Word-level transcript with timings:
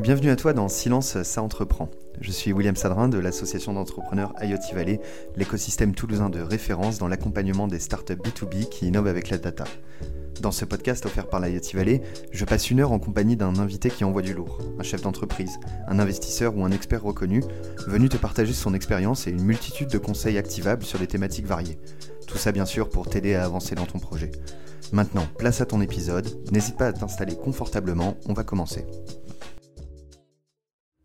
Bienvenue 0.00 0.30
à 0.30 0.36
toi 0.36 0.54
dans 0.54 0.68
Silence, 0.68 1.22
ça 1.24 1.42
entreprend. 1.42 1.90
Je 2.22 2.32
suis 2.32 2.54
William 2.54 2.74
Sadrin 2.74 3.10
de 3.10 3.18
l'association 3.18 3.74
d'entrepreneurs 3.74 4.32
IoT 4.40 4.74
Valley, 4.74 4.98
l'écosystème 5.36 5.94
toulousain 5.94 6.30
de 6.30 6.40
référence 6.40 6.96
dans 6.96 7.06
l'accompagnement 7.06 7.68
des 7.68 7.78
startups 7.78 8.14
B2B 8.14 8.70
qui 8.70 8.86
innovent 8.86 9.08
avec 9.08 9.28
la 9.28 9.36
data. 9.36 9.64
Dans 10.40 10.52
ce 10.52 10.64
podcast 10.64 11.04
offert 11.04 11.28
par 11.28 11.40
l'IoT 11.40 11.74
Valley, 11.74 12.00
je 12.32 12.46
passe 12.46 12.70
une 12.70 12.80
heure 12.80 12.92
en 12.92 12.98
compagnie 12.98 13.36
d'un 13.36 13.58
invité 13.58 13.90
qui 13.90 14.04
envoie 14.04 14.22
du 14.22 14.32
lourd, 14.32 14.58
un 14.78 14.82
chef 14.82 15.02
d'entreprise, 15.02 15.60
un 15.86 15.98
investisseur 15.98 16.56
ou 16.56 16.64
un 16.64 16.70
expert 16.70 17.02
reconnu, 17.02 17.44
venu 17.86 18.08
te 18.08 18.16
partager 18.16 18.54
son 18.54 18.72
expérience 18.72 19.26
et 19.26 19.32
une 19.32 19.44
multitude 19.44 19.90
de 19.90 19.98
conseils 19.98 20.38
activables 20.38 20.82
sur 20.82 20.98
des 20.98 21.08
thématiques 21.08 21.46
variées. 21.46 21.78
Tout 22.26 22.38
ça 22.38 22.52
bien 22.52 22.64
sûr 22.64 22.88
pour 22.88 23.06
t'aider 23.06 23.34
à 23.34 23.44
avancer 23.44 23.74
dans 23.74 23.84
ton 23.84 23.98
projet. 23.98 24.30
Maintenant, 24.92 25.26
place 25.36 25.60
à 25.60 25.66
ton 25.66 25.82
épisode, 25.82 26.26
n'hésite 26.52 26.78
pas 26.78 26.86
à 26.86 26.92
t'installer 26.94 27.36
confortablement, 27.36 28.16
on 28.26 28.32
va 28.32 28.44
commencer. 28.44 28.86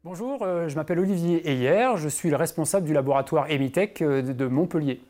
Bonjour, 0.05 0.43
euh, 0.43 0.69
je 0.69 0.75
m'appelle 0.75 0.99
Olivier 0.99 1.49
Heyer, 1.49 1.93
je 1.95 2.07
suis 2.07 2.29
le 2.29 2.35
responsable 2.35 2.85
du 2.85 2.93
laboratoire 2.93 3.49
Emitech 3.49 4.03
euh, 4.03 4.21
de 4.21 4.45
Montpellier. 4.45 5.01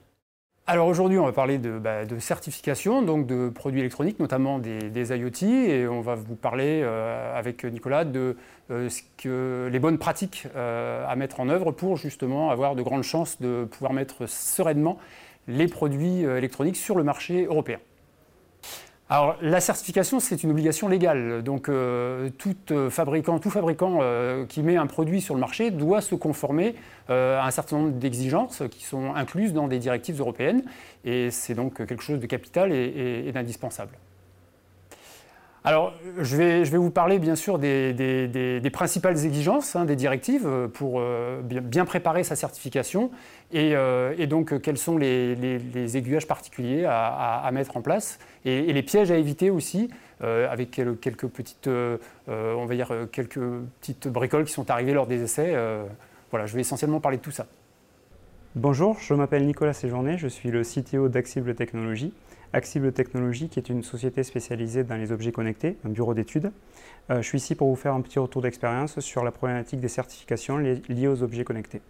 Alors 0.68 0.88
aujourd'hui, 0.88 1.20
on 1.20 1.26
va 1.26 1.34
parler 1.34 1.58
bah, 1.58 2.06
de, 2.06 2.18
certification, 2.18 3.02
donc 3.02 3.28
de 3.28 3.50
produits 3.50 3.82
électroniques, 3.82 4.22
notamment 4.22 4.58
des, 4.58 5.18
IoT, 5.18 5.44
et 5.44 5.86
on 5.86 6.00
va 6.00 6.16
vous 6.16 6.38
parler 6.38 6.80
euh, 6.82 7.38
avec 7.38 7.66
Nicolas 7.66 8.06
de 8.06 8.38
les 8.70 9.80
bonnes 9.80 9.98
pratiques 9.98 10.48
à 10.56 11.14
mettre 11.18 11.42
en 11.42 11.50
œuvre 11.50 11.74
pour 11.74 11.98
justement 11.98 12.50
avoir 12.50 12.76
de 12.76 12.82
grandes 12.82 13.04
chances 13.04 13.42
de 13.42 13.66
pouvoir 13.66 13.92
mettre 13.92 14.30
sereinement 14.30 14.98
les 15.50 15.68
produits 15.68 16.22
électroniques 16.22 16.78
sur 16.78 16.96
le 16.96 17.04
marché 17.04 17.48
européen. 17.48 17.80
Alors, 19.08 19.38
la 19.40 19.62
certification, 19.62 20.20
c'est 20.20 20.42
une 20.42 20.50
obligation 20.50 20.88
légale. 20.88 21.44
Donc, 21.44 21.70
euh, 21.70 22.32
tout 22.40 22.56
euh, 22.72 22.90
fabricant, 22.90 23.38
tout 23.38 23.52
fabricant 23.52 24.00
euh, 24.02 24.46
qui 24.48 24.64
met 24.64 24.78
un 24.78 24.88
produit 24.88 25.22
sur 25.22 25.36
le 25.36 25.40
marché 25.40 25.70
doit 25.70 26.02
se 26.02 26.16
conformer 26.16 26.76
à 27.08 27.46
un 27.46 27.52
certain 27.52 27.78
nombre 27.78 27.92
d'exigences 27.92 28.64
qui 28.72 28.84
sont 28.84 29.14
incluses 29.14 29.54
dans 29.54 29.68
des 29.68 29.78
directives 29.78 30.20
européennes. 30.20 30.64
Et 31.04 31.30
c'est 31.30 31.54
donc 31.54 31.86
quelque 31.86 32.02
chose 32.02 32.20
de 32.20 32.26
capital 32.26 32.72
et 32.72 33.32
d'indispensable. 33.32 33.96
Alors, 35.68 35.96
je 36.20 36.38
vais, 36.38 36.64
vous 36.64 36.92
parler 36.92 37.18
bien 37.18 37.36
sûr 37.36 37.58
des, 37.58 38.70
principales 38.72 39.26
exigences 39.26 39.76
hein, 39.76 39.86
des 39.86 39.96
directives 39.96 40.46
euh, 40.46 40.68
pour 40.68 41.00
euh, 41.00 41.42
bien, 41.42 41.86
préparer 41.86 42.24
sa 42.24 42.36
certification 42.36 43.10
et, 43.52 43.76
euh, 43.76 44.28
donc 44.28 44.62
quels 44.62 44.78
sont 44.78 44.96
les, 44.96 45.98
aiguillages 45.98 46.28
particuliers 46.28 46.86
à, 46.88 47.50
mettre 47.52 47.78
en 47.78 47.82
place 47.82 48.20
et, 48.46 48.72
les 48.72 48.84
pièges 48.84 49.10
à 49.10 49.18
éviter 49.18 49.50
aussi 49.50 49.90
avec 50.22 50.72
quelques 51.02 51.28
petites, 51.28 51.68
on 51.68 52.66
va 52.66 52.76
dire 52.76 52.92
quelques 53.12 53.40
petites 53.82 54.08
bricoles 54.08 54.46
qui 54.46 54.54
sont 54.54 54.70
arrivées 54.70 54.94
lors 54.94 55.08
des 55.08 55.24
essais. 55.24 55.56
voilà, 56.30 56.46
je 56.46 56.54
vais 56.54 56.62
essentiellement 56.62 57.00
parler 57.00 57.18
de 57.18 57.24
tout 57.24 57.32
ça. 57.32 57.48
Bonjour, 58.56 58.98
je 59.00 59.14
m'appelle 59.14 59.46
Nicolas 59.46 59.74
Séjourné, 59.74 60.18
je 60.18 60.28
suis 60.28 60.52
le 60.52 60.62
CTO 60.62 61.10
d'Axible 61.10 61.56
Technologies. 61.56 62.14
Axible 62.56 62.94
Technologies, 62.94 63.50
qui 63.50 63.60
est 63.60 63.68
une 63.68 63.84
société 63.84 64.24
spécialisée 64.24 64.86
dans 64.86 64.96
les 64.96 65.12
objets 65.12 65.34
connectés, 65.34 65.76
un 65.84 65.90
bureau 65.90 66.14
d'études. 66.14 66.54
Euh, 67.10 67.22
je 67.22 67.28
suis 67.28 67.38
ici 67.38 67.54
pour 67.54 67.68
vous 67.68 67.76
faire 67.76 67.94
un 67.94 68.00
petit 68.00 68.18
retour 68.18 68.42
d'expérience 68.42 68.98
sur 69.02 69.26
la 69.26 69.32
problématique 69.32 69.82
des 69.82 69.90
certifications 69.90 70.58
liées 70.58 71.08
aux 71.10 71.22
objets 71.22 71.44
connectés. 71.44 71.82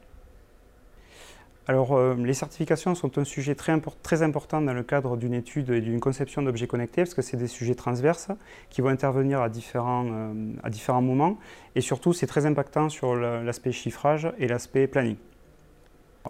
Alors, 1.67 1.93
euh, 1.93 2.15
les 2.15 2.33
certifications 2.33 2.95
sont 2.95 3.19
un 3.19 3.23
sujet 3.23 3.53
très, 3.53 4.23
important 4.23 4.59
dans 4.59 4.73
le 4.73 4.81
cadre 4.81 5.17
d'une 5.17 5.35
étude 5.35 5.69
et 5.69 5.81
d'une 5.81 5.99
conception 5.99 6.41
d'objets 6.41 6.67
connectés, 6.67 7.03
parce 7.03 7.13
que 7.13 7.21
c'est 7.21 7.37
des 7.37 7.47
sujets 7.47 7.75
transverses 7.75 8.29
qui 8.71 8.81
vont 8.81 8.89
intervenir 8.89 9.41
à 9.41 9.49
différents, 9.49 10.07
euh, 10.07 10.53
à 10.63 10.71
différents 10.71 11.03
moments, 11.03 11.37
et 11.75 11.81
surtout, 11.81 12.11
c'est 12.11 12.27
très 12.27 12.47
impactant 12.47 12.89
sur 12.89 13.15
l'aspect 13.15 13.71
chiffrage 13.71 14.31
et 14.39 14.47
l'aspect 14.47 14.87
planning. 14.87 15.17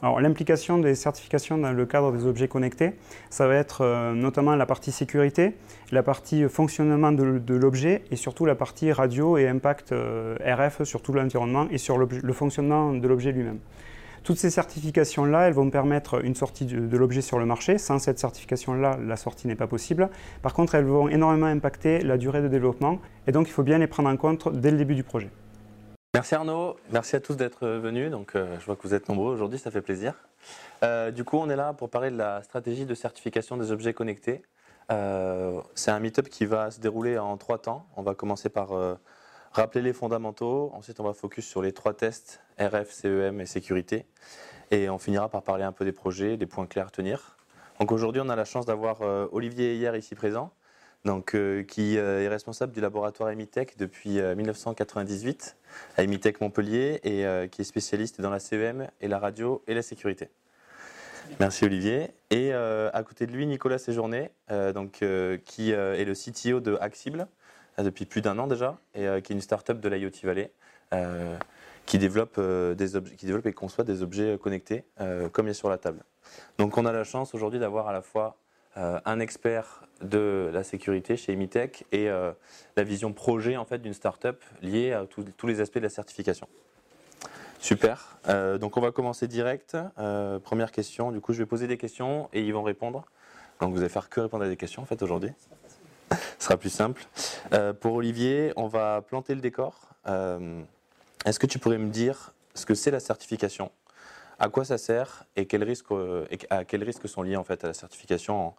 L'implication 0.01 0.78
des 0.78 0.95
certifications 0.95 1.57
dans 1.57 1.72
le 1.72 1.85
cadre 1.85 2.11
des 2.11 2.25
objets 2.25 2.47
connectés, 2.47 2.94
ça 3.29 3.47
va 3.47 3.56
être 3.56 3.81
euh, 3.81 4.13
notamment 4.13 4.56
la 4.56 4.66
partie 4.66 4.91
sécurité, 4.91 5.56
la 5.91 6.03
partie 6.03 6.47
fonctionnement 6.50 7.11
de, 7.11 7.53
l'objet 7.56 8.03
et 8.11 8.16
surtout 8.16 8.45
la 8.45 8.55
partie 8.55 8.91
radio 8.91 9.38
et 9.38 9.47
impact 9.47 9.91
euh, 9.91 10.35
RF 10.45 10.84
sur 10.84 11.01
tout 11.01 11.13
l'environnement 11.13 11.67
et 11.72 11.78
sur 11.78 11.97
le 11.97 12.34
fonctionnement 12.34 12.94
de 12.94 13.07
l'objet 13.07 13.31
lui-même. 13.31 13.59
Toutes 14.25 14.39
ces 14.39 14.50
certifications-là, 14.50 15.47
elles 15.47 15.53
vont 15.53 15.69
permettre 15.69 16.25
une 16.25 16.34
sortie 16.34 16.66
de, 16.66 16.97
l'objet 16.97 17.22
sur 17.22 17.38
le 17.38 17.45
marché. 17.45 17.78
Sans 17.78 18.00
cette 18.00 18.17
certification-là, 18.17 18.97
la 19.05 19.17
sortie 19.17 19.47
n'est 19.47 19.55
pas 19.55 19.67
possible. 19.67 20.09
Par 20.41 20.55
contre, 20.55 20.73
elles 20.73 20.85
vont 20.85 21.07
énormément 21.07 21.45
impacter 21.45 22.00
la 22.00 22.17
durée 22.17 22.41
de 22.41 22.47
développement 22.47 23.00
et 23.28 23.31
donc 23.31 23.47
il 23.47 23.51
faut 23.51 23.61
bien 23.61 23.78
les 23.78 23.85
prendre 23.85 24.09
en 24.09 24.17
compte 24.17 24.51
dès 24.51 24.72
le 24.72 24.78
début 24.78 24.95
du 24.95 25.03
projet. 25.03 25.29
Merci 26.16 26.34
Arnaud, 26.34 26.78
merci 26.92 27.18
à 27.18 27.20
tous 27.20 27.36
d'être 27.36 27.68
venus. 27.68 28.09
Donc, 28.09 28.38
euh, 28.38 28.58
je 28.62 28.66
vois 28.66 28.78
que 28.78 28.84
vous 28.84 28.94
êtes 28.94 29.09
nombreux 29.09 29.34
aujourd'hui, 29.34 29.59
ça 29.59 29.70
fait 29.70 29.81
plaisir. 29.81 30.14
Euh, 30.81 31.12
du 31.12 31.26
coup, 31.26 31.36
on 31.36 31.50
est 31.50 31.58
là 31.58 31.74
pour 31.74 31.90
parler 31.90 32.09
de 32.09 32.16
la 32.16 32.42
stratégie 32.42 32.86
de 32.86 32.96
certification 32.96 33.58
des 33.58 33.74
objets 33.74 33.94
connectés. 33.94 34.42
Euh, 34.94 35.59
c'est 35.74 35.92
un 35.92 36.00
meet-up 36.00 36.30
qui 36.30 36.46
va 36.46 36.72
se 36.72 36.80
dérouler 36.80 37.18
en 37.18 37.36
trois 37.36 37.58
temps. 37.58 37.86
On 37.98 38.02
va 38.02 38.16
commencer 38.16 38.48
par 38.48 38.70
rappeler 39.52 39.81
les 39.81 39.92
fondamentaux. 39.92 40.72
Ensuite, 40.74 41.02
on 41.02 41.03
va 41.03 41.14
focus 41.14 41.46
sur 41.46 41.62
les 41.62 41.74
trois 41.74 41.94
tests 41.94 42.40
RF, 42.58 42.92
CEM 42.92 43.42
et 43.42 43.46
sécurité. 43.46 44.06
Et 44.72 44.90
on 44.90 44.97
finira 44.97 45.28
par 45.28 45.44
parler 45.44 45.66
un 45.66 45.74
peu 45.74 45.84
des 45.84 45.92
projets, 45.92 46.38
des 46.38 46.46
points 46.46 46.66
clairs 46.66 46.88
à 46.88 46.92
tenir. 46.92 47.36
Donc 47.82 47.92
aujourd'hui, 47.92 48.22
on 48.24 48.30
a 48.30 48.38
la 48.38 48.46
chance 48.46 48.66
d'avoir 48.66 49.02
Olivier 49.34 49.76
hier 49.76 49.94
ici 49.97 50.16
présent 50.16 50.53
donc, 51.05 51.35
euh, 51.35 51.63
qui 51.63 51.97
euh, 51.97 52.23
est 52.23 52.27
responsable 52.27 52.73
du 52.73 52.81
laboratoire 52.81 53.29
Emitech 53.29 53.77
depuis 53.77 54.19
1998 54.19 55.55
euh, 55.55 56.01
à 56.01 56.03
Emitech 56.03 56.41
Montpellier 56.41 56.99
et 57.03 57.47
qui 57.49 57.61
est 57.61 57.66
spécialiste 57.66 58.21
dans 58.21 58.31
la 58.31 58.39
CEM 58.39 58.88
et 59.01 59.07
la 59.07 59.19
radio 59.19 59.63
et 59.67 59.75
la 59.75 59.83
sécurité. 59.83 60.29
Merci 61.39 61.66
Olivier. 61.66 62.11
Et 62.31 62.53
à 62.53 63.03
côté 63.03 63.25
de 63.25 63.31
lui, 63.31 63.45
Nicolas 63.47 63.77
Séjourné, 63.79 64.29
donc, 64.49 65.03
qui 65.45 65.71
est 65.71 66.05
le 66.05 66.13
CTO 66.13 66.59
de 66.59 66.77
Axible 66.79 67.27
depuis 67.79 68.05
plus 68.05 68.22
d'un 68.22 68.37
an 68.37 68.47
déjà, 68.47 68.77
et 68.93 69.07
qui 69.23 69.33
est 69.33 69.35
une 69.35 69.41
start-up 69.41 69.79
de 69.79 69.89
l'IoT 69.89 70.11
Valley, 70.23 70.51
qui, 71.87 71.97
développe, 71.97 72.39
qui 73.17 73.25
développe 73.25 73.47
et 73.47 73.53
conçoit 73.53 73.83
des 73.83 74.03
objets 74.03 74.37
connectés, 74.37 74.85
comme 75.31 75.47
il 75.47 75.51
est 75.51 75.53
sur 75.55 75.69
la 75.69 75.79
table. 75.79 76.03
Donc 76.59 76.77
on 76.77 76.85
a 76.85 76.91
la 76.91 77.03
chance 77.03 77.33
aujourd'hui 77.33 77.59
d'avoir 77.59 77.87
à 77.87 77.93
la 77.93 78.03
fois 78.03 78.37
un 78.75 79.19
expert 79.19 79.86
de 80.02 80.50
la 80.53 80.63
sécurité 80.63 81.18
chez 81.18 81.34
Emitech 81.34 81.86
et 81.91 82.09
euh, 82.09 82.31
la 82.75 82.84
vision 82.84 83.13
projet 83.13 83.58
en 83.58 83.66
fait 83.66 83.80
d'une 83.80 83.94
startup 83.94 84.44
liée 84.62 84.91
à 84.91 85.06
tous 85.06 85.47
les 85.47 85.62
aspects 85.62 85.78
de 85.78 85.84
la 85.84 85.90
certification. 85.90 86.47
Super. 87.59 88.18
Euh, 88.28 88.58
donc 88.58 88.78
on 88.78 88.81
va 88.81 88.91
commencer 88.91 89.28
direct. 89.28 89.78
Euh, 89.97 90.40
première 90.40 90.72
question. 90.72 91.12
Du 91.12 91.22
coup, 91.22 91.34
je 91.34 91.40
vais 91.40 91.46
poser 91.46 91.68
des 91.68 91.78
questions 91.78 92.30
et 92.34 92.41
ils 92.41 92.53
vont 92.53 92.64
répondre. 92.64 93.06
Donc 93.62 93.74
vous 93.74 93.80
allez 93.80 93.90
faire 93.90 94.09
que 94.09 94.19
répondre 94.22 94.44
à 94.44 94.47
des 94.47 94.58
questions 94.58 94.85
en 94.90 95.03
aujourd'hui. 95.03 95.31
Ce 96.12 96.46
sera 96.46 96.58
plus 96.58 96.69
simple. 96.69 97.03
pour 97.80 97.94
Olivier, 97.94 98.53
on 98.58 98.68
va 98.68 99.02
planter 99.02 99.34
le 99.34 99.41
décor. 99.41 99.90
Est-ce 100.06 101.40
que 101.40 101.47
tu 101.47 101.58
pourrais 101.58 101.80
me 101.80 101.90
dire 101.90 102.34
ce 102.53 102.66
que 102.66 102.75
c'est 102.75 102.91
la 102.91 103.00
certification? 103.00 103.72
À 104.40 104.50
quoi 104.50 104.66
ça 104.66 104.78
sert 104.78 105.25
et, 105.35 105.41
et 105.41 106.40
à 106.50 106.66
quels 106.66 106.84
risques 106.84 107.07
sont 107.07 107.22
liés 107.22 107.38
en 107.38 107.44
fait 107.44 107.63
à 107.63 107.68
la 107.68 107.73
certification 107.73 108.53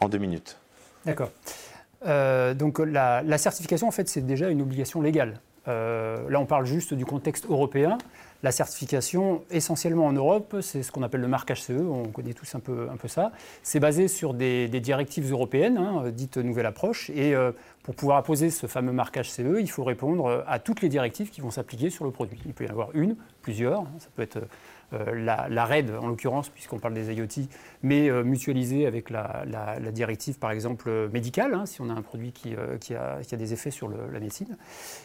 en 0.00 0.08
deux 0.08 0.18
minutes. 0.18 0.58
D'accord. 1.04 1.30
Euh, 2.04 2.54
donc 2.54 2.78
la, 2.78 3.38
certification, 3.38 3.88
en 3.88 3.92
fait, 3.92 4.08
c'est 4.08 4.26
déjà 4.26 4.50
une 4.50 4.62
obligation 4.62 5.00
légale. 5.00 5.40
Euh, 5.68 6.28
là, 6.28 6.38
on 6.40 6.46
parle 6.46 6.66
juste 6.66 6.94
du 6.94 7.04
contexte 7.04 7.46
européen. 7.48 7.98
La 8.42 8.52
certification, 8.52 9.42
essentiellement 9.50 10.06
en 10.06 10.12
Europe, 10.12 10.56
c'est 10.60 10.82
ce 10.82 10.92
qu'on 10.92 11.02
appelle 11.02 11.22
le 11.22 11.28
marquage 11.28 11.62
CE, 11.62 11.72
on 11.72 12.04
connaît 12.08 12.34
tous 12.34 12.54
un 12.54 12.60
peu, 12.60 12.88
un 12.92 12.96
peu 12.96 13.08
ça. 13.08 13.32
C'est 13.62 13.80
basé 13.80 14.08
sur 14.08 14.34
des, 14.34 14.68
directives 14.68 15.32
européennes, 15.32 15.78
hein, 15.78 16.10
dites 16.12 16.36
nouvelle 16.36 16.66
approche. 16.66 17.10
Et 17.10 17.34
euh, 17.34 17.50
pour 17.86 17.94
pouvoir 17.94 18.18
apposer 18.18 18.50
ce 18.50 18.66
fameux 18.66 18.90
marquage 18.90 19.30
CE, 19.30 19.60
il 19.60 19.70
faut 19.70 19.84
répondre 19.84 20.44
à 20.48 20.58
toutes 20.58 20.80
les 20.80 20.88
directives 20.88 21.30
qui 21.30 21.40
vont 21.40 21.52
s'appliquer 21.52 21.88
sur 21.88 22.04
le 22.04 22.10
produit. 22.10 22.42
Il 22.44 22.52
peut 22.52 22.64
y 22.64 22.66
en 22.66 22.72
avoir 22.72 22.88
une, 22.94 23.14
plusieurs, 23.42 23.82
hein. 23.82 23.92
ça 24.00 24.08
peut 24.16 24.22
être 24.22 24.40
euh, 24.92 25.24
la, 25.48 25.64
RED 25.64 25.90
en 26.00 26.06
l'occurrence, 26.06 26.48
puisqu'on 26.48 26.78
parle 26.78 26.94
des 26.94 27.12
IoT, 27.12 27.48
mais 27.82 28.08
euh, 28.08 28.22
mutualisée 28.22 28.86
avec 28.86 29.10
la, 29.10 29.44
directive 29.90 30.38
par 30.38 30.52
exemple 30.52 30.88
euh, 30.88 31.08
médicale, 31.08 31.54
hein, 31.54 31.66
si 31.66 31.80
on 31.80 31.90
a 31.90 31.92
un 31.92 32.02
produit 32.02 32.30
qui, 32.30 32.54
a, 32.54 33.36
des 33.36 33.52
effets 33.52 33.72
sur 33.72 33.88
la 33.88 34.20
médecine. 34.20 34.56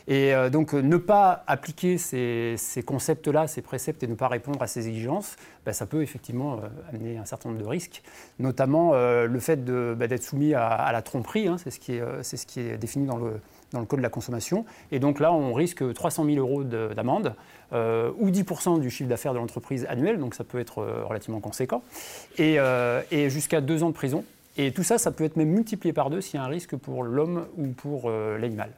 Et 0.07 0.33
donc 0.51 0.73
ne 0.73 0.97
pas 0.97 1.43
appliquer 1.47 1.97
ces, 1.97 2.83
concepts-là, 2.85 3.47
ces 3.47 3.61
préceptes 3.61 4.03
et 4.03 4.07
ne 4.07 4.13
pas 4.13 4.27
répondre 4.27 4.61
à 4.61 4.67
ces 4.67 4.87
exigences, 4.87 5.35
bah, 5.65 5.73
ça 5.73 5.85
peut 5.85 6.01
effectivement 6.01 6.59
amener 6.93 7.17
un 7.17 7.25
certain 7.25 7.49
nombre 7.49 7.61
de 7.61 7.67
risques, 7.67 8.03
notamment 8.39 8.93
le 8.93 9.39
fait 9.39 9.65
bah, 9.65 10.07
d'être 10.07 10.23
soumis 10.23 10.53
à, 10.53 10.91
la 10.91 11.01
tromperie, 11.01 11.47
hein, 11.47 11.57
c'est 11.57 11.71
ce, 11.71 12.37
ce, 12.37 12.45
qui 12.45 12.59
est 12.59 12.70
défini 12.77 13.05
dans 13.05 13.17
le, 13.17 13.39
dans 13.71 13.79
le 13.79 13.85
code 13.85 13.99
de 13.99 14.03
la 14.03 14.09
consommation. 14.09 14.65
Et 14.91 14.99
donc 14.99 15.19
là, 15.19 15.33
on 15.33 15.53
risque 15.53 15.93
300 15.93 16.25
000 16.25 16.37
euros 16.37 16.63
d'amende 16.63 17.33
euh, 17.73 18.11
ou 18.17 18.29
10% 18.29 18.79
du 18.79 18.89
chiffre 18.89 19.09
d'affaires 19.09 19.33
de 19.33 19.39
l'entreprise 19.39 19.85
annuel, 19.89 20.19
donc 20.19 20.35
ça 20.35 20.43
peut 20.43 20.59
être 20.59 20.79
euh, 20.79 21.03
relativement 21.05 21.39
conséquent, 21.39 21.83
euh, 22.39 23.01
et, 23.11 23.29
jusqu'à 23.29 23.61
deux 23.61 23.83
ans 23.83 23.89
de 23.89 23.95
prison. 23.95 24.23
Et 24.57 24.71
tout 24.71 24.83
ça, 24.83 24.97
ça 24.97 25.11
peut 25.11 25.23
être 25.23 25.37
même 25.37 25.49
multiplié 25.49 25.93
par 25.93 26.09
deux 26.09 26.19
s'il 26.19 26.35
y 26.35 26.43
a 26.43 26.45
un 26.45 26.49
risque 26.49 26.75
pour 26.75 27.03
l'homme 27.03 27.45
ou 27.57 27.67
pour 27.67 28.09
l'animal. 28.09 28.71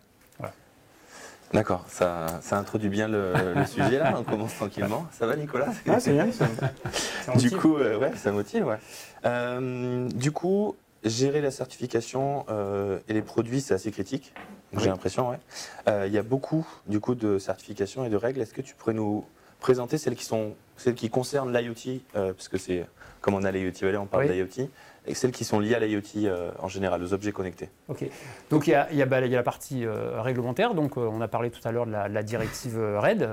D'accord, 1.51 1.86
ça, 1.88 2.39
ça, 2.42 2.57
introduit 2.57 2.89
bien 2.89 3.07
le, 3.07 3.31
sujet 3.68 4.00
là, 4.00 4.16
on 4.19 4.24
commence 4.24 4.56
tranquillement. 4.56 5.06
Ça 5.12 5.28
va 5.28 5.36
Nicolas? 5.36 5.68
Ah 5.88 6.00
c'est 6.00 6.13
bien, 6.13 6.28
ça, 6.31 7.36
Du 7.36 7.51
coup, 7.51 7.75
ouais, 7.75 8.12
ça 8.16 8.31
motive, 8.31 8.66
ouais. 8.66 10.10
Du 10.16 10.31
coup, 10.31 10.75
gérer 11.04 11.42
la 11.42 11.52
certification 11.52 12.46
euh, 12.50 13.00
et 13.08 13.14
les 13.14 13.22
produits, 13.22 13.62
c'est 13.62 13.74
assez 13.74 13.92
critique, 13.92 14.34
j'ai 14.78 14.88
l'impression, 14.88 15.30
ouais. 15.30 15.40
Il 16.08 16.12
y 16.12 16.18
a 16.18 16.24
beaucoup 16.24 16.68
du 16.88 17.00
coup 17.00 17.14
de 17.14 17.38
certifications 17.38 18.06
et 18.06 18.10
de 18.10 18.16
règles. 18.16 18.42
Est-ce 18.42 18.54
que 18.54 18.62
tu 18.62 18.74
pourrais 18.74 18.96
nous 18.96 19.24
présenter 19.60 19.98
celles 20.00 20.16
qui, 20.16 20.26
sont, 20.26 20.56
celles 20.78 20.96
qui 20.96 21.10
concernent 21.10 21.56
l'IoT, 21.56 22.02
parce 22.14 22.48
que 22.48 22.58
c'est, 22.58 22.86
comme 23.22 23.36
on 23.36 23.44
a 23.44 23.52
l'IoT 23.52 23.72
Valley, 23.82 23.98
on 23.98 24.08
parle 24.08 24.28
d'IoT 24.28 24.70
et 25.06 25.14
celles 25.14 25.32
qui 25.32 25.44
sont 25.44 25.60
liées 25.60 25.76
à 25.76 25.80
l'IoT 25.80 26.02
euh, 26.26 26.52
en 26.60 26.68
général, 26.68 27.04
aux 27.04 27.14
objets 27.14 27.32
connectés. 27.32 27.70
Ok. 27.90 28.06
Donc 28.50 28.68
il 28.68 28.72
y 28.72 29.02
a, 29.02 29.06
bah, 29.06 29.20
la 29.20 29.44
partie 29.44 29.86
euh, 29.86 30.22
réglementaire. 30.22 30.74
Donc 30.74 30.98
euh, 30.98 31.10
on 31.12 31.22
a 31.22 31.28
parlé 31.28 31.50
tout 31.50 31.66
à 31.66 31.72
l'heure 31.72 31.86
de 31.86 31.92
la, 31.92 32.24
directive 32.24 32.78
RED. 32.78 33.28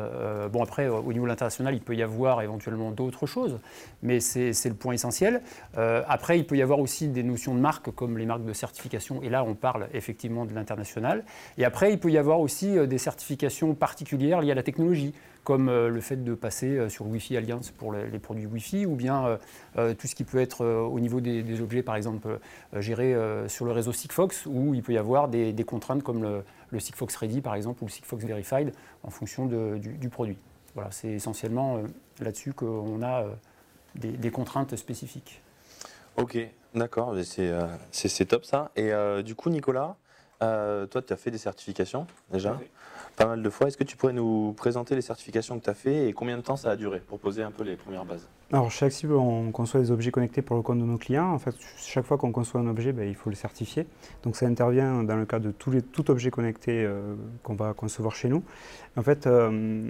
bon 0.52 0.62
après, 0.62 0.88
au 0.88 1.12
niveau 1.12 1.26
international, 1.26 1.74
il 1.74 1.80
peut 1.80 1.94
y 1.94 2.02
avoir 2.02 2.42
éventuellement 2.42 2.90
d'autres 2.90 3.26
choses, 3.26 3.60
mais 4.02 4.18
c'est 4.18 4.52
le 4.64 4.74
point 4.74 4.94
essentiel. 4.94 5.42
après, 5.76 6.38
il 6.38 6.46
peut 6.46 6.56
y 6.56 6.62
avoir 6.62 6.80
aussi 6.80 7.08
des 7.08 7.22
notions 7.22 7.54
de 7.54 7.60
marque 7.60 7.90
comme 7.92 8.18
les 8.18 8.26
marques 8.26 8.44
de 8.44 8.52
certification. 8.52 9.22
Et 9.22 9.30
là, 9.30 9.44
on 9.44 9.54
parle 9.54 9.88
effectivement 9.94 10.44
de 10.44 10.54
l'international. 10.54 11.24
Et 11.56 11.64
après, 11.64 11.92
il 11.92 12.00
peut 12.00 12.10
y 12.10 12.18
avoir 12.18 12.40
aussi 12.40 12.86
des 12.88 12.98
certifications 12.98 13.74
particulières 13.74 14.40
liées 14.40 14.52
à 14.52 14.56
la 14.56 14.64
technologie 14.64 15.14
comme 15.50 15.68
euh, 15.68 15.88
le 15.88 16.00
fait 16.00 16.22
de 16.22 16.34
passer 16.36 16.78
euh, 16.78 16.88
sur 16.88 17.08
Wi-Fi 17.08 17.36
Alliance 17.36 17.72
pour 17.72 17.92
les, 17.92 18.20
produits 18.20 18.46
Wi-Fi, 18.46 18.86
ou 18.86 18.94
bien 18.94 19.36
euh, 19.76 19.94
tout 19.94 20.06
ce 20.06 20.14
qui 20.14 20.22
peut 20.22 20.38
être 20.38 20.64
au 20.64 21.00
niveau 21.00 21.20
des, 21.20 21.60
objets, 21.60 21.82
par 21.82 21.96
exemple, 21.96 22.38
gérés 22.76 23.16
sur 23.48 23.64
le 23.64 23.72
réseau 23.72 23.90
Sigfox, 23.90 24.46
où 24.46 24.74
il 24.74 24.82
peut 24.84 24.92
y 24.92 24.98
avoir 24.98 25.26
des, 25.26 25.64
contraintes 25.66 26.04
comme 26.04 26.22
le, 26.70 26.78
Sigfox 26.78 27.16
Ready, 27.16 27.40
par 27.40 27.56
exemple, 27.56 27.82
ou 27.82 27.86
le 27.86 27.90
Sigfox 27.90 28.24
Verified, 28.24 28.72
en 29.02 29.10
fonction 29.10 29.46
du, 29.46 30.08
produit. 30.08 30.38
Voilà, 30.76 30.92
c'est 30.92 31.08
essentiellement 31.08 31.82
là-dessus 32.20 32.52
qu'on 32.52 33.02
a 33.02 33.24
des, 33.96 34.30
contraintes 34.30 34.76
spécifiques. 34.76 35.42
Ok, 36.16 36.38
d'accord, 36.76 37.16
c'est 37.90 38.24
top 38.26 38.44
ça. 38.44 38.70
Et 38.76 38.92
du 39.24 39.34
coup, 39.34 39.50
Nicolas, 39.50 39.96
toi, 40.40 41.02
tu 41.02 41.12
as 41.12 41.16
fait 41.16 41.30
des 41.30 41.38
certifications 41.38 42.06
déjà 42.30 42.58
pas 43.16 43.26
mal 43.26 43.42
de 43.42 43.50
fois. 43.50 43.68
Est-ce 43.68 43.76
que 43.76 43.84
tu 43.84 43.96
pourrais 43.96 44.12
nous 44.12 44.54
présenter 44.56 44.94
les 44.94 45.02
certifications 45.02 45.58
que 45.58 45.64
tu 45.64 45.70
as 45.70 45.74
fait 45.74 46.08
et 46.08 46.12
combien 46.12 46.36
de 46.36 46.42
temps 46.42 46.56
ça 46.56 46.70
a 46.70 46.76
duré 46.76 47.00
pour 47.00 47.18
poser 47.18 47.42
un 47.42 47.50
peu 47.50 47.64
les 47.64 47.76
premières 47.76 48.04
bases? 48.04 48.28
Alors 48.52 48.68
chez 48.72 48.84
Axible, 48.84 49.12
on 49.12 49.52
conçoit 49.52 49.78
des 49.78 49.92
objets 49.92 50.10
connectés 50.10 50.42
pour 50.42 50.56
le 50.56 50.62
compte 50.62 50.80
de 50.80 50.84
nos 50.84 50.98
clients. 50.98 51.32
En 51.32 51.38
fait, 51.38 51.54
chaque 51.78 52.04
fois 52.04 52.18
qu'on 52.18 52.32
conçoit 52.32 52.60
un 52.60 52.66
objet, 52.66 52.90
ben, 52.92 53.08
il 53.08 53.14
faut 53.14 53.30
le 53.30 53.36
certifier. 53.36 53.86
Donc 54.24 54.34
ça 54.34 54.44
intervient 54.46 55.04
dans 55.04 55.14
le 55.14 55.24
cas 55.24 55.38
de 55.38 55.52
tous 55.52 55.70
les, 55.70 55.82
tout 55.82 56.10
objet 56.10 56.32
connecté 56.32 56.84
euh, 56.84 57.14
qu'on 57.44 57.54
va 57.54 57.74
concevoir 57.74 58.16
chez 58.16 58.28
nous. 58.28 58.42
En 58.96 59.04
fait, 59.04 59.28
euh, 59.28 59.88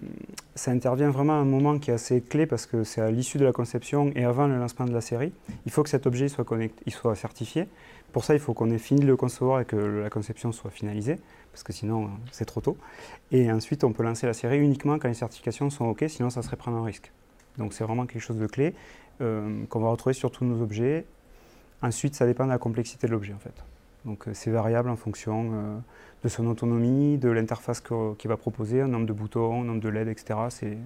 ça 0.55 0.73
intervient 0.73 1.09
vraiment 1.09 1.33
à 1.33 1.37
un 1.37 1.47
moment 1.47 1.79
qui 1.79 1.91
est 1.91 1.95
assez 1.95 2.21
clé 2.21 2.45
parce 2.45 2.67
que 2.67 2.85
c'est 2.85 3.01
à 3.01 3.11
l'issue 3.11 3.39
de 3.39 3.47
la 3.47 3.53
conception 3.53 4.12
et 4.15 4.27
avant 4.27 4.47
le 4.47 4.59
lancement 4.59 4.85
de 4.85 4.93
la 4.93 5.01
série. 5.01 5.33
Il 5.65 5.73
faut 5.73 5.83
que 5.83 5.89
cet 5.89 6.07
objet 6.07 6.29
soit, 6.29 6.45
connecté, 6.45 6.83
il 6.85 6.93
soit 6.93 7.15
certifié. 7.15 7.67
Pour 8.12 8.25
ça, 8.25 8.35
il 8.35 8.41
faut 8.41 8.53
qu'on 8.53 8.71
ait 8.71 8.79
fini 8.79 9.01
de 9.01 9.07
le 9.07 9.17
concevoir 9.17 9.61
et 9.61 9.65
que 9.65 9.77
la 9.77 10.11
conception 10.11 10.53
soit 10.53 10.71
finalisée 10.71 11.17
parce 11.51 11.62
que 11.62 11.73
sinon 11.73 12.11
c'est 12.31 12.45
trop 12.45 12.61
tôt. 12.61 12.77
Et 13.33 13.51
ensuite, 13.51 13.85
on 13.85 13.93
peut 13.95 14.03
lancer 14.03 14.27
la 14.27 14.35
série 14.35 14.59
uniquement 14.59 14.99
quand 14.99 15.09
les 15.09 15.15
certifications 15.15 15.71
sont 15.71 15.87
OK, 15.87 16.05
sinon 16.09 16.29
ça 16.29 16.43
serait 16.43 16.57
prendre 16.57 16.77
un 16.77 16.85
risque. 16.85 17.11
Donc 17.58 17.73
c'est 17.73 17.85
vraiment 17.85 18.06
quelque 18.06 18.23
chose 18.23 18.38
de 18.38 18.47
clé 18.47 18.75
euh, 19.20 19.64
qu'on 19.69 19.81
va 19.81 19.91
retrouver 19.91 20.14
sur 20.14 20.31
tous 20.31 20.44
nos 20.44 20.62
objets. 20.62 21.05
Ensuite, 21.82 22.14
ça 22.14 22.26
dépend 22.26 22.44
de 22.44 22.50
la 22.50 22.58
complexité 22.58 23.06
de 23.06 23.12
l'objet 23.12 23.35
en 23.35 23.38
fait. 23.38 23.55
Donc 24.06 24.26
euh, 24.26 24.31
c'est 24.32 24.50
variable 24.50 24.88
en 24.88 24.97
fonction 24.97 25.50
euh, 25.52 25.79
de 26.25 26.29
son 26.29 26.47
autonomie, 26.47 27.19
de 27.19 27.29
l'interface 27.29 27.81
qu'il 27.81 28.29
va 28.29 28.37
proposer, 28.37 28.81
un 28.81 28.88
nombre 28.88 29.06
de 29.06 29.12
boutons, 29.12 29.61
un 29.61 29.64
nombre 29.64 29.81
de 29.81 29.88
LED, 29.91 30.08
etc. 30.08 30.38
C'est 30.49 30.79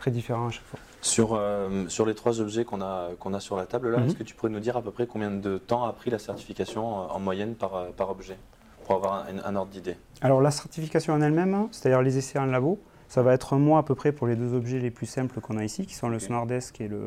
très 0.00 0.10
différent 0.10 0.48
à 0.48 0.50
chaque 0.50 0.64
fois. 0.64 0.80
Sur, 1.00 1.40
sur 1.88 2.06
les 2.06 2.14
trois 2.14 2.40
objets 2.40 2.64
qu'on 2.64 2.80
a, 2.80 3.10
qu'on 3.20 3.34
a 3.34 3.40
sur 3.40 3.56
la 3.56 3.66
table 3.66 3.90
là, 3.90 3.98
mhm. 3.98 4.06
est-ce 4.06 4.16
que 4.16 4.22
tu 4.22 4.34
pourrais 4.34 4.50
nous 4.50 4.60
dire 4.60 4.76
à 4.76 4.82
peu 4.82 4.90
près 4.90 5.06
combien 5.06 5.30
de 5.30 5.58
temps 5.58 5.84
a 5.84 5.92
pris 5.92 6.10
la 6.10 6.18
certification 6.18 6.86
en 6.86 7.20
moyenne 7.20 7.54
par, 7.54 7.86
par 7.92 8.10
objet 8.10 8.38
pour 8.84 8.96
avoir 8.96 9.26
un, 9.44 9.54
ordre 9.54 9.70
d'idée? 9.70 9.96
Alors 10.22 10.40
la 10.40 10.50
certification 10.50 11.12
en 11.12 11.20
elle-même, 11.20 11.68
c'est-à-dire 11.70 12.02
les 12.02 12.16
essais 12.16 12.38
en 12.38 12.46
labo, 12.46 12.80
ça 13.08 13.22
va 13.22 13.34
être 13.34 13.52
un 13.52 13.58
mois 13.58 13.78
à 13.78 13.82
peu 13.82 13.94
près 13.94 14.12
pour 14.12 14.26
les 14.26 14.36
deux 14.36 14.54
objets 14.54 14.78
les 14.78 14.90
plus 14.90 15.06
simples 15.06 15.40
qu'on 15.40 15.56
a 15.56 15.64
ici, 15.64 15.86
qui 15.86 15.94
sont 15.94 16.08
le 16.08 16.18
SmartDesk 16.18 16.80
et 16.80 16.88
le, 16.88 17.04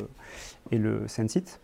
et 0.71 0.77
le 0.77 1.07
Sensit. 1.07 1.59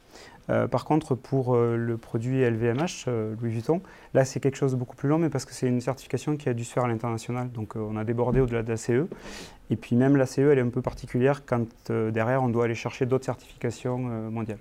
Euh, 0.49 0.67
par 0.67 0.85
contre, 0.85 1.15
pour 1.15 1.55
euh, 1.55 1.77
le 1.77 1.97
produit 1.97 2.41
LVMH, 2.41 3.05
euh, 3.07 3.35
Louis 3.39 3.51
Vuitton, 3.51 3.81
là 4.13 4.25
c'est 4.25 4.39
quelque 4.39 4.57
chose 4.57 4.73
de 4.73 4.77
beaucoup 4.77 4.95
plus 4.95 5.07
long, 5.07 5.17
mais 5.17 5.29
parce 5.29 5.45
que 5.45 5.53
c'est 5.53 5.67
une 5.67 5.79
certification 5.79 6.35
qui 6.35 6.49
a 6.49 6.53
dû 6.53 6.65
se 6.65 6.73
faire 6.73 6.83
à 6.83 6.87
l'international. 6.87 7.49
Donc 7.51 7.75
on 7.75 7.95
a 7.95 8.03
débordé 8.03 8.41
au-delà 8.41 8.63
de 8.63 8.69
la 8.69 8.77
CE. 8.77 9.07
Et 9.69 9.75
puis 9.75 9.95
même 9.95 10.17
la 10.17 10.25
CE, 10.25 10.41
elle 10.41 10.57
est 10.57 10.61
un 10.61 10.69
peu 10.69 10.81
particulière 10.81 11.45
quand 11.45 11.65
derrière 11.89 12.43
on 12.43 12.49
doit 12.49 12.65
aller 12.65 12.75
chercher 12.75 13.05
d'autres 13.05 13.25
certifications 13.25 13.97
mondiales. 13.97 14.59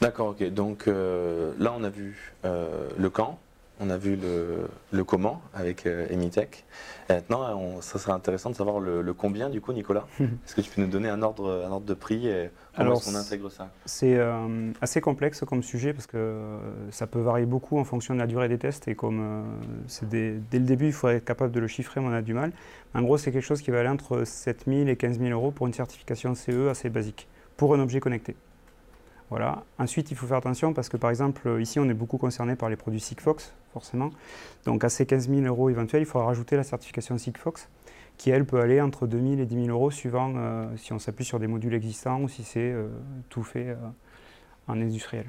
D'accord, 0.00 0.28
ok. 0.28 0.48
Donc 0.50 0.86
là 0.86 1.74
on 1.76 1.82
a 1.82 1.90
vu 1.90 2.32
le 2.44 3.08
camp, 3.08 3.38
on 3.80 3.90
a 3.90 3.96
vu 3.96 4.16
le, 4.16 5.04
comment 5.04 5.40
avec 5.54 5.86
euh, 5.86 6.06
Emitech. 6.10 6.64
maintenant, 7.08 7.80
ça 7.80 7.98
serait 7.98 8.12
intéressant 8.12 8.50
de 8.50 8.56
savoir 8.56 8.80
le, 8.80 9.12
combien 9.12 9.48
du 9.48 9.60
coup, 9.60 9.72
Nicolas. 9.72 10.06
Est-ce 10.20 10.54
que 10.54 10.60
tu 10.60 10.70
peux 10.70 10.82
nous 10.82 10.88
donner 10.88 11.08
un 11.08 11.22
ordre, 11.22 11.64
un 11.66 11.70
ordre 11.70 11.86
de 11.86 11.94
prix 11.94 12.28
et 12.28 12.50
comment 12.76 12.94
est-ce 12.94 13.10
qu'on 13.10 13.16
intègre 13.16 13.50
ça? 13.50 13.70
C'est 13.86 14.16
euh, 14.16 14.72
assez 14.80 15.00
complexe 15.00 15.44
comme 15.46 15.62
sujet 15.62 15.92
parce 15.92 16.06
que 16.06 16.16
euh, 16.16 16.58
ça 16.90 17.06
peut 17.06 17.20
varier 17.20 17.46
beaucoup 17.46 17.78
en 17.78 17.84
fonction 17.84 18.14
de 18.14 18.18
la 18.18 18.26
durée 18.26 18.48
des 18.48 18.58
tests 18.58 18.88
et 18.88 18.94
comme 18.94 19.44
c'est 19.86 20.08
dès 20.08 20.40
le 20.52 20.58
début, 20.60 20.86
il 20.86 20.92
faut 20.92 21.08
être 21.08 21.24
capable 21.24 21.52
de 21.52 21.60
le 21.60 21.66
chiffrer, 21.66 22.00
mais 22.00 22.08
on 22.08 22.12
a 22.12 22.22
du 22.22 22.34
mal. 22.34 22.52
En 22.94 23.02
gros, 23.02 23.18
c'est 23.18 23.32
quelque 23.32 23.42
chose 23.42 23.62
qui 23.62 23.70
va 23.70 23.80
aller 23.80 23.88
entre 23.88 24.24
7 24.24 24.64
000 24.66 24.88
et 24.88 24.96
15 24.96 25.18
000 25.18 25.30
euros 25.30 25.50
pour 25.50 25.66
une 25.66 25.74
certification 25.74 26.34
CE 26.34 26.68
assez 26.68 26.90
basique 26.90 27.28
pour 27.56 27.74
un 27.74 27.80
objet 27.80 28.00
connecté. 28.00 28.36
Voilà. 29.30 29.64
Ensuite, 29.78 30.10
il 30.10 30.16
faut 30.16 30.26
faire 30.26 30.38
attention 30.38 30.72
parce 30.72 30.88
que, 30.88 30.96
par 30.96 31.10
exemple, 31.10 31.60
ici, 31.60 31.78
on 31.78 31.88
est 31.88 31.94
beaucoup 31.94 32.18
concerné 32.18 32.56
par 32.56 32.70
les 32.70 32.76
produits 32.76 33.00
Sigfox, 33.00 33.52
forcément. 33.72 34.10
Donc, 34.64 34.84
à 34.84 34.88
ces 34.88 35.04
15 35.04 35.28
000 35.28 35.42
euros 35.42 35.68
éventuels, 35.68 36.02
il 36.02 36.06
faut 36.06 36.18
rajouter 36.18 36.56
la 36.56 36.62
certification 36.62 37.18
Sigfox, 37.18 37.68
qui, 38.16 38.30
elle, 38.30 38.46
peut 38.46 38.60
aller 38.60 38.80
entre 38.80 39.06
2 39.06 39.20
000 39.20 39.32
et 39.40 39.46
10 39.46 39.66
000 39.66 39.68
euros 39.68 39.90
suivant 39.90 40.32
euh, 40.36 40.66
si 40.76 40.92
on 40.92 40.98
s'appuie 40.98 41.24
sur 41.24 41.38
des 41.38 41.46
modules 41.46 41.74
existants 41.74 42.22
ou 42.22 42.28
si 42.28 42.42
c'est 42.42 42.72
euh, 42.72 42.88
tout 43.28 43.42
fait 43.42 43.68
euh, 43.68 43.76
en 44.66 44.80
industriel. 44.80 45.26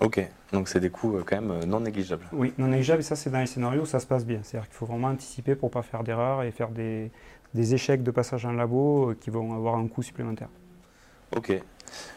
Ok, 0.00 0.20
donc 0.52 0.68
c'est 0.68 0.78
des 0.78 0.90
coûts 0.90 1.18
quand 1.24 1.40
même 1.40 1.64
non 1.64 1.80
négligeables. 1.80 2.26
Oui, 2.32 2.52
non 2.58 2.66
négligeables, 2.66 3.00
et 3.00 3.02
ça, 3.02 3.16
c'est 3.16 3.30
dans 3.30 3.40
les 3.40 3.46
scénarios 3.46 3.82
où 3.82 3.86
ça 3.86 3.98
se 3.98 4.06
passe 4.06 4.26
bien. 4.26 4.40
C'est-à-dire 4.42 4.68
qu'il 4.68 4.76
faut 4.76 4.84
vraiment 4.84 5.08
anticiper 5.08 5.54
pour 5.54 5.70
ne 5.70 5.72
pas 5.72 5.80
faire 5.80 6.04
d'erreurs 6.04 6.42
et 6.42 6.50
faire 6.50 6.68
des, 6.68 7.10
des 7.54 7.72
échecs 7.72 8.02
de 8.02 8.10
passage 8.10 8.44
en 8.44 8.52
labo 8.52 9.14
qui 9.18 9.30
vont 9.30 9.54
avoir 9.54 9.76
un 9.76 9.88
coût 9.88 10.02
supplémentaire. 10.02 10.50
Ok, 11.34 11.58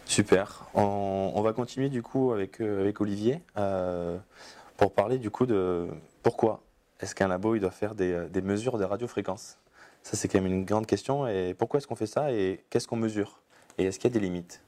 super. 0.06 0.66
On, 0.74 1.42
va 1.42 1.54
continuer 1.54 1.90
du 1.90 2.02
coup 2.02 2.32
avec, 2.32 2.62
euh, 2.62 2.92
Olivier 3.00 3.42
euh, 3.58 4.18
pour 4.78 4.94
parler 4.94 5.18
du 5.18 5.30
coup 5.30 5.46
de 5.46 5.88
pourquoi 6.24 6.62
est-ce 7.00 7.16
qu'un 7.16 7.28
labo 7.28 7.58
doit 7.58 7.72
faire 7.72 7.96
des, 7.96 8.12
euh, 8.12 8.42
mesures 8.44 8.78
des 8.78 8.86
radiofréquences 8.86 9.58
Ça 10.04 10.18
c'est 10.18 10.28
quand 10.28 10.42
même 10.42 10.52
une 10.52 10.66
grande 10.66 10.86
question. 10.86 11.28
Et 11.28 11.56
pourquoi 11.58 11.78
est-ce 11.80 11.88
qu'on 11.88 11.96
fait 11.96 12.08
ça? 12.08 12.32
Et 12.32 12.64
qu'est-ce 12.70 12.88
qu'on 12.88 12.98
mesure? 12.98 13.40
Et 13.78 13.86
est-ce 13.86 14.00
qu'il 14.00 14.12
y 14.12 14.14
a 14.14 14.20
des 14.20 14.26
limites? 14.26 14.62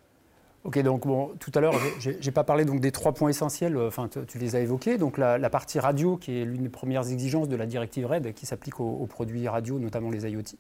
Ok, 0.63 0.77
donc 0.84 1.05
tout 1.39 1.51
à 1.55 1.60
l'heure, 1.60 1.74
je 2.00 2.12
n'ai 2.12 2.31
pas 2.31 2.43
parlé 2.43 2.65
donc 2.65 2.81
des 2.81 2.91
trois 2.91 3.13
points 3.13 3.29
essentiels, 3.29 3.75
enfin 3.79 4.08
tu, 4.27 4.38
les 4.38 4.55
as 4.55 4.60
évoqués. 4.60 5.00
Donc 5.00 5.17
la, 5.17 5.50
partie 5.50 5.79
radio, 5.79 6.17
qui 6.17 6.39
est 6.39 6.46
l'une 6.46 6.62
des 6.62 6.70
premières 6.70 7.10
exigences 7.10 7.50
de 7.50 7.55
la 7.55 7.65
directive 7.65 8.05
RED, 8.05 8.34
qui 8.36 8.46
s'applique 8.46 8.79
aux, 8.79 9.08
produits 9.08 9.48
radio, 9.48 9.79
notamment 9.79 10.12
les 10.12 10.29
IoT. 10.29 10.55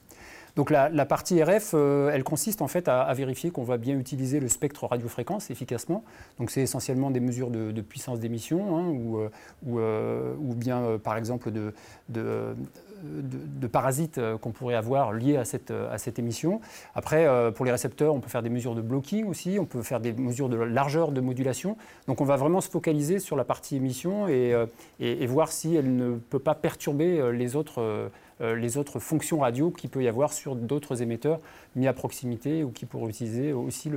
Donc 0.55 0.69
la, 0.69 1.05
partie 1.05 1.41
RF, 1.41 1.71
euh, 1.73 2.11
elle 2.13 2.23
consiste 2.23 2.61
en 2.61 2.67
fait 2.67 2.87
à, 2.87 3.11
vérifier 3.13 3.51
qu'on 3.51 3.63
va 3.63 3.77
bien 3.77 3.97
utiliser 3.97 4.39
le 4.39 4.47
spectre 4.47 4.85
radiofréquence 4.85 5.49
efficacement. 5.49 6.03
Donc 6.39 6.51
c'est 6.51 6.61
essentiellement 6.61 7.11
des 7.11 7.19
mesures 7.19 7.49
de, 7.49 7.81
puissance 7.81 8.19
d'émission 8.19 8.77
hein, 8.77 8.87
ou, 8.89 9.17
euh, 9.17 9.29
euh, 9.67 10.33
ou, 10.39 10.53
bien 10.53 10.99
par 11.03 11.17
exemple 11.17 11.51
de, 11.51 11.73
parasites 13.71 14.19
qu'on 14.41 14.51
pourrait 14.51 14.75
avoir 14.75 15.13
liés 15.13 15.37
à 15.37 15.45
cette, 15.45 16.19
émission. 16.19 16.59
Après, 16.95 17.27
pour 17.53 17.65
les 17.65 17.71
récepteurs, 17.71 18.13
on 18.13 18.19
peut 18.19 18.29
faire 18.29 18.43
des 18.43 18.49
mesures 18.49 18.75
de 18.75 18.81
blocking 18.81 19.25
aussi, 19.25 19.57
on 19.59 19.65
peut 19.65 19.81
faire 19.81 19.99
des 19.99 20.13
mesures 20.13 20.49
de 20.49 20.57
largeur 20.57 21.11
de 21.11 21.21
modulation. 21.21 21.77
Donc 22.07 22.21
on 22.21 22.25
va 22.25 22.35
vraiment 22.35 22.61
se 22.61 22.69
focaliser 22.69 23.19
sur 23.19 23.35
la 23.35 23.45
partie 23.45 23.77
émission 23.77 24.27
et, 24.27 24.53
et, 24.99 25.25
voir 25.27 25.51
si 25.51 25.75
elle 25.75 25.95
ne 25.95 26.15
peut 26.17 26.39
pas 26.39 26.55
perturber 26.55 27.31
les 27.31 27.55
autres 27.55 28.09
les 28.41 28.77
autres 28.77 28.99
fonctions 28.99 29.39
radio 29.39 29.71
qu'il 29.71 29.89
peut 29.89 30.03
y 30.03 30.07
avoir 30.07 30.33
sur 30.33 30.55
d'autres 30.55 31.01
émetteurs 31.01 31.39
mis 31.75 31.87
à 31.87 31.93
proximité 31.93 32.63
ou 32.63 32.71
qui 32.71 32.85
pourraient 32.85 33.09
utiliser 33.09 33.53
aussi 33.53 33.91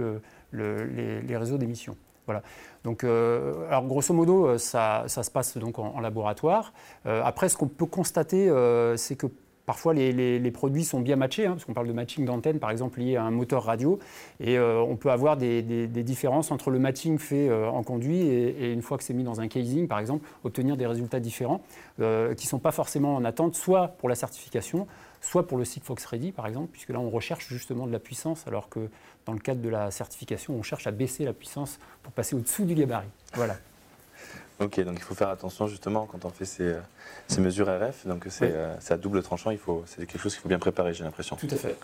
les, 0.52 1.36
réseaux 1.36 1.58
d'émission. 1.58 1.96
Voilà. 2.26 2.42
Donc, 2.84 3.04
euh, 3.04 3.66
alors 3.68 3.84
grosso 3.84 4.14
modo, 4.14 4.46
euh, 4.46 4.58
ça, 4.58 5.04
se 5.08 5.30
passe 5.30 5.58
donc 5.58 5.78
en, 5.78 6.00
laboratoire. 6.00 6.72
après, 7.04 7.48
ce 7.48 7.56
qu'on 7.56 7.68
peut 7.68 7.86
constater, 7.86 8.50
c'est 8.96 9.16
que 9.16 9.26
parfois 9.66 9.94
les, 9.94 10.50
produits 10.50 10.85
sont 10.85 11.00
bien 11.00 11.16
matchés, 11.16 11.47
hein, 11.47 11.52
parce 11.52 11.64
qu'on 11.64 11.73
parle 11.73 11.88
de 11.88 11.92
matching 11.92 12.25
d'antenne, 12.25 12.59
par 12.59 12.71
exemple, 12.71 13.00
lié 13.00 13.16
à 13.16 13.25
un 13.25 13.30
moteur 13.30 13.64
radio, 13.64 13.99
et 14.40 14.59
on 14.59 14.97
peut 14.97 15.11
avoir 15.11 15.37
des, 15.37 15.62
différences 15.88 16.50
entre 16.50 16.71
le 16.71 16.78
matching 16.78 17.18
fait 17.18 17.52
en 17.52 17.83
conduit 17.83 18.21
et, 18.21 18.73
une 18.73 18.83
fois 18.83 18.99
que 18.99 19.04
c'est 19.04 19.14
mis 19.14 19.25
dans 19.25 19.40
un 19.40 19.49
casing, 19.49 19.88
par 19.88 19.99
exemple, 19.99 20.26
obtenir 20.44 20.76
des 20.76 20.87
résultats 20.87 21.21
différents 21.21 21.62
qui 21.97 22.02
ne 22.02 22.35
sont 22.37 22.59
pas 22.59 22.73
forcément 22.73 23.14
en 23.16 23.25
attente, 23.25 23.54
soit 23.54 23.88
pour 23.99 24.09
la 24.09 24.14
certification, 24.14 24.87
soit 25.25 25.47
pour 25.47 25.59
le 25.59 25.64
Sigfox 25.64 26.04
Ready, 26.04 26.33
par 26.33 26.47
exemple, 26.47 26.68
puisque 26.71 26.90
là, 26.90 27.00
on 27.00 27.11
recherche 27.11 27.49
justement 27.49 27.87
de 27.87 27.92
la 27.92 27.99
puissance, 27.99 28.47
alors 28.47 28.68
que 28.68 28.90
dans 29.26 29.33
le 29.33 29.38
cadre 29.38 29.61
de 29.61 29.68
la 29.68 29.90
certification, 29.90 30.54
on 30.54 30.62
cherche 30.62 30.87
à 30.87 30.90
baisser 30.90 31.25
la 31.25 31.33
puissance 31.33 31.78
pour 32.02 32.12
passer 32.12 32.37
au-dessous 32.37 32.64
du 32.64 32.75
gabarit. 32.75 33.09
Voilà. 33.35 33.56
Ok, 34.61 34.80
donc 34.80 34.96
il 34.96 35.02
faut 35.02 35.14
faire 35.14 35.30
attention 35.30 35.66
justement 35.66 36.06
quand 36.06 36.25
on 36.25 36.30
fait 36.30 36.44
ces, 36.44 36.76
ces 37.26 37.40
mesures 37.40 37.66
RF. 37.66 38.06
Donc 38.06 38.26
euh, 38.26 38.76
c'est 38.78 38.94
à 38.94 38.96
double 38.96 39.23
tranchant, 39.23 39.50
il 39.50 39.58
faut, 39.58 39.82
c'est 39.87 40.06
quelque 40.06 40.20
chose 40.20 40.32
qu'il 40.34 40.42
faut 40.42 40.49
bien 40.49 40.58
préparer, 40.58 40.94
j'ai 40.94 41.04
l'impression. 41.04 41.37
Tout 41.37 41.49
à 41.50 41.56
fait. 41.56 41.76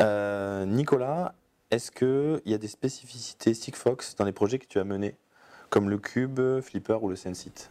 Euh, 0.00 0.66
Nicolas, 0.66 1.34
est-ce 1.70 1.90
qu'il 1.90 2.42
y 2.50 2.54
a 2.54 2.58
des 2.58 2.68
spécificités 2.68 3.54
Sigfox 3.54 4.14
dans 4.16 4.24
les 4.24 4.32
projets 4.32 4.58
que 4.58 4.66
tu 4.66 4.78
as 4.78 4.84
menés, 4.84 5.16
comme 5.70 5.88
le 5.88 5.98
Cube, 5.98 6.40
Flipper 6.60 6.98
ou 7.00 7.08
le 7.08 7.16
Sensit? 7.16 7.70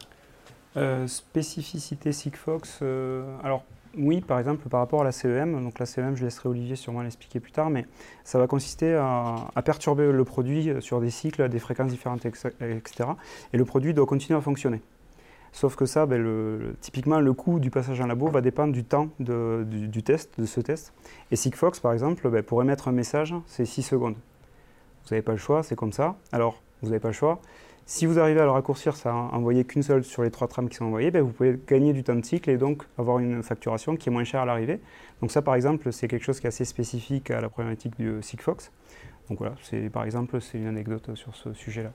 Euh, 0.75 1.07
Spécificité 1.07 2.11
Sigfox, 2.11 2.81
alors 3.43 3.63
oui, 3.97 4.21
par 4.21 4.39
exemple, 4.39 4.67
par 4.69 4.79
rapport 4.79 5.01
à 5.01 5.03
la 5.03 5.11
CEM, 5.11 5.61
donc 5.63 5.79
la 5.79 5.85
CEM, 5.85 6.15
je 6.15 6.23
laisserai 6.23 6.49
Olivier 6.49 6.75
sûrement 6.75 7.01
l'expliquer 7.01 7.39
plus 7.39 7.51
tard, 7.51 7.69
mais 7.69 7.85
ça 8.23 8.39
va 8.39 8.47
consister 8.47 8.95
à, 8.95 9.61
perturber 9.63 10.11
le 10.11 10.23
produit 10.23 10.71
sur 10.79 10.99
des 10.99 11.09
cycles, 11.09 11.41
à 11.41 11.47
des 11.47 11.59
fréquences 11.59 11.91
différentes, 11.91 12.25
etc. 12.25 13.09
Et 13.53 13.57
le 13.57 13.65
produit 13.65 13.93
doit 13.93 14.05
continuer 14.05 14.37
à 14.37 14.41
fonctionner. 14.41 14.81
Sauf 15.51 15.75
que 15.75 15.85
ça, 15.85 16.07
ben, 16.07 16.73
typiquement, 16.81 17.19
le 17.19 17.31
coût 17.33 17.59
du 17.59 17.69
passage 17.69 18.01
en 18.01 18.07
labo 18.07 18.27
va 18.27 18.41
dépendre 18.41 18.73
du 18.73 18.83
temps 18.83 19.09
du, 19.19 20.03
test, 20.03 20.39
de 20.39 20.47
ce 20.47 20.59
test. 20.59 20.93
Et 21.29 21.35
Sigfox, 21.35 21.79
par 21.79 21.93
exemple, 21.93 22.27
ben, 22.29 22.41
pour 22.41 22.61
émettre 22.63 22.87
un 22.87 22.91
message, 22.91 23.35
c'est 23.45 23.65
6 23.65 23.83
secondes. 23.83 24.15
Vous 24.15 25.09
n'avez 25.11 25.21
pas 25.21 25.33
le 25.33 25.37
choix, 25.37 25.61
c'est 25.61 25.75
comme 25.75 25.93
ça. 25.93 26.15
Alors, 26.31 26.61
vous 26.81 26.89
n'avez 26.89 26.99
pas 26.99 27.09
le 27.09 27.13
choix. 27.13 27.39
Si 27.85 28.05
vous 28.05 28.17
arrivez 28.17 28.39
à 28.39 28.45
le 28.45 28.51
raccourcir, 28.51 28.95
ça 28.95 29.13
envoyer 29.13 29.65
qu'une 29.65 29.83
seule 29.83 30.05
sur 30.05 30.23
les 30.23 30.31
trois 30.31 30.47
trames 30.47 30.69
qui 30.69 30.77
sont 30.77 30.85
envoyées, 30.85 31.11
ben, 31.11 31.21
vous 31.21 31.31
pouvez 31.31 31.59
gagner 31.67 31.91
du 31.91 32.03
temps 32.03 32.15
de 32.15 32.23
cycle 32.23 32.49
et 32.49 32.57
donc 32.57 32.83
avoir 32.97 33.19
une 33.19 33.43
facturation 33.43 33.97
qui 33.97 34.07
est 34.07 34.11
moins 34.11 34.23
chère 34.23 34.41
à 34.41 34.45
l'arrivée. 34.45 34.79
Donc 35.21 35.31
ça, 35.31 35.41
par 35.41 35.55
exemple, 35.55 35.91
c'est 35.91 36.07
quelque 36.07 36.23
chose 36.23 36.39
qui 36.39 36.45
est 36.45 36.49
assez 36.49 36.63
spécifique 36.63 37.29
à 37.29 37.41
la 37.41 37.49
problématique 37.49 37.97
du 37.99 38.21
Sigfox. 38.21 38.71
Donc 39.29 39.39
voilà, 39.39 39.55
c'est 39.63 39.89
par 39.89 40.05
exemple, 40.05 40.39
c'est 40.41 40.57
une 40.57 40.67
anecdote 40.67 41.15
sur 41.15 41.35
ce 41.35 41.53
sujet-là. 41.53 41.91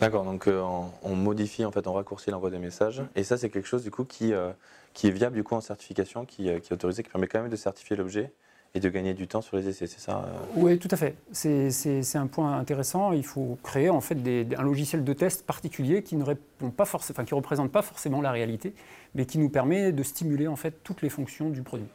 D'accord, 0.00 0.24
donc 0.24 0.46
euh, 0.46 0.62
on, 1.02 1.14
modifie, 1.14 1.64
en 1.64 1.72
fait, 1.72 1.86
on 1.86 1.94
raccourcit 1.94 2.30
l'envoi 2.30 2.50
des 2.50 2.58
messages. 2.58 3.02
Et 3.16 3.22
ça, 3.22 3.38
c'est 3.38 3.48
quelque 3.48 3.68
chose 3.68 3.82
du 3.82 3.90
coup 3.90 4.04
qui, 4.04 4.34
euh, 4.34 4.50
qui 4.92 5.08
est 5.08 5.10
viable 5.10 5.36
du 5.36 5.42
coup 5.42 5.54
en 5.54 5.60
certification, 5.60 6.22
euh, 6.22 6.24
qui 6.24 6.48
est 6.48 6.72
autorisé, 6.72 7.02
qui 7.02 7.10
permet 7.10 7.26
quand 7.26 7.40
même 7.40 7.50
de 7.50 7.56
certifier 7.56 7.96
l'objet 7.96 8.32
et 8.74 8.80
de 8.80 8.88
gagner 8.88 9.14
du 9.14 9.26
temps 9.26 9.40
sur 9.40 9.56
les 9.56 9.68
essais, 9.68 9.86
c'est 9.86 9.98
ça 9.98 10.24
euh 10.26 10.38
Oui, 10.54 10.78
tout 10.78 10.88
à 10.92 10.96
fait. 10.96 11.16
C'est 11.32 12.16
un 12.16 12.26
point 12.28 12.56
intéressant. 12.56 13.12
Il 13.12 13.24
faut 13.24 13.58
créer 13.62 13.90
en 13.90 14.00
fait 14.00 14.16
un 14.56 14.62
logiciel 14.62 15.02
de 15.02 15.12
test 15.12 15.44
particulier 15.44 16.02
qui 16.02 16.16
ne 16.16 16.22
répond 16.22 16.70
pas 16.70 16.84
enfin, 16.84 17.24
qui 17.24 17.34
représente 17.34 17.72
pas 17.72 17.82
forcément 17.82 18.20
la 18.20 18.30
réalité, 18.30 18.74
mais 19.14 19.26
qui 19.26 19.38
nous 19.38 19.48
permet 19.48 19.92
de 19.92 20.02
stimuler 20.02 20.46
en 20.46 20.56
fait 20.56 20.82
toutes 20.84 21.02
les 21.02 21.08
fonctions 21.08 21.50
du 21.50 21.62
produit. 21.62 21.88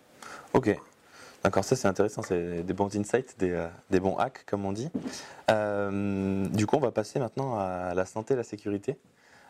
Ok. 0.54 0.78
D'accord, 1.44 1.64
ça 1.64 1.76
c'est 1.76 1.88
intéressant, 1.88 2.24
c'est 2.24 2.64
des 2.64 2.74
bons 2.74 2.94
insights, 2.96 3.36
des, 3.38 3.52
euh, 3.52 3.68
des, 3.92 4.00
bons 4.00 4.18
hacks 4.18 4.44
comme 4.48 4.66
on 4.66 4.72
dit. 4.72 4.90
Euh, 5.52 6.48
du 6.48 6.66
coup, 6.66 6.76
on 6.76 6.80
va 6.80 6.90
passer 6.92 7.20
maintenant 7.20 7.60
à 7.60 7.94
la 7.94 8.06
santé 8.06 8.34
et 8.34 8.38
la 8.38 8.44
sécurité. 8.44 8.98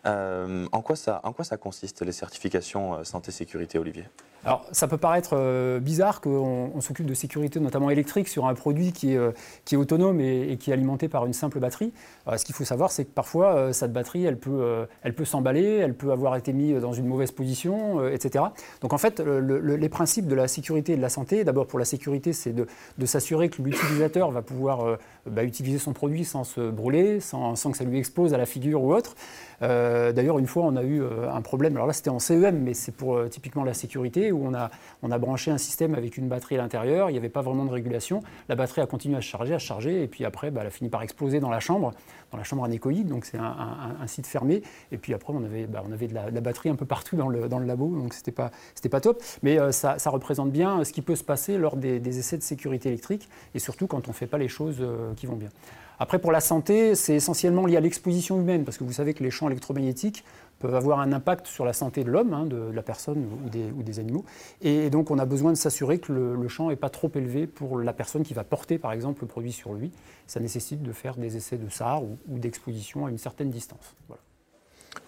en, 0.03 0.81
quoi 0.83 0.97
ça, 0.97 1.21
en 1.23 1.31
quoi 1.31 1.45
ça 1.45 1.55
consiste 1.55 2.01
les 2.01 2.11
certifications 2.11 3.01
santé-sécurité, 3.05 3.79
Olivier? 3.79 4.03
Alors, 4.45 4.63
ça 4.71 4.87
peut 4.87 4.97
paraître 4.97 5.31
euh, 5.33 5.79
bizarre 5.79 6.21
qu'on 6.21 6.79
s'occupe 6.79 7.07
de 7.07 7.15
sécurité, 7.15 7.59
notamment 7.59 7.89
électrique, 7.89 8.27
sur 8.27 8.45
un 8.45 8.53
produit 8.53 8.91
qui 8.91 9.13
est, 9.13 9.17
euh, 9.17 9.31
qui 9.65 9.73
est 9.73 9.77
autonome 9.77 10.21
et, 10.21 10.57
qui 10.59 10.69
est 10.69 10.73
alimenté 10.73 11.07
par 11.07 11.25
une 11.25 11.33
simple 11.33 11.59
batterie. 11.59 11.91
ce 12.37 12.45
qu'il 12.45 12.53
faut 12.53 12.63
savoir, 12.63 12.91
c'est 12.91 13.05
que 13.05 13.09
parfois, 13.11 13.55
euh, 13.55 13.73
cette 13.73 13.91
batterie, 13.91 14.23
elle 14.23 14.37
peut, 14.37 14.85
elle 15.01 15.15
peut 15.15 15.25
s'emballer, 15.25 15.63
elle 15.63 15.95
peut 15.95 16.11
avoir 16.11 16.35
été 16.35 16.53
mise 16.53 16.79
dans 16.79 16.93
une 16.93 17.07
mauvaise 17.07 17.31
position, 17.31 18.07
etc. 18.07 18.45
Donc, 18.81 18.93
en 18.93 18.99
fait, 18.99 19.19
les 19.19 19.89
principes 19.89 20.27
de 20.27 20.35
la 20.35 20.47
sécurité 20.47 20.93
et 20.93 20.97
de 20.97 21.01
la 21.01 21.09
santé, 21.09 21.43
d'abord 21.43 21.65
pour 21.65 21.79
la 21.79 21.85
sécurité, 21.85 22.31
c'est 22.31 22.53
de, 22.53 22.67
de 22.97 23.05
s'assurer 23.05 23.49
que 23.49 23.63
l'utilisateur 23.63 24.29
va 24.29 24.43
pouvoir 24.43 24.97
bah, 25.25 25.43
utiliser 25.43 25.79
son 25.79 25.93
produit 25.93 26.23
sans 26.23 26.43
se 26.43 26.69
brûler, 26.69 27.19
sans, 27.19 27.55
sans, 27.55 27.71
que 27.71 27.77
ça 27.77 27.83
lui 27.83 27.97
explose 27.97 28.33
à 28.33 28.37
la 28.37 28.45
figure 28.45 28.83
ou 28.83 28.93
autre. 28.93 29.15
D'ailleurs, 29.61 30.37
une 30.37 30.47
fois, 30.47 30.63
on 30.65 30.75
a 30.75 30.83
eu 30.83 31.01
un 31.03 31.41
problème, 31.41 31.75
alors 31.75 31.87
là, 31.87 31.93
c'était 31.93 32.09
en 32.09 32.19
CEM, 32.19 32.59
mais 32.59 32.73
c'est 32.73 32.91
pour 32.91 33.27
typiquement 33.29 33.63
la 33.63 33.73
sécurité 33.73 34.31
où 34.35 34.45
on 34.45 34.53
a, 34.53 34.69
on 35.01 35.11
a 35.11 35.17
branché 35.17 35.51
un 35.51 35.57
système 35.57 35.95
avec 35.95 36.17
une 36.17 36.27
batterie 36.27 36.55
à 36.55 36.59
l'intérieur, 36.59 37.09
il 37.09 37.13
n'y 37.13 37.19
avait 37.19 37.29
pas 37.29 37.41
vraiment 37.41 37.65
de 37.65 37.71
régulation. 37.71 38.21
La 38.49 38.55
batterie 38.55 38.81
a 38.81 38.85
continué 38.85 39.17
à 39.17 39.21
se 39.21 39.27
charger, 39.27 39.53
à 39.53 39.59
se 39.59 39.65
charger, 39.65 40.03
et 40.03 40.07
puis 40.07 40.25
après, 40.25 40.51
bah, 40.51 40.61
elle 40.61 40.67
a 40.67 40.71
fini 40.71 40.89
par 40.89 41.01
exploser 41.01 41.39
dans 41.39 41.49
la 41.49 41.59
chambre, 41.59 41.91
dans 42.31 42.37
la 42.37 42.43
chambre 42.43 42.63
anéchoïde, 42.63 43.07
donc 43.07 43.25
c'est 43.25 43.37
un, 43.37 44.07
site 44.07 44.27
fermé. 44.27 44.61
Et 44.91 44.97
puis 44.97 45.13
après, 45.13 45.33
on 45.33 45.43
avait, 45.43 45.65
bah, 45.65 45.83
on 45.87 45.91
avait 45.91 46.07
de, 46.07 46.13
la, 46.13 46.29
batterie 46.41 46.69
un 46.69 46.75
peu 46.75 46.85
partout 46.85 47.15
dans 47.15 47.27
le, 47.27 47.47
dans 47.47 47.59
le 47.59 47.65
labo, 47.65 47.87
donc 47.95 48.13
c'était 48.13 48.31
pas, 48.31 48.51
pas 48.91 49.01
top. 49.01 49.21
Mais 49.41 49.59
euh, 49.59 49.71
ça, 49.71 49.97
représente 50.09 50.51
bien 50.51 50.83
ce 50.83 50.93
qui 50.93 51.01
peut 51.01 51.15
se 51.15 51.23
passer 51.23 51.57
lors 51.57 51.77
des, 51.77 52.19
essais 52.19 52.37
de 52.37 52.43
sécurité 52.43 52.89
électrique, 52.89 53.29
et 53.53 53.59
surtout 53.59 53.87
quand 53.87 54.07
on 54.07 54.11
ne 54.11 54.15
fait 54.15 54.27
pas 54.27 54.37
les 54.37 54.47
choses 54.47 54.77
euh, 54.79 55.13
qui 55.15 55.25
vont 55.25 55.35
bien. 55.35 55.49
Après, 55.97 56.19
pour 56.19 56.31
la 56.31 56.41
santé, 56.41 56.93
c'est 56.95 57.15
essentiellement 57.15 57.65
lié 57.65 57.77
à 57.77 57.79
l'exposition 57.79 58.39
humaine, 58.39 58.65
parce 58.65 58.77
que 58.77 58.83
vous 58.83 58.91
savez 58.91 59.13
que 59.13 59.23
les 59.23 59.31
champs 59.31 59.47
électromagnétiques 59.47 60.25
peuvent 60.65 60.75
avoir 60.75 60.99
un 60.99 61.13
impact 61.13 61.45
sur 61.45 61.63
la 61.63 61.73
santé 61.73 62.03
de 62.03 62.09
l'homme, 62.09 62.33
hein, 62.33 62.45
de, 62.45 62.71
la 62.73 62.81
personne 62.81 63.23
ou 63.45 63.49
des, 63.49 63.71
ou 63.71 63.83
des, 63.83 63.99
animaux. 63.99 64.25
Et 64.61 64.89
donc 64.89 65.11
on 65.11 65.19
a 65.19 65.25
besoin 65.25 65.51
de 65.51 65.57
s'assurer 65.57 65.99
que 65.99 66.11
le, 66.11 66.47
champ 66.47 66.69
n'est 66.69 66.75
pas 66.75 66.89
trop 66.89 67.11
élevé 67.13 67.45
pour 67.45 67.77
la 67.79 67.93
personne 67.93 68.23
qui 68.23 68.33
va 68.33 68.43
porter 68.43 68.79
par 68.79 68.91
exemple 68.91 69.21
le 69.21 69.27
produit 69.27 69.51
sur 69.51 69.73
lui. 69.73 69.91
Ça 70.25 70.39
nécessite 70.39 70.81
de 70.81 70.91
faire 70.91 71.17
des 71.17 71.37
essais 71.37 71.57
de 71.57 71.69
SAR 71.69 72.03
ou, 72.03 72.17
d'exposition 72.27 73.05
à 73.05 73.11
une 73.11 73.19
certaine 73.19 73.49
distance. 73.49 73.95
Voilà. 74.07 74.21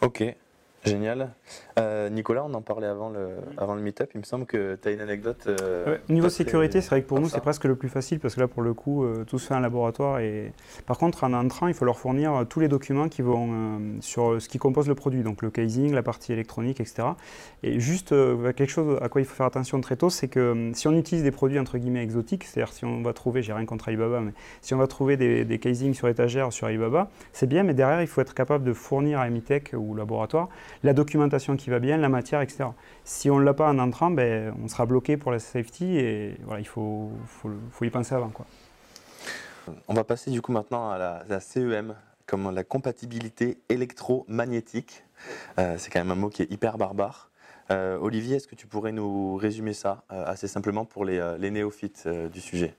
Ok, 0.02 0.24
Génial. 0.88 1.29
Euh, 1.77 2.10
Nicolas, 2.10 2.44
on 2.46 2.53
en 2.53 2.62
parlait 2.62 2.88
avant 2.88 3.10
le, 3.10 3.29
avant 3.58 3.75
le 3.75 3.82
meet-up. 3.82 4.10
Il 4.15 4.20
me 4.20 4.24
semble 4.24 4.46
que 4.46 4.77
tu 4.82 4.88
as 4.88 4.91
une 4.91 5.01
anecdote. 5.01 5.46
Euh, 5.48 5.98
niveau 6.10 6.29
sécurité, 6.29 6.82
c'est 6.82 6.89
vrai 6.89 7.01
que 7.01 7.08
pour 7.08 7.20
nous, 7.20 7.29
c'est 7.29 7.41
presque 7.41 7.65
le 7.65 7.75
plus 7.75 7.89
facile 7.89 8.20
parce 8.20 8.36
que 8.36 8.39
là, 8.39 8.48
pour 8.48 8.63
le 8.63 8.74
coup, 8.74 9.03
euh, 9.03 9.24
tout 9.25 9.38
se 9.39 9.48
fait 9.48 9.53
en 9.53 9.60
laboratoire. 9.60 10.20
Et... 10.20 10.53
Par 10.86 10.98
contre, 10.98 11.24
en 11.24 11.34
entrant, 11.34 11.67
il 11.67 11.74
faut 11.74 11.86
leur 11.86 12.00
fournir 12.00 12.46
tous 12.50 12.60
les 12.60 12.67
documents 12.67 13.10
qui 13.10 13.22
vont 13.22 13.98
sur 14.01 14.41
ce 14.41 14.50
qui 14.50 14.58
compose 14.58 14.88
le 14.88 14.96
produit, 14.96 15.22
donc 15.22 15.41
le 15.41 15.50
casing, 15.50 15.94
la 15.94 16.03
partie 16.03 16.34
électronique, 16.34 16.79
etc. 16.79 17.10
Et 17.63 17.79
juste 17.79 18.10
quelque 18.10 18.70
chose 18.70 18.98
à 19.01 19.10
quoi 19.10 19.22
il 19.22 19.25
faut 19.25 19.36
faire 19.36 19.46
attention 19.46 19.79
très 19.82 19.96
tôt, 19.96 20.10
c'est 20.10 20.27
que 20.27 20.72
si 20.74 20.88
on 20.88 20.94
utilise 20.94 21.24
des 21.24 21.32
produits 21.32 21.60
entre 21.60 21.77
guillemets 21.77 22.03
exotiques, 22.03 22.44
c'est-à-dire 22.44 22.74
si 22.74 22.86
on 22.86 23.01
va 23.01 23.13
trouver, 23.13 23.41
j'ai 23.41 23.53
rien 23.53 23.65
contre 23.65 23.89
Alibaba, 23.89 24.22
mais 24.22 24.32
si 24.62 24.74
on 24.74 24.77
va 24.77 24.88
trouver 24.88 25.17
des, 25.17 25.46
des 25.46 25.60
casings 25.60 25.94
sur 25.94 26.08
étagère 26.08 26.51
sur 26.51 26.67
Alibaba, 26.67 27.10
c'est 27.34 27.48
bien, 27.48 27.63
mais 27.63 27.74
derrière, 27.74 28.01
il 28.01 28.08
faut 28.08 28.22
être 28.22 28.34
capable 28.34 28.63
de 28.63 28.74
fournir 28.74 29.20
à 29.20 29.27
Emitech 29.27 29.74
ou 29.74 29.96
laboratoire 29.96 30.50
la 30.84 30.93
documentation 30.93 31.55
qui 31.55 31.69
va 31.69 31.79
bien, 31.79 31.98
la 31.98 32.10
matière, 32.10 32.41
etc. 32.41 32.65
Si 33.03 33.29
on 33.29 33.39
ne 33.39 33.43
l'a 33.43 33.53
pas 33.53 33.69
en 33.69 33.79
entrant, 33.79 34.12
ben, 34.12 34.53
on 34.63 34.67
sera 34.67 34.86
bloqué 34.86 35.17
pour 35.17 35.31
la 35.31 35.39
safety 35.39 35.98
et 35.98 36.38
voilà, 36.43 36.60
il 36.60 36.67
faut, 36.67 37.12
faut, 37.27 37.86
y 37.86 37.89
penser 37.89 38.15
avant. 38.15 38.29
Quoi. 38.29 38.46
On 39.88 39.93
va 39.93 40.03
passer 40.03 40.31
du 40.31 40.41
coup 40.41 40.51
maintenant 40.51 40.89
à 40.91 41.24
la, 41.27 41.39
CEM, 41.39 41.96
comme 42.25 42.53
la 42.53 42.63
compatibilité 42.63 43.60
électromagnétique. 43.69 45.03
Euh, 45.60 45.75
c'est 45.77 45.89
quand 45.89 46.00
même 46.00 46.12
un 46.12 46.15
mot 46.15 46.29
qui 46.29 46.43
est 46.43 46.51
hyper 46.51 46.77
barbare. 46.77 47.31
Euh, 47.69 47.98
Olivier, 48.00 48.38
est-ce 48.38 48.48
que 48.48 48.55
tu 48.55 48.67
pourrais 48.67 48.93
nous 48.93 49.36
résumer 49.36 49.74
ça 49.74 50.03
euh, 50.12 50.24
assez 50.25 50.48
simplement 50.48 50.86
pour 50.86 51.03
les, 51.03 51.36
les 51.38 51.51
néophytes 51.51 52.07
du 52.07 52.39
sujet? 52.39 52.75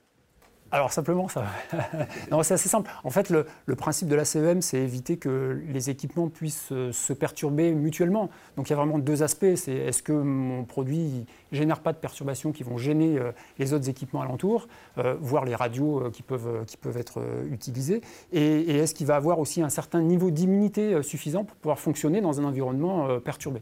Alors 0.71 0.91
simplement, 0.91 1.27
ça. 1.27 1.45
non, 2.31 2.43
c'est 2.43 2.53
assez 2.53 2.69
simple. 2.69 2.89
En 3.03 3.09
fait, 3.09 3.29
le, 3.29 3.45
principe 3.75 4.07
de 4.07 4.15
la 4.15 4.25
CEM, 4.25 4.61
c'est 4.61 4.77
éviter 4.77 5.17
que 5.17 5.61
les 5.67 5.89
équipements 5.89 6.29
puissent 6.29 6.73
se 6.91 7.13
perturber 7.13 7.73
mutuellement. 7.73 8.29
Donc 8.55 8.69
il 8.69 8.71
y 8.71 8.73
a 8.73 8.77
vraiment 8.77 8.99
deux 8.99 9.23
aspects. 9.23 9.55
C'est 9.55 9.73
est-ce 9.73 10.03
que 10.03 10.13
mon 10.13 10.65
produit 10.65 11.25
génère 11.51 11.79
pas 11.79 11.93
de 11.93 11.97
perturbations 11.97 12.51
qui 12.51 12.63
vont 12.63 12.77
gêner 12.77 13.17
euh, 13.17 13.31
les 13.57 13.73
autres 13.73 13.89
équipements 13.89 14.21
alentours, 14.21 14.67
euh, 14.97 15.15
voire 15.19 15.45
les 15.45 15.55
radios 15.55 15.99
euh, 15.99 16.11
qui, 16.11 16.23
peuvent, 16.23 16.65
qui 16.65 16.77
peuvent 16.77 16.97
être 16.97 17.21
utilisées, 17.51 18.01
et 18.31 18.77
est-ce 18.77 18.93
qu'il 18.93 19.07
va 19.07 19.15
avoir 19.15 19.39
aussi 19.39 19.61
un 19.61 19.69
certain 19.69 20.01
niveau 20.01 20.31
d'immunité 20.31 21.01
suffisant 21.03 21.43
pour 21.43 21.55
pouvoir 21.57 21.79
fonctionner 21.79 22.21
dans 22.21 22.39
un 22.39 22.43
environnement 22.43 23.19
perturbé? 23.19 23.61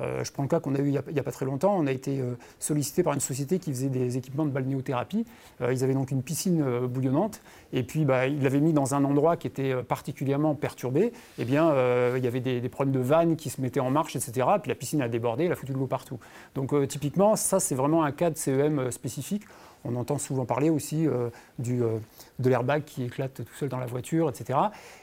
Euh, 0.00 0.24
je 0.24 0.32
prends 0.32 0.42
le 0.42 0.48
cas 0.48 0.60
qu'on 0.60 0.74
a 0.74 0.78
eu 0.78 0.88
il 0.88 1.12
n'y 1.12 1.20
a, 1.20 1.22
pas 1.22 1.32
très 1.32 1.44
longtemps. 1.44 1.76
On 1.76 1.86
a 1.86 1.92
été 1.92 2.20
euh, 2.20 2.34
sollicité 2.58 3.02
par 3.02 3.14
une 3.14 3.20
société 3.20 3.58
qui 3.58 3.70
faisait 3.70 3.88
des 3.88 4.16
équipements 4.16 4.46
de 4.46 4.50
balnéothérapie. 4.50 5.24
Euh, 5.60 5.72
ils 5.72 5.84
avaient 5.84 5.94
donc 5.94 6.10
une 6.10 6.22
piscine 6.22 6.86
bouillonnante. 6.86 7.40
Et 7.72 7.82
puis, 7.82 8.04
bah, 8.04 8.26
ils 8.26 8.42
l'avaient 8.42 8.60
mis 8.60 8.72
dans 8.72 8.94
un 8.94 9.04
endroit 9.04 9.36
qui 9.36 9.46
était 9.46 9.74
particulièrement 9.82 10.54
perturbé. 10.54 11.12
Eh 11.38 11.44
bien, 11.44 11.72
il 12.16 12.24
y 12.24 12.26
avait 12.26 12.40
des, 12.40 12.68
problèmes 12.68 12.94
de 12.94 13.00
vannes 13.00 13.36
qui 13.36 13.50
se 13.50 13.60
mettaient 13.60 13.80
en 13.80 13.90
marche, 13.90 14.16
etc. 14.16 14.46
Puis 14.62 14.68
la 14.68 14.74
piscine 14.74 15.02
a 15.02 15.08
débordé, 15.08 15.44
elle 15.44 15.52
a 15.52 15.56
foutu 15.56 15.72
de 15.72 15.78
l'eau 15.78 15.86
partout. 15.86 16.18
Donc, 16.54 16.74
typiquement, 16.88 17.36
ça, 17.36 17.60
c'est 17.60 17.74
vraiment 17.74 18.04
un 18.04 18.12
cas 18.12 18.30
de 18.30 18.36
CEM 18.36 18.90
spécifique. 18.90 19.44
on 19.84 19.96
entend 19.96 20.18
souvent 20.18 20.44
parler 20.44 20.70
aussi 20.70 21.06
du, 21.58 21.82
de 22.38 22.48
l'airbag 22.48 22.84
qui 22.84 23.04
éclate 23.04 23.34
tout 23.34 23.54
seul 23.54 23.68
dans 23.68 23.78
la 23.78 23.86
voiture, 23.86 24.28
etc. 24.28 24.58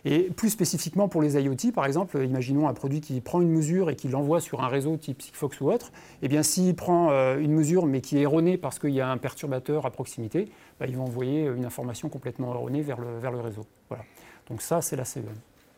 Et 0.06 0.24
plus 0.24 0.50
spécifiquement 0.50 1.08
pour 1.08 1.22
les 1.22 1.42
IoT, 1.42 1.72
par 1.74 1.86
exemple, 1.86 2.24
imaginons 2.24 2.68
un 2.68 2.74
produit 2.74 3.02
qui 3.02 3.20
prend 3.22 3.42
une 3.42 3.50
mesure 3.50 3.90
et 3.90 3.96
qui 3.96 4.08
l'envoie 4.08 4.40
sur 4.40 4.64
un 4.64 4.68
réseau 4.68 4.98
type 4.98 5.22
Sigfox 5.22 5.60
ou 5.62 5.72
autre, 5.72 5.92
eh 6.22 6.28
bien 6.28 6.44
s'il 6.44 6.76
prend 6.76 7.10
une 7.36 7.52
mesure 7.52 7.86
mais 7.86 8.02
qui 8.02 8.18
est 8.18 8.22
erronée 8.22 8.58
parce 8.58 8.80
qu'il 8.80 8.92
y 8.92 9.02
a 9.02 9.10
un 9.10 9.18
perturbateur 9.18 9.86
à 9.86 9.92
proximité, 9.92 10.50
bah, 10.80 10.86
ils 10.88 10.96
vont 10.96 11.06
envoyer 11.06 11.46
une 11.46 11.66
information 11.66 12.10
complètement 12.10 12.54
erronée 12.54 12.82
vers 12.82 13.00
le, 13.00 13.20
vers 13.20 13.32
le 13.32 13.40
réseau. 13.40 13.66
Voilà. 13.90 14.04
Donc 14.50 14.62
ça, 14.62 14.82
c'est 14.82 14.96
la 14.96 15.06
CEM. 15.06 15.26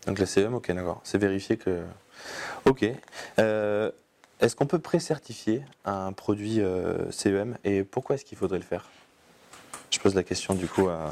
Donc 0.05 0.19
la 0.19 0.25
CEM, 0.25 0.53
ok, 0.53 0.71
d'accord. 0.71 1.01
C'est 1.03 1.17
vérifié 1.17 1.57
que... 1.57 1.83
Ok. 2.65 2.85
Euh, 3.39 3.91
est-ce 4.39 4.55
qu'on 4.55 4.67
peut 4.67 4.79
pré-certifier 4.79 5.63
un 5.85 6.11
produit 6.11 6.61
euh, 6.61 7.11
CEM 7.11 7.57
et 7.63 7.83
pourquoi 7.83 8.15
est-ce 8.15 8.25
qu'il 8.25 8.37
faudrait 8.37 8.59
le 8.59 8.63
faire? 8.63 8.89
Je 9.89 9.99
pose 9.99 10.15
la 10.15 10.23
question 10.23 10.53
du 10.53 10.67
coup 10.67 10.89
à, 10.89 11.11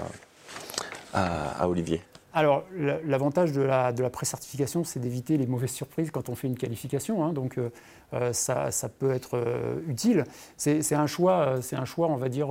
à, 1.16 1.68
Olivier. 1.68 2.02
Alors, 2.34 2.66
l'avantage 3.06 3.54
de 3.54 3.62
la, 3.62 3.94
de 3.94 4.04
la 4.04 4.10
pré-certification, 4.10 4.84
c'est 4.84 5.00
d'éviter 5.00 5.38
les 5.38 5.48
mauvaises 5.48 5.72
surprises 5.72 6.12
quand 6.12 6.28
on 6.28 6.36
fait 6.36 6.48
une 6.48 6.58
qualification. 6.58 7.24
Hein. 7.24 7.32
donc, 7.32 7.58
euh, 7.58 8.34
ça, 8.34 8.72
ça, 8.72 8.90
peut 8.90 9.12
être 9.12 9.42
utile. 9.88 10.26
C'est 10.58 10.96
un 10.96 11.08
choix, 11.08 11.56
un 11.72 11.86
choix, 11.86 12.08
on 12.08 12.18
va 12.18 12.28
dire, 12.28 12.50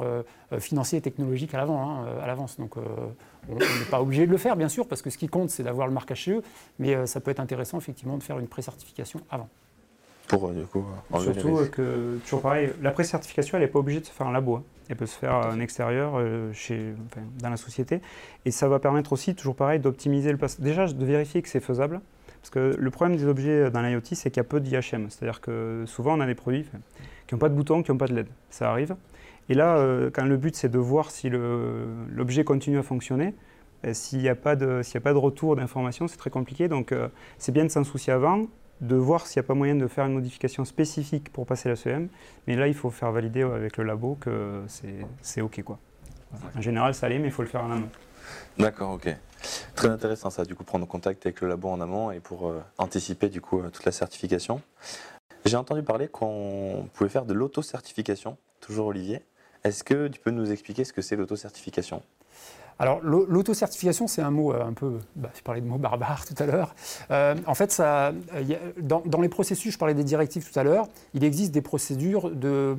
financier 0.58 0.98
et 0.98 1.02
technologique 1.02 1.52
à 1.54 1.62
hein, 1.62 2.06
l'avance. 2.26 2.58
donc, 2.58 2.76
on 2.76 3.54
n'est 3.54 3.90
pas 3.90 4.00
obligé 4.00 4.26
de 4.26 4.30
le 4.30 4.38
faire, 4.38 4.56
bien 4.56 4.70
sûr, 4.70 4.88
parce 4.88 5.02
que 5.02 5.10
ce 5.10 5.18
qui 5.18 5.28
compte, 5.28 5.50
c'est 5.50 5.62
d'avoir 5.62 5.86
le 5.86 5.92
marquage 5.92 6.24
CE, 6.24 6.42
mais 6.78 7.06
ça 7.06 7.20
peut 7.20 7.30
être 7.30 7.40
intéressant, 7.40 7.76
effectivement, 7.76 8.16
de 8.16 8.22
faire 8.22 8.38
une 8.38 8.48
pré-certification 8.48 9.20
avant. 9.30 9.50
Pour, 10.28 10.48
euh, 10.48 10.52
du 10.52 10.64
coup, 10.64 10.84
Surtout 11.18 11.58
euh, 11.58 11.66
que, 11.66 12.18
toujours 12.24 12.40
pareil, 12.40 12.70
la 12.82 12.90
pré-certification, 12.90 13.58
elle 13.58 13.64
n'est 13.64 13.70
pas 13.70 13.78
obligée 13.78 14.00
de 14.00 14.06
se 14.06 14.10
faire 14.10 14.26
un 14.26 14.32
labo. 14.32 14.56
Hein. 14.56 14.62
Elle 14.88 14.96
peut 14.96 15.06
se 15.06 15.18
faire 15.18 15.34
en 15.34 15.60
extérieur, 15.60 16.14
euh, 16.16 16.52
chez, 16.52 16.94
dans 17.40 17.50
la 17.50 17.56
société. 17.56 18.00
Et 18.44 18.50
ça 18.50 18.68
va 18.68 18.78
permettre 18.78 19.12
aussi, 19.12 19.34
toujours 19.34 19.54
pareil, 19.54 19.80
d'optimiser 19.80 20.32
le 20.32 20.38
passage. 20.38 20.60
Déjà, 20.60 20.86
de 20.86 21.04
vérifier 21.04 21.42
que 21.42 21.48
c'est 21.48 21.60
faisable. 21.60 22.00
Parce 22.40 22.50
que 22.50 22.76
le 22.78 22.90
problème 22.90 23.16
des 23.16 23.26
objets 23.26 23.70
dans 23.70 23.80
l'IoT, 23.80 24.00
c'est 24.12 24.30
qu'il 24.30 24.38
y 24.38 24.40
a 24.40 24.44
peu 24.44 24.60
d'IHM. 24.60 25.08
C'est-à-dire 25.08 25.40
que 25.40 25.84
souvent, 25.86 26.16
on 26.18 26.20
a 26.20 26.26
des 26.26 26.34
produits 26.34 26.66
qui 27.26 27.34
n'ont 27.34 27.38
pas 27.38 27.48
de 27.48 27.54
bouton, 27.54 27.82
qui 27.82 27.90
n'ont 27.90 27.96
pas 27.96 28.06
de 28.06 28.14
LED. 28.14 28.26
Ça 28.50 28.70
arrive. 28.70 28.96
Et 29.48 29.54
là, 29.54 29.82
quand 30.12 30.26
le 30.26 30.36
but, 30.36 30.54
c'est 30.54 30.68
de 30.68 30.78
voir 30.78 31.10
si 31.10 31.30
l'objet 31.30 32.44
continue 32.44 32.78
à 32.78 32.82
fonctionner, 32.82 33.34
s'il 33.92 34.18
n'y 34.18 34.28
a, 34.28 34.34
pas 34.34 34.56
de, 34.56 34.82
a 34.94 35.00
pas 35.00 35.14
de 35.14 35.18
retour 35.18 35.56
d'information, 35.56 36.06
c'est 36.06 36.18
très 36.18 36.28
compliqué. 36.28 36.68
Donc, 36.68 36.94
c'est 37.38 37.52
bien 37.52 37.64
de 37.64 37.70
s'en 37.70 37.82
soucier 37.82 38.12
avant 38.12 38.46
de 38.80 38.96
voir 38.96 39.26
s'il 39.26 39.40
n'y 39.40 39.46
a 39.46 39.48
pas 39.48 39.54
moyen 39.54 39.74
de 39.74 39.86
faire 39.86 40.04
une 40.06 40.14
modification 40.14 40.64
spécifique 40.64 41.32
pour 41.32 41.46
passer 41.46 41.68
la 41.68 41.76
CEM. 41.76 42.08
Mais 42.46 42.56
là, 42.56 42.68
il 42.68 42.74
faut 42.74 42.90
faire 42.90 43.12
valider 43.12 43.42
avec 43.42 43.76
le 43.76 43.84
labo 43.84 44.16
que 44.20 44.62
c'est 45.22 45.40
OK. 45.40 45.62
Quoi. 45.62 45.78
En 46.56 46.60
général, 46.60 46.94
ça 46.94 47.06
allait, 47.06 47.18
mais 47.18 47.28
il 47.28 47.32
faut 47.32 47.42
le 47.42 47.48
faire 47.48 47.62
en 47.62 47.70
amont. 47.70 47.90
D'accord, 48.58 48.92
ok. 48.92 49.14
Très 49.74 49.88
intéressant 49.88 50.30
ça, 50.30 50.44
du 50.44 50.54
coup, 50.54 50.64
prendre 50.64 50.86
contact 50.86 51.26
avec 51.26 51.40
le 51.40 51.48
labo 51.48 51.68
en 51.68 51.80
amont 51.80 52.10
et 52.10 52.20
pour 52.20 52.48
euh, 52.48 52.62
anticiper 52.78 53.28
du 53.28 53.40
coup 53.40 53.60
euh, 53.60 53.70
toute 53.70 53.84
la 53.84 53.92
certification. 53.92 54.62
J'ai 55.44 55.56
entendu 55.56 55.82
parler 55.82 56.08
qu'on 56.08 56.88
pouvait 56.94 57.10
faire 57.10 57.26
de 57.26 57.34
l'auto-certification, 57.34 58.38
toujours 58.60 58.86
Olivier. 58.86 59.22
Est-ce 59.62 59.84
que 59.84 60.08
tu 60.08 60.18
peux 60.18 60.30
nous 60.30 60.50
expliquer 60.50 60.84
ce 60.84 60.92
que 60.92 61.02
c'est 61.02 61.16
l'auto-certification? 61.16 62.02
Alors, 62.78 63.00
l'autocertification, 63.02 64.06
c'est 64.06 64.22
un 64.22 64.30
mot 64.30 64.52
euh, 64.52 64.64
un 64.64 64.72
peu. 64.72 64.98
Bah, 65.14 65.30
je 65.34 65.42
parlais 65.42 65.60
de 65.60 65.66
mots 65.66 65.78
barbares 65.78 66.24
tout 66.26 66.34
à 66.42 66.46
l'heure. 66.46 66.74
Euh, 67.10 67.34
en 67.46 67.54
fait, 67.54 67.70
ça, 67.70 68.12
dans, 68.80 69.20
les 69.20 69.28
processus, 69.28 69.74
je 69.74 69.78
parlais 69.78 69.94
des 69.94 70.04
directives 70.04 70.50
tout 70.50 70.58
à 70.58 70.64
l'heure, 70.64 70.88
il 71.14 71.24
existe 71.24 71.52
des 71.52 71.62
procédures 71.62 72.30
de, 72.30 72.76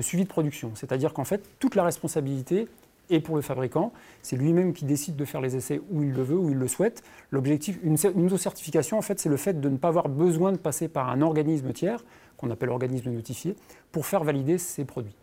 suivi 0.00 0.24
de 0.24 0.28
production. 0.28 0.72
C'est-à-dire 0.74 1.12
qu'en 1.12 1.24
fait, 1.24 1.42
toute 1.58 1.74
la 1.74 1.84
responsabilité 1.84 2.68
est 3.10 3.20
pour 3.20 3.36
le 3.36 3.42
fabricant. 3.42 3.92
C'est 4.22 4.36
lui-même 4.36 4.72
qui 4.72 4.84
décide 4.84 5.16
de 5.16 5.24
faire 5.24 5.40
les 5.40 5.56
essais 5.56 5.80
où 5.90 6.02
il 6.02 6.12
le 6.12 6.22
veut, 6.22 6.36
où 6.36 6.50
il 6.50 6.56
le 6.56 6.68
souhaite. 6.68 7.02
L'objectif, 7.30 7.78
une, 7.82 7.96
une 8.16 8.26
autocertification, 8.26 8.98
en 8.98 9.02
fait, 9.02 9.18
c'est 9.18 9.30
le 9.30 9.36
fait 9.36 9.60
de 9.60 9.68
ne 9.68 9.76
pas 9.76 9.88
avoir 9.88 10.08
besoin 10.08 10.52
de 10.52 10.58
passer 10.58 10.88
par 10.88 11.08
un 11.08 11.22
organisme 11.22 11.72
tiers, 11.72 12.04
qu'on 12.36 12.50
appelle 12.50 12.68
organisme 12.70 13.10
notifié, 13.10 13.56
pour 13.92 14.06
faire 14.06 14.24
valider 14.24 14.58
ses 14.58 14.84
produits. 14.84 15.16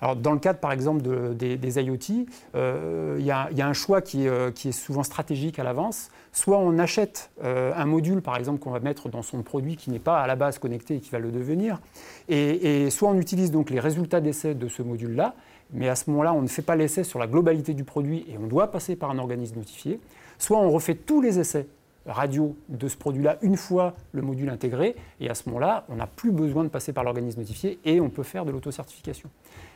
Alors, 0.00 0.14
dans 0.14 0.32
le 0.32 0.38
cadre, 0.38 0.60
par 0.60 0.72
exemple, 0.72 1.02
des, 1.34 1.80
IoT, 1.80 2.26
euh, 2.54 3.16
il 3.18 3.26
y, 3.26 3.30
a 3.30 3.66
un 3.66 3.72
choix 3.72 4.00
euh, 4.14 4.50
qui, 4.52 4.68
est 4.68 4.72
souvent 4.72 5.02
stratégique 5.02 5.58
à 5.58 5.64
l'avance. 5.64 6.10
Soit 6.32 6.58
on 6.58 6.78
achète 6.78 7.30
euh, 7.42 7.72
un 7.76 7.84
module, 7.84 8.22
par 8.22 8.36
exemple, 8.36 8.60
qu'on 8.60 8.70
va 8.70 8.80
mettre 8.80 9.08
dans 9.08 9.22
son 9.22 9.42
produit 9.42 9.76
qui 9.76 9.90
n'est 9.90 9.98
pas 9.98 10.20
à 10.20 10.26
la 10.26 10.36
base 10.36 10.58
connecté 10.58 10.96
et 10.96 11.00
qui 11.00 11.10
va 11.10 11.18
le 11.18 11.32
devenir, 11.32 11.80
et, 12.28 12.90
soit 12.90 13.08
on 13.08 13.18
utilise 13.18 13.50
donc 13.50 13.70
les 13.70 13.80
résultats 13.80 14.20
d'essai 14.20 14.54
de 14.54 14.68
ce 14.68 14.82
module-là, 14.82 15.34
mais 15.72 15.88
à 15.88 15.96
ce 15.96 16.08
moment-là, 16.10 16.32
on 16.32 16.42
ne 16.42 16.48
fait 16.48 16.62
pas 16.62 16.76
l'essai 16.76 17.04
sur 17.04 17.18
la 17.18 17.26
globalité 17.26 17.74
du 17.74 17.84
produit 17.84 18.24
et 18.28 18.38
on 18.38 18.46
doit 18.46 18.70
passer 18.70 18.96
par 18.96 19.10
un 19.10 19.18
organisme 19.18 19.56
notifié. 19.56 20.00
Soit 20.38 20.58
on 20.58 20.70
refait 20.70 20.94
tous 20.94 21.20
les 21.20 21.38
essais 21.38 21.66
radio 22.06 22.56
de 22.68 22.88
ce 22.88 22.96
produit-là 22.96 23.38
une 23.42 23.56
fois 23.56 23.94
le 24.12 24.22
module 24.22 24.48
intégré, 24.48 24.96
et 25.20 25.28
à 25.28 25.34
ce 25.34 25.48
moment-là, 25.48 25.84
on 25.88 25.96
n'a 25.96 26.06
plus 26.06 26.30
besoin 26.30 26.64
de 26.64 26.68
passer 26.68 26.92
par 26.92 27.04
l'organisme 27.04 27.40
notifié 27.40 27.78
et 27.84 28.00
on 28.00 28.08
peut 28.08 28.22
faire 28.22 28.44
de 28.44 28.50
l'autocertification. 28.50 29.28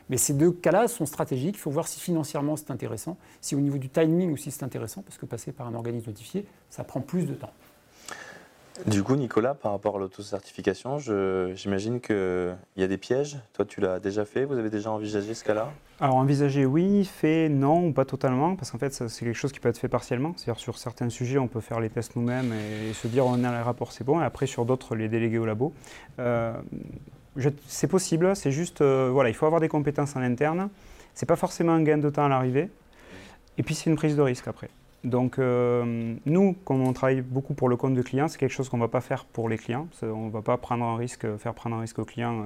Mais 0.09 0.17
ces 0.17 0.33
deux 0.33 0.51
cas-là 0.51 0.87
sont 0.87 1.05
stratégiques. 1.05 1.55
Il 1.55 1.61
faut 1.61 1.71
voir 1.71 1.87
si 1.87 1.99
financièrement 1.99 2.55
c'est 2.55 2.71
intéressant, 2.71 3.17
si 3.41 3.55
au 3.55 3.59
niveau 3.59 3.77
du 3.77 3.89
timing 3.89 4.33
aussi 4.33 4.51
c'est 4.51 4.63
intéressant, 4.63 5.01
parce 5.01 5.17
que 5.17 5.25
passer 5.25 5.51
par 5.51 5.67
un 5.67 5.73
organisme 5.73 6.09
notifié, 6.09 6.45
ça 6.69 6.83
prend 6.83 7.01
plus 7.01 7.25
de 7.25 7.33
temps. 7.33 7.53
Du 8.87 9.03
coup, 9.03 9.15
Nicolas, 9.15 9.53
par 9.53 9.71
rapport 9.71 9.97
à 9.97 9.99
l'autocertification, 9.99 10.97
j'imagine 11.53 12.01
qu'il 12.01 12.55
y 12.75 12.83
a 12.83 12.87
des 12.87 12.97
pièges. 12.97 13.37
Toi, 13.53 13.65
tu 13.65 13.81
l'as 13.81 13.99
déjà 13.99 14.25
fait 14.25 14.45
Vous 14.45 14.57
avez 14.57 14.71
déjà 14.71 14.89
envisagé 14.89 15.35
ce 15.35 15.43
cas-là? 15.43 15.71
Alors, 15.99 16.15
envisager, 16.15 16.65
oui. 16.65 17.05
Fait, 17.05 17.49
non, 17.49 17.85
ou 17.87 17.93
pas 17.93 18.03
totalement. 18.03 18.55
Parce 18.55 18.71
qu'en 18.71 18.79
fait, 18.79 18.91
c'est 18.91 19.25
quelque 19.25 19.37
chose 19.37 19.51
qui 19.51 19.59
peut 19.59 19.69
être 19.69 19.77
fait 19.77 19.87
partiellement. 19.87 20.33
C'est-à-dire, 20.35 20.59
sur 20.59 20.79
certains 20.79 21.09
sujets, 21.09 21.37
on 21.37 21.47
peut 21.47 21.61
faire 21.61 21.79
les 21.79 21.89
tests 21.89 22.15
nous-mêmes 22.15 22.51
et, 22.51 22.93
se 22.93 23.07
dire, 23.07 23.27
on 23.27 23.43
a 23.43 23.51
les 23.51 23.61
rapports, 23.61 23.91
c'est 23.91 24.03
bon. 24.03 24.19
Et 24.19 24.23
après, 24.23 24.47
sur 24.47 24.65
d'autres, 24.65 24.95
les 24.95 25.07
déléguer 25.07 25.37
au 25.37 25.45
labo. 25.45 25.71
Euh, 26.17 26.53
c'est 27.67 27.87
possible, 27.87 28.35
c'est 28.35 28.51
juste, 28.51 28.81
euh, 28.81 29.09
voilà, 29.11 29.29
il 29.29 29.35
faut 29.35 29.45
avoir 29.45 29.61
des 29.61 29.69
compétences 29.69 30.15
en 30.15 30.21
interne. 30.21 30.69
C'est 31.13 31.25
pas 31.25 31.35
forcément 31.35 31.73
un 31.73 31.83
gain 31.83 31.97
de 31.97 32.09
temps 32.09 32.25
à 32.25 32.29
l'arrivée. 32.29 32.69
Et 33.57 33.63
puis 33.63 33.75
c'est 33.75 33.89
une 33.89 33.95
prise 33.95 34.15
de 34.15 34.21
risque 34.21 34.47
après. 34.47 34.69
Donc 35.03 35.37
euh, 35.37 36.15
nous, 36.25 36.55
comme 36.65 36.81
on 36.81 36.93
travaille 36.93 37.21
beaucoup 37.21 37.53
pour 37.53 37.69
le 37.69 37.75
compte 37.75 37.93
de 37.93 38.01
clients, 38.01 38.27
c'est 38.27 38.37
quelque 38.37 38.53
chose 38.53 38.69
qu'on 38.69 38.77
ne 38.77 38.83
va 38.83 38.87
pas 38.87 39.01
faire 39.01 39.25
pour 39.25 39.49
les 39.49 39.57
clients. 39.57 39.87
On 40.01 40.27
ne 40.27 40.31
va 40.31 40.41
pas 40.41 40.57
prendre 40.57 40.85
un 40.85 40.95
risque, 40.95 41.25
faire 41.37 41.53
prendre 41.53 41.75
un 41.75 41.81
risque 41.81 41.99
aux 41.99 42.05
clients. 42.05 42.45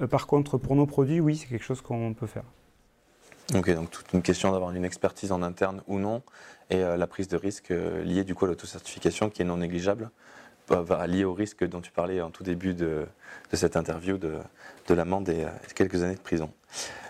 Euh. 0.00 0.06
par 0.06 0.26
contre, 0.26 0.58
pour 0.58 0.76
nos 0.76 0.86
produits, 0.86 1.20
oui, 1.20 1.36
c'est 1.36 1.48
quelque 1.48 1.64
chose 1.64 1.80
qu'on 1.80 2.14
peut 2.14 2.26
faire. 2.26 2.44
Ok, 3.54 3.74
donc 3.74 3.90
toute 3.90 4.12
une 4.12 4.22
question 4.22 4.52
d'avoir 4.52 4.70
une 4.70 4.84
expertise 4.84 5.32
en 5.32 5.42
interne 5.42 5.82
ou 5.88 5.98
non, 5.98 6.22
et 6.70 6.78
la 6.78 7.06
prise 7.08 7.26
de 7.26 7.36
risque 7.36 7.70
liée 8.04 8.22
du 8.22 8.36
coup 8.36 8.44
à 8.44 8.48
l'autocertification 8.48 9.28
qui 9.28 9.42
est 9.42 9.44
non 9.44 9.56
négligeable 9.56 10.08
lié 11.06 11.24
au 11.24 11.34
risque 11.34 11.66
dont 11.66 11.80
tu 11.80 11.90
parlais 11.90 12.20
en 12.20 12.30
tout 12.30 12.42
début 12.42 12.74
de, 12.74 13.06
cette 13.52 13.76
interview 13.76 14.18
de, 14.18 14.40
l'amende 14.88 15.28
et 15.28 15.44
euh, 15.44 15.48
quelques 15.74 16.02
années 16.02 16.16
de 16.16 16.20
prison. 16.20 16.50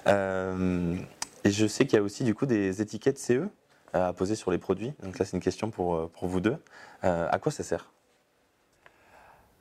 Euh, 0.06 0.96
et 1.44 1.50
je 1.50 1.66
sais 1.66 1.86
qu'il 1.86 1.96
y 1.96 1.98
a 1.98 2.02
aussi 2.02 2.24
du 2.24 2.34
coup 2.34 2.44
des 2.44 2.82
étiquettes 2.82 3.18
CE 3.18 3.32
euh, 3.32 3.48
à 3.92 4.12
poser 4.12 4.34
sur 4.34 4.50
les 4.50 4.58
produits. 4.58 4.92
Donc 5.02 5.18
là, 5.18 5.24
c'est 5.24 5.36
une 5.36 5.42
question 5.42 5.70
pour, 5.70 6.10
pour 6.10 6.28
vous 6.28 6.40
deux. 6.40 6.56
à 7.02 7.38
quoi 7.40 7.50
ça 7.50 7.62
sert? 7.62 7.90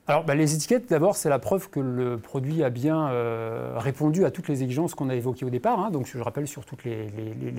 Alors, 0.09 0.23
bah, 0.23 0.33
les 0.33 0.55
étiquettes, 0.55 0.89
d'abord, 0.89 1.15
c'est 1.15 1.29
la 1.29 1.37
preuve 1.37 1.69
que 1.69 1.79
le 1.79 2.17
produit 2.17 2.63
a 2.63 2.71
bien 2.71 3.09
euh, 3.09 3.75
répondu 3.77 4.25
à 4.25 4.31
toutes 4.31 4.47
les 4.47 4.63
exigences 4.63 4.95
qu'on 4.95 5.07
a 5.07 5.13
évoquées 5.13 5.45
au 5.45 5.51
départ. 5.51 5.79
Hein. 5.79 5.91
donc, 5.91 6.07
je 6.07 6.17
rappelle 6.17 6.47
sur 6.47 6.65
toutes 6.65 6.83
les, 6.83 7.11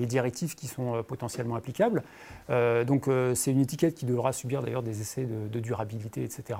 directives 0.05 0.53
qui 0.53 0.67
sont 0.67 0.95
euh, 0.95 1.01
potentiellement 1.01 1.55
applicables. 1.55 2.03
Euh, 2.49 2.83
donc, 2.83 3.05
c'est 3.35 3.51
une 3.51 3.61
étiquette 3.61 3.93
qui 3.93 4.05
devra 4.05 4.33
subir 4.33 4.61
d'ailleurs 4.61 4.83
des 4.83 4.99
essais 4.99 5.25
de, 5.25 5.59
durabilité, 5.61 6.25
etc. 6.25 6.59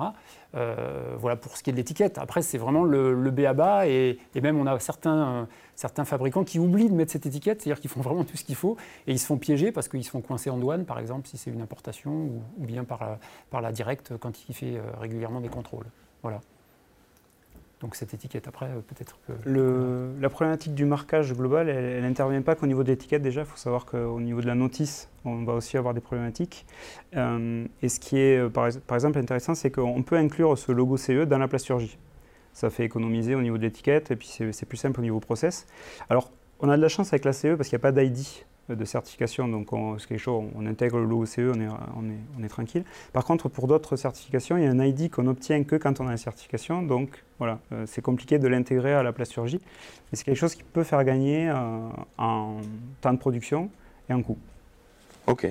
voilà 0.53 1.35
pour 1.35 1.57
ce 1.57 1.63
qui 1.63 1.71
est 1.71 1.73
de 1.73 1.77
l'étiquette. 1.77 2.19
Après, 2.19 2.41
c'est 2.41 2.57
vraiment 2.57 2.85
le, 2.85 3.13
le 3.13 3.31
B 3.31 3.41
à 3.41 3.51
bas 3.51 3.85
et, 3.85 4.17
et, 4.33 4.39
même 4.39 4.57
on 4.57 4.67
a 4.67 4.79
certains 4.79 5.49
certains 5.75 6.05
fabricants 6.05 6.43
qui 6.43 6.59
oublient 6.59 6.89
de 6.89 6.95
mettre 6.95 7.11
cette 7.11 7.25
étiquette, 7.25 7.61
c'est-à-dire 7.61 7.81
qu'ils 7.81 7.89
font 7.89 8.01
vraiment 8.01 8.23
tout 8.23 8.37
ce 8.37 8.43
qu'il 8.43 8.55
faut 8.55 8.77
et 9.07 9.11
ils 9.11 9.19
se 9.19 9.25
font 9.25 9.37
piéger 9.37 9.71
parce 9.71 9.87
qu'ils 9.87 10.03
se 10.03 10.09
font 10.09 10.21
coincer 10.21 10.49
en 10.49 10.57
douane, 10.57 10.85
par 10.85 10.99
exemple, 10.99 11.27
si 11.27 11.37
c'est 11.37 11.51
une 11.51 11.61
importation 11.61 12.11
ou, 12.11 12.41
bien 12.65 12.83
par 12.83 13.01
la, 13.01 13.19
par 13.49 13.61
la 13.61 13.71
directe 13.71 14.13
quand 14.19 14.47
il 14.49 14.55
fait 14.55 14.77
euh, 14.77 14.81
régulièrement 14.99 15.41
des 15.41 15.49
contrôles. 15.49 15.85
Voilà. 16.21 16.41
Donc 17.79 17.95
cette 17.95 18.13
étiquette, 18.13 18.47
après, 18.47 18.67
euh, 18.67 18.81
peut-être 18.81 19.17
que... 19.25 20.21
La 20.21 20.29
problématique 20.29 20.75
du 20.75 20.85
marquage 20.85 21.33
global, 21.33 21.67
elle 21.67 22.03
n'intervient 22.03 22.43
pas 22.43 22.53
qu'au 22.53 22.67
niveau 22.67 22.83
de 22.83 22.89
l'étiquette 22.89 23.23
déjà. 23.23 23.41
Il 23.41 23.47
faut 23.47 23.57
savoir 23.57 23.85
qu'au 23.85 24.19
niveau 24.19 24.39
de 24.39 24.45
la 24.45 24.53
notice, 24.53 25.09
on 25.25 25.43
va 25.43 25.53
aussi 25.53 25.77
avoir 25.77 25.95
des 25.95 26.01
problématiques. 26.01 26.67
Euh, 27.15 27.65
et 27.81 27.89
ce 27.89 27.99
qui 27.99 28.19
est, 28.19 28.49
par, 28.51 28.69
par 28.85 28.95
exemple, 28.95 29.17
intéressant, 29.17 29.55
c'est 29.55 29.71
qu'on 29.71 30.03
peut 30.03 30.17
inclure 30.17 30.55
ce 30.59 30.71
logo 30.71 30.95
CE 30.97 31.25
dans 31.25 31.39
la 31.39 31.47
plasturgie 31.47 31.97
ça 32.53 32.69
fait 32.69 32.83
économiser 32.83 33.35
au 33.35 33.41
niveau 33.41 33.57
de 33.57 33.63
l'étiquette 33.63 34.11
et 34.11 34.15
puis 34.15 34.27
c'est 34.27 34.65
plus 34.65 34.77
simple 34.77 34.99
au 34.99 35.03
niveau 35.03 35.19
process. 35.19 35.67
Alors, 36.09 36.31
on 36.59 36.69
a 36.69 36.77
de 36.77 36.81
la 36.81 36.89
chance 36.89 37.13
avec 37.13 37.25
la 37.25 37.33
CE 37.33 37.55
parce 37.55 37.69
qu'il 37.69 37.77
n'y 37.77 37.81
a 37.81 37.83
pas 37.83 37.91
d'ID 37.91 38.25
de 38.69 38.85
certification, 38.85 39.47
donc 39.47 39.69
c'est 39.99 40.07
quelque 40.07 40.19
chose, 40.19 40.45
on 40.55 40.65
intègre 40.65 40.99
l'OCE, 40.99 41.39
on 41.39 41.59
est, 41.59 41.67
on, 41.97 42.09
est, 42.09 42.19
on 42.39 42.43
est 42.43 42.47
tranquille. 42.47 42.83
Par 43.11 43.25
contre, 43.25 43.49
pour 43.49 43.67
d'autres 43.67 43.95
certifications, 43.95 44.55
il 44.55 44.63
y 44.63 44.67
a 44.67 44.69
un 44.69 44.79
ID 44.79 45.09
qu'on 45.09 45.27
obtient 45.27 45.63
que 45.63 45.75
quand 45.75 45.99
on 45.99 46.07
a 46.07 46.11
la 46.11 46.17
certification, 46.17 46.81
donc 46.81 47.23
voilà, 47.39 47.59
c'est 47.85 48.01
compliqué 48.01 48.39
de 48.39 48.47
l'intégrer 48.47 48.93
à 48.93 49.03
la 49.03 49.11
plasturgie, 49.11 49.59
mais 49.61 50.17
c'est 50.17 50.23
quelque 50.23 50.37
chose 50.37 50.55
qui 50.55 50.63
peut 50.63 50.83
faire 50.83 51.03
gagner 51.03 51.51
en 52.17 52.57
temps 53.01 53.13
de 53.13 53.19
production 53.19 53.69
et 54.09 54.13
en 54.13 54.21
coût. 54.21 54.37
Ok. 55.27 55.47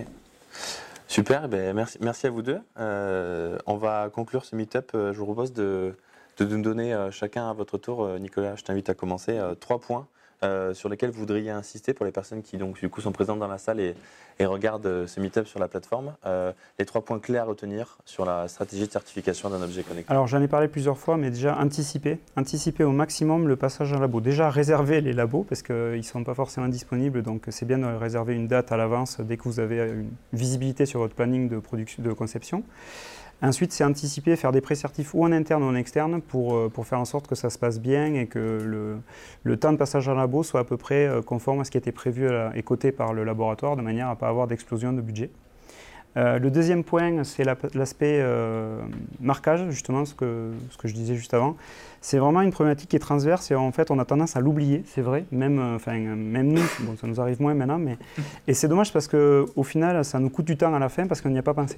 Super, 1.07 1.49
ben 1.49 1.75
merci, 1.75 1.99
merci 2.01 2.27
à 2.27 2.31
vous 2.31 2.43
deux. 2.43 2.61
on 2.77 3.77
va 3.77 4.09
conclure 4.11 4.45
ce 4.45 4.55
meet-up. 4.55 4.93
Je 4.95 5.19
vous 5.19 5.25
propose 5.25 5.53
de, 5.53 5.95
de 6.39 6.45
nous 6.45 6.63
donner 6.63 7.09
chacun 7.11 7.51
à 7.51 7.53
votre 7.53 7.79
tour, 7.79 8.09
Nicolas, 8.19 8.57
je 8.57 8.63
t'invite 8.63 8.89
à 8.89 8.95
commencer, 8.95 9.39
trois 9.61 9.79
points 9.79 10.07
euh, 10.43 10.73
sur 10.73 10.89
lesquels 10.89 11.11
vous 11.11 11.21
voudriez 11.21 11.51
insister 11.51 11.93
pour 11.93 12.07
les 12.07 12.13
personnes 12.13 12.41
qui 12.41 12.57
donc, 12.57 12.81
du 12.81 12.89
coup, 12.89 13.03
sont 13.03 13.13
présentes 13.13 13.39
dans 13.39 13.47
la 13.47 13.59
salle 13.59 13.79
et, 13.79 13.95
regardent 14.41 14.87
euh, 14.87 15.07
ce 15.07 15.21
meet-up 15.21 15.47
sur 15.47 15.61
la 15.61 15.69
plateforme 15.69 16.15
euh, 16.25 16.53
Les 16.79 16.87
trois 16.87 17.05
points 17.05 17.19
clés 17.19 17.37
à 17.37 17.45
retenir 17.45 17.99
sur 18.07 18.25
la 18.25 18.49
stratégie 18.49 18.87
de 18.87 18.91
certification 18.91 19.51
d'un 19.51 19.61
objet 19.61 19.83
connecté 19.83 20.11
Alors 20.11 20.29
j'en 20.29 20.41
ai 20.41 20.49
parlé 20.49 20.67
plusieurs 20.67 20.97
fois, 20.97 21.19
mais 21.19 21.29
déjà 21.29 21.59
anticiper, 21.59 22.19
anticiper 22.39 22.85
au 22.85 22.93
maximum 22.93 23.49
le 23.49 23.57
passage 23.57 23.93
en 23.93 23.99
labo. 23.99 24.23
Déjà 24.23 24.49
réserver 24.49 25.03
les 25.03 25.13
labos 25.13 25.45
parce 25.47 25.61
qu'ils 25.61 25.75
ne 25.75 26.01
sont 26.01 26.25
pas 26.25 26.33
forcément 26.33 26.69
disponibles, 26.69 27.23
donc 27.23 27.43
c'est 27.51 27.67
bien 27.67 27.77
de 27.77 27.85
réserver 27.85 28.35
une 28.35 28.49
date 28.49 28.73
à 28.73 28.79
l'avance 28.79 29.21
dès 29.21 29.37
que 29.37 29.43
vous 29.43 29.61
avez 29.61 29.77
une 29.91 30.11
visibilité 30.33 30.87
sur 30.87 31.01
votre 31.01 31.15
planning 31.15 31.51
de, 31.51 31.59
production, 31.59 32.03
de 32.03 32.13
conception. 32.15 32.65
Ensuite, 33.43 33.73
c'est 33.73 33.85
anticiper, 33.85 34.37
faire 34.37 34.53
des 34.53 34.61
pré-certifs 34.61 35.15
ou 35.15 35.25
en 35.25 35.33
interne 35.33 35.63
ou 35.63 35.67
en 35.67 35.75
externe 35.75 36.21
pour, 36.21 36.55
euh, 36.55 36.69
pour, 36.69 36.87
faire 36.87 37.01
en 37.01 37.07
sorte 37.07 37.27
que 37.27 37.35
ça 37.35 37.49
se 37.49 37.59
passe 37.59 37.81
bien 37.81 38.13
et 38.15 38.27
que 38.27 38.39
le, 38.39 38.99
le, 39.45 39.57
temps 39.57 39.73
de 39.73 39.79
passage 39.79 40.09
en 40.09 40.15
labo 40.15 40.43
soit 40.43 40.61
à 40.61 40.65
peu 40.65 40.77
près 40.77 41.07
euh, 41.07 41.23
conforme 41.23 41.61
à 41.61 41.65
ce 41.65 41.71
qui 41.71 41.79
était 41.79 41.93
prévu 41.93 42.29
et 42.55 42.63
coté 42.63 42.93
par 42.93 43.15
le 43.15 43.25
laboratoire 43.25 43.77
de 43.77 43.83
manière 43.83 44.09
à 44.09 44.11
ne 44.11 44.17
pas 44.17 44.29
avoir 44.29 44.47
d'explosion 44.47 44.93
de 44.93 45.01
budget. 45.01 45.31
Euh, 46.17 46.39
le 46.39 46.51
deuxième 46.51 46.85
point, 46.85 47.23
c'est 47.25 47.45
l'aspect 47.45 48.23
marquage, 49.21 49.71
justement, 49.71 50.05
ce 50.05 50.15
que, 50.15 50.51
ce 50.71 50.77
que 50.77 50.89
je 50.89 50.93
disais 50.93 51.15
juste 51.15 51.33
avant. 51.33 51.57
C'est 52.03 52.19
vraiment 52.19 52.43
une 52.43 52.51
problématique 52.51 52.91
qui 52.91 52.97
est 52.97 53.01
transverse 53.01 53.51
et 53.51 53.55
en 53.55 53.73
fait, 53.73 53.91
on 53.91 53.99
a 53.99 54.05
tendance 54.05 54.37
à 54.37 54.41
l'oublier, 54.41 54.83
c'est 54.87 55.03
vrai, 55.03 55.25
même, 55.31 55.77
enfin, 55.77 55.97
même 55.97 56.49
nous, 56.49 56.63
bon, 56.81 56.97
ça 56.97 57.07
nous 57.07 57.21
arrive 57.21 57.41
moins 57.41 57.55
maintenant, 57.55 57.79
mais, 57.79 57.97
et 58.49 58.55
c'est 58.55 58.69
dommage 58.69 58.93
parce 58.93 59.09
qu'au 59.09 59.63
final, 59.63 60.05
ça 60.05 60.19
nous 60.19 60.31
coûte 60.31 60.47
du 60.47 60.57
temps 60.59 60.75
à 60.75 60.79
la 60.79 60.89
fin 60.91 61.07
parce 61.07 61.23
qu'on 61.23 61.31
n'y 61.31 61.39
a 61.39 61.43
pas 61.43 61.55
pensé 61.55 61.77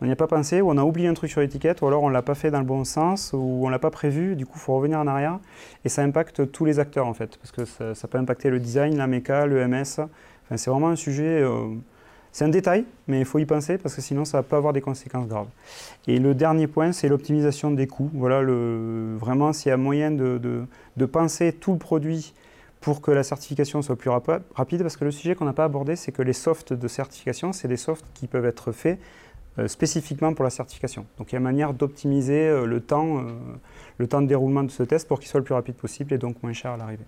on 0.00 0.06
n'y 0.06 0.12
a 0.12 0.16
pas 0.16 0.26
pensé, 0.26 0.60
ou 0.60 0.70
on 0.70 0.78
a 0.78 0.84
oublié 0.84 1.08
un 1.08 1.14
truc 1.14 1.30
sur 1.30 1.40
l'étiquette, 1.40 1.80
ou 1.82 1.86
alors 1.86 2.02
on 2.02 2.08
ne 2.08 2.14
l'a 2.14 2.22
pas 2.22 2.34
fait 2.34 2.50
dans 2.50 2.60
le 2.60 2.64
bon 2.64 2.84
sens, 2.84 3.32
ou 3.32 3.62
on 3.62 3.66
ne 3.66 3.72
l'a 3.72 3.78
pas 3.78 3.90
prévu, 3.90 4.36
du 4.36 4.46
coup 4.46 4.54
il 4.56 4.60
faut 4.60 4.76
revenir 4.76 4.98
en 4.98 5.06
arrière, 5.06 5.38
et 5.84 5.88
ça 5.88 6.02
impacte 6.02 6.52
tous 6.52 6.64
les 6.64 6.78
acteurs 6.78 7.06
en 7.06 7.14
fait, 7.14 7.36
parce 7.38 7.50
que 7.50 7.94
ça, 7.94 8.08
peut 8.08 8.18
impacter 8.18 8.50
le 8.50 8.60
design, 8.60 8.96
la 8.96 9.06
méca, 9.06 9.46
le 9.46 9.66
MS, 9.66 10.00
enfin, 10.00 10.56
c'est 10.56 10.70
vraiment 10.70 10.88
un 10.88 10.96
sujet, 10.96 11.42
euh, 11.42 11.74
c'est 12.30 12.44
un 12.44 12.48
détail, 12.48 12.84
mais 13.08 13.18
il 13.18 13.24
faut 13.24 13.40
y 13.40 13.46
penser, 13.46 13.78
parce 13.78 13.94
que 13.96 14.00
sinon 14.00 14.24
ça 14.24 14.42
peut 14.44 14.54
avoir 14.54 14.72
des 14.72 14.80
conséquences 14.80 15.26
graves. 15.26 15.48
Et 16.06 16.20
le 16.20 16.34
dernier 16.34 16.68
point, 16.68 16.92
c'est 16.92 17.08
l'optimisation 17.08 17.70
des 17.72 17.86
coûts. 17.86 18.10
Voilà, 18.14 18.42
vraiment 18.42 19.52
s'il 19.52 19.70
y 19.70 19.72
a 19.72 19.76
moyen 19.76 20.10
de, 20.10 20.38
de, 20.38 21.06
penser 21.06 21.52
tout 21.52 21.72
le 21.72 21.78
produit 21.78 22.34
pour 22.80 23.00
que 23.00 23.10
la 23.10 23.24
certification 23.24 23.82
soit 23.82 23.96
plus 23.96 24.10
rapide, 24.10 24.82
parce 24.82 24.96
que 24.96 25.04
le 25.04 25.10
sujet 25.10 25.34
qu'on 25.34 25.46
n'a 25.46 25.52
pas 25.52 25.64
abordé, 25.64 25.96
c'est 25.96 26.12
que 26.12 26.22
les 26.22 26.32
softs 26.32 26.72
de 26.72 26.86
certification, 26.86 27.52
c'est 27.52 27.66
des 27.66 27.76
softs 27.76 28.06
qui 28.14 28.28
peuvent 28.28 28.46
être 28.46 28.70
faits 28.70 29.00
spécifiquement 29.66 30.34
pour 30.34 30.44
la 30.44 30.50
certification. 30.50 31.06
Donc 31.18 31.32
il 31.32 31.34
y 31.34 31.36
a 31.36 31.40
manière 31.40 31.74
d'optimiser 31.74 32.48
euh, 32.48 32.64
le, 32.64 32.80
temps, 32.80 33.18
euh, 33.18 33.22
le 33.98 34.06
temps 34.06 34.22
de 34.22 34.26
déroulement 34.26 34.62
de 34.62 34.70
ce 34.70 34.82
test 34.82 35.08
pour 35.08 35.18
qu'il 35.18 35.28
soit 35.28 35.40
le 35.40 35.44
plus 35.44 35.54
rapide 35.54 35.74
possible 35.74 36.12
et 36.14 36.18
donc 36.18 36.42
moins 36.42 36.52
cher 36.52 36.72
à 36.72 36.76
l'arrivée. 36.76 37.06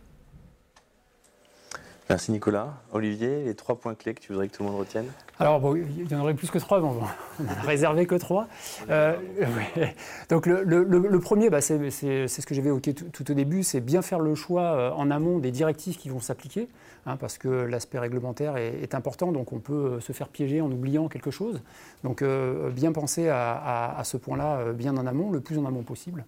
Merci 2.11 2.33
Nicolas. 2.33 2.75
Olivier, 2.93 3.45
les 3.45 3.55
trois 3.55 3.77
points 3.77 3.95
clés 3.95 4.15
que 4.15 4.21
tu 4.21 4.33
voudrais 4.33 4.49
que 4.49 4.57
tout 4.57 4.65
le 4.65 4.69
monde 4.69 4.81
retienne 4.81 5.07
Alors, 5.39 5.61
bon, 5.61 5.77
il 5.77 6.11
y 6.11 6.15
en 6.17 6.21
aurait 6.23 6.35
plus 6.35 6.51
que 6.51 6.59
trois, 6.59 6.81
mais 6.81 6.89
on 6.89 7.45
n'a 7.45 7.53
réservé 7.63 8.05
que 8.05 8.17
trois. 8.17 8.49
Donc, 10.29 10.47
le, 10.47 11.19
premier, 11.21 11.51
bah, 11.51 11.61
c'est 11.61 11.89
ce 11.89 12.47
que 12.47 12.53
j'avais 12.53 12.71
évoqué 12.71 12.95
tout, 12.95 13.31
au 13.31 13.35
début, 13.35 13.63
c'est 13.63 13.81
bien 13.81 14.03
faire 14.03 14.19
le 14.19 14.35
choix 14.35 14.93
en 14.97 15.09
amont 15.09 15.39
des 15.39 15.53
directives 15.53 15.99
qui 15.99 16.09
vont 16.09 16.19
s'appliquer. 16.19 16.69
Hein, 17.07 17.17
parce 17.17 17.39
que 17.39 17.49
l'aspect 17.49 17.99
réglementaire 17.99 18.59
est, 18.59 18.95
important, 18.95 19.33
donc 19.33 19.55
on 19.55 19.59
peut 19.59 19.73
euh, 19.73 20.01
se 20.01 20.13
faire 20.13 20.29
piéger 20.29 20.61
en 20.61 20.71
oubliant 20.71 21.09
quelque 21.09 21.31
chose. 21.31 21.63
Donc 22.05 22.21
euh, 22.21 22.71
bien 22.71 22.93
penser 22.93 23.29
à, 23.29 24.03
ce 24.05 24.19
point-là 24.19 24.59
euh, 24.59 24.73
bien 24.75 24.95
en 24.99 25.07
amont, 25.07 25.31
le 25.31 25.41
plus 25.41 25.57
en 25.57 25.65
amont 25.65 25.83
possible. 25.83 26.25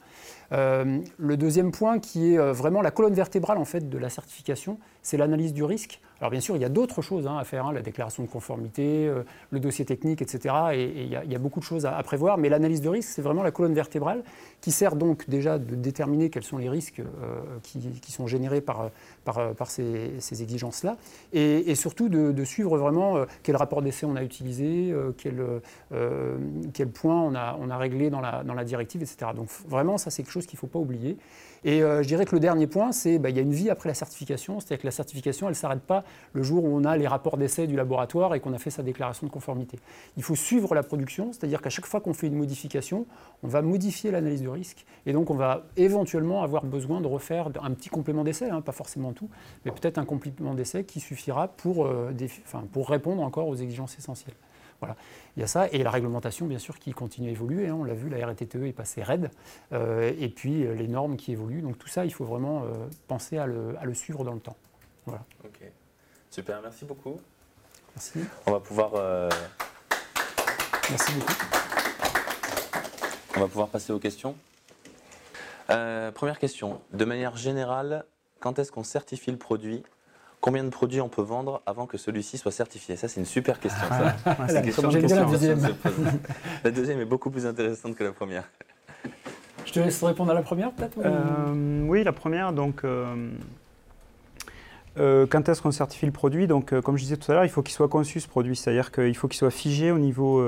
le 0.51 1.37
deuxième 1.37 1.73
point 1.73 1.99
qui 1.99 2.35
est 2.35 2.53
vraiment 2.53 2.81
la 2.81 2.91
colonne 2.91 3.13
vertébrale 3.13 3.59
en 3.59 3.65
fait 3.65 3.91
de 3.91 3.99
la 3.99 4.09
certification, 4.09 4.79
c'est 5.03 5.19
l'analyse 5.19 5.53
du 5.53 5.65
risque 5.65 5.72
risque. 5.73 5.99
Alors 6.23 6.31
bien 6.31 6.41
sûr, 6.41 6.55
il 6.55 6.63
y 6.63 6.65
a 6.65 6.69
d'autres 6.69 7.03
choses 7.03 7.27
hein, 7.27 7.37
à 7.37 7.43
faire, 7.43 7.67
hein, 7.67 7.73
la 7.73 7.83
déclaration 7.83 8.23
de 8.23 8.29
conformité, 8.29 9.09
euh, 9.09 9.25
le 9.51 9.59
dossier 9.59 9.85
technique, 9.85 10.23
etc. 10.23 10.55
Et, 10.73 11.03
il, 11.03 11.09
y 11.09 11.35
a, 11.35 11.39
beaucoup 11.41 11.59
de 11.59 11.65
choses 11.65 11.85
à, 11.85 12.01
prévoir, 12.05 12.39
mais 12.39 12.49
l'analyse 12.49 12.81
de 12.81 12.89
risque, 12.89 13.09
c'est 13.09 13.23
vraiment 13.23 13.43
la 13.43 13.51
colonne 13.51 13.75
vertébrale 13.75 14.23
qui 14.61 14.71
sert 14.71 14.95
donc 14.95 15.29
déjà 15.29 15.59
de 15.59 15.75
déterminer 15.75 16.31
quels 16.31 16.45
sont 16.45 16.59
les 16.59 16.69
risques 16.69 17.01
euh, 17.01 17.41
qui, 17.65 18.13
sont 18.13 18.29
générés 18.29 18.61
par, 18.61 18.93
ces, 19.67 20.13
exigences-là, 20.31 20.97
et, 21.33 21.75
surtout 21.75 22.09
de, 22.09 22.45
suivre 22.45 22.79
vraiment 22.79 23.17
euh, 23.17 23.25
quel 23.43 23.57
rapport 23.57 23.83
d'essai 23.83 24.07
on 24.07 24.15
a 24.15 24.23
utilisé, 24.23 24.95
quel, 25.19 25.43
point 26.95 27.21
on 27.21 27.35
a, 27.35 27.77
réglé 27.77 28.11
dans 28.11 28.21
la, 28.21 28.65
directive, 28.65 29.03
etc. 29.03 29.33
Donc 29.35 29.49
vraiment, 29.67 29.99
ça 29.99 30.11
c'est 30.11 30.23
quelque 30.23 30.33
chose 30.33 30.47
qu'il 30.47 30.57
ne 30.57 30.61
faut 30.61 30.69
pas 30.69 30.79
oublier. 30.79 31.17
Et 31.65 31.81
je 31.81 32.07
dirais 32.07 32.27
que 32.27 32.35
le 32.35 32.41
dernier 32.41 32.67
point, 32.67 32.93
c'est 32.93 33.13
qu'il 33.13 33.19
bah, 33.21 33.31
y 33.31 33.39
a 33.39 33.43
une 33.43 33.53
vie 33.53 33.71
après 33.71 33.89
la 33.89 33.95
certification, 33.95 34.61
c'est-à-dire 34.61 34.83
que 34.83 34.87
la 34.87 34.93
certification, 34.93 35.47
elle 35.47 35.53
ne 35.53 35.57
s'arrête 35.57 35.83
pas 35.83 36.05
le 36.33 36.43
jour 36.43 36.65
où 36.65 36.69
on 36.69 36.85
a 36.85 36.97
les 36.97 37.07
rapports 37.07 37.37
d'essai 37.37 37.67
du 37.67 37.77
laboratoire 37.77 38.35
et 38.35 38.41
qu'on 38.41 38.53
a 38.53 38.59
fait 38.59 38.71
sa 38.71 38.83
déclaration 38.83 39.27
de 39.27 39.33
conformité. 39.33 39.79
Il 40.17 40.23
faut 40.23 40.35
suivre 40.35 40.75
la 40.75 40.83
production, 40.83 41.33
c'est-à-dire 41.33 41.61
qu'à 41.61 41.71
chaque 41.71 41.87
fois 41.87 42.01
qu'on 42.01 42.15
fait 42.15 42.27
une 42.27 42.37
modification, 42.37 43.07
on 43.43 43.49
va 43.49 43.63
modifier 43.63 44.11
l'analyse 44.11 44.43
de 44.43 44.49
risque 44.49 44.85
et 45.07 45.13
donc 45.13 45.31
on 45.31 45.35
va 45.35 45.65
éventuellement 45.77 46.43
avoir 46.43 46.65
besoin 46.65 47.01
de 47.01 47.07
refaire 47.07 47.49
un 47.63 47.71
petit 47.73 47.89
complément 47.89 48.25
d'essai, 48.25 48.49
hein, 48.51 48.61
pas 48.61 48.73
forcément 48.73 49.13
tout, 49.13 49.29
mais 49.65 49.73
peut-être 49.73 49.99
un 49.99 50.05
complément 50.05 50.55
d'essai 50.55 50.85
qui 50.85 51.01
suffira 51.01 51.49
pour, 51.49 51.87
euh, 51.87 52.13
pour 52.73 52.89
répondre 52.89 53.23
encore 53.23 53.49
aux 53.49 53.57
exigences 53.57 53.99
essentielles. 53.99 54.35
Voilà. 54.81 54.97
Il 55.37 55.41
y 55.41 55.43
a 55.45 55.47
ça, 55.47 55.69
et 55.69 55.81
la 55.85 55.91
réglementation, 55.91 56.47
bien 56.47 56.59
sûr, 56.59 56.77
qui 56.77 56.91
continue 56.91 57.29
à 57.29 57.31
évoluer. 57.31 57.69
Hein. 57.69 57.77
on 57.79 57.85
l'a 57.85 57.95
vu, 57.95 58.09
la 58.09 58.27
RTTE 58.27 58.65
est 58.65 58.73
passée 58.73 59.01
raide, 59.01 59.31
euh, 59.73 60.13
et 60.19 60.29
puis 60.29 60.67
euh, 60.67 60.75
les 60.75 60.89
normes 60.89 61.17
qui 61.17 61.31
évoluent. 61.31 61.63
Donc 61.63 61.79
tout 61.79 61.87
ça, 61.87 62.05
il 62.05 62.13
faut 62.13 62.25
vraiment 62.25 62.65
penser 63.07 63.39
à 63.39 63.47
le, 63.47 63.95
suivre 63.95 64.25
dans 64.25 64.33
le 64.33 64.41
temps. 64.41 64.57
Voilà. 65.07 65.25
Super, 66.33 66.63
merci 66.63 66.87
beaucoup. 66.87 67.21
Merci. 67.95 68.21
On 68.47 68.53
va 68.53 68.61
pouvoir. 68.61 68.93
Merci 70.89 71.13
beaucoup. 71.13 71.33
On 73.37 73.41
va 73.41 73.49
pouvoir 73.49 73.69
passer 73.69 73.93
aux 73.93 73.99
questions. 73.99 74.35
première 75.69 76.39
question. 76.39 76.81
De 76.95 77.05
manière 77.05 77.37
générale, 77.37 78.07
quand 78.41 78.59
est-ce 78.59 78.73
qu'on 78.73 78.83
certifie 78.83 79.31
le 79.31 79.37
produit? 79.37 79.83
Combien 80.41 80.65
de 80.65 80.71
produits 80.71 81.03
on 81.03 81.11
peut 81.11 81.23
vendre 81.23 81.61
avant 81.67 81.87
que 81.87 81.99
celui-ci 81.99 82.39
soit 82.39 82.51
certifié? 82.51 82.97
Ça, 82.97 83.09
c'est 83.09 83.21
une 83.21 83.27
super 83.27 83.61
question. 83.61 83.87
Ah, 83.91 84.15
c'est 84.49 84.57
une 84.57 84.65
question, 84.65 84.91
la 84.91 85.25
deuxième. 85.27 85.61
la 86.65 86.71
deuxième 86.71 87.01
est 87.01 87.05
beaucoup 87.05 87.31
plus 87.31 87.45
intéressante 87.45 87.95
que 87.95 88.05
la 88.05 88.13
première. 88.13 88.49
Je 89.67 89.73
te 89.73 89.81
laisse 89.81 90.03
répondre 90.03 90.31
à 90.31 90.35
la 90.35 90.43
première, 90.43 90.73
peut-être 90.73 90.99
euh, 91.05 91.87
Oui, 91.87 92.03
la 92.03 92.13
première. 92.13 92.55
Donc, 92.55 92.85
euh, 94.99 95.23
euh, 95.23 95.27
quand 95.27 95.49
est-ce 95.49 95.63
qu'on 95.63 95.71
certifie 95.71 96.07
le 96.07 96.13
produit? 96.13 96.47
Donc, 96.47 96.79
comme 96.81 96.97
je 96.97 97.03
disais 97.03 97.17
tout 97.17 97.31
à 97.31 97.35
l'heure, 97.35 97.45
il 97.45 97.51
faut 97.51 97.63
qu'il 97.63 97.75
soit 97.75 97.89
conçu 97.89 98.21
ce 98.21 98.29
produit, 98.29 98.57
c'est-à-dire 98.57 98.93
qu'il 98.93 99.17
faut 99.17 99.29
qu'il 99.29 99.39
soit 99.39 99.51
figé 99.51 99.91
au 99.91 99.99
niveau 99.99 100.45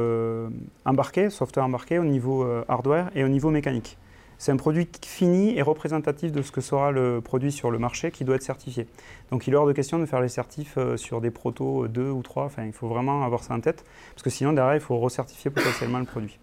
embarqué, 0.84 1.30
software 1.30 1.64
embarqué, 1.64 1.98
au 1.98 2.04
niveau 2.04 2.46
hardware 2.68 3.10
et 3.14 3.24
au 3.24 3.28
niveau 3.28 3.50
mécanique. 3.50 3.98
C'est 4.38 4.52
un 4.52 4.56
produit 4.56 4.88
fini 5.02 5.56
et 5.56 5.62
représentatif 5.62 6.32
de 6.32 6.42
ce 6.42 6.52
que 6.52 6.60
sera 6.60 6.90
le 6.90 7.20
produit 7.20 7.52
sur 7.52 7.70
le 7.70 7.78
marché 7.78 8.10
qui 8.10 8.24
doit 8.24 8.36
être 8.36 8.42
certifié. 8.42 8.86
Donc 9.30 9.46
il 9.46 9.54
est 9.54 9.56
hors 9.56 9.66
de 9.66 9.72
question 9.72 9.98
de 9.98 10.06
faire 10.06 10.20
les 10.20 10.28
certifs 10.28 10.74
euh, 10.76 10.96
sur 10.96 11.20
des 11.20 11.30
protos 11.30 11.88
2 11.88 12.10
ou 12.10 12.22
3, 12.22 12.44
enfin 12.44 12.64
il 12.64 12.72
faut 12.72 12.88
vraiment 12.88 13.24
avoir 13.24 13.42
ça 13.42 13.54
en 13.54 13.60
tête, 13.60 13.84
parce 14.12 14.22
que 14.22 14.30
sinon 14.30 14.52
derrière 14.52 14.74
il 14.74 14.80
faut 14.80 14.98
recertifier 14.98 15.50
potentiellement 15.50 15.98
le 15.98 16.04
produit. 16.04 16.38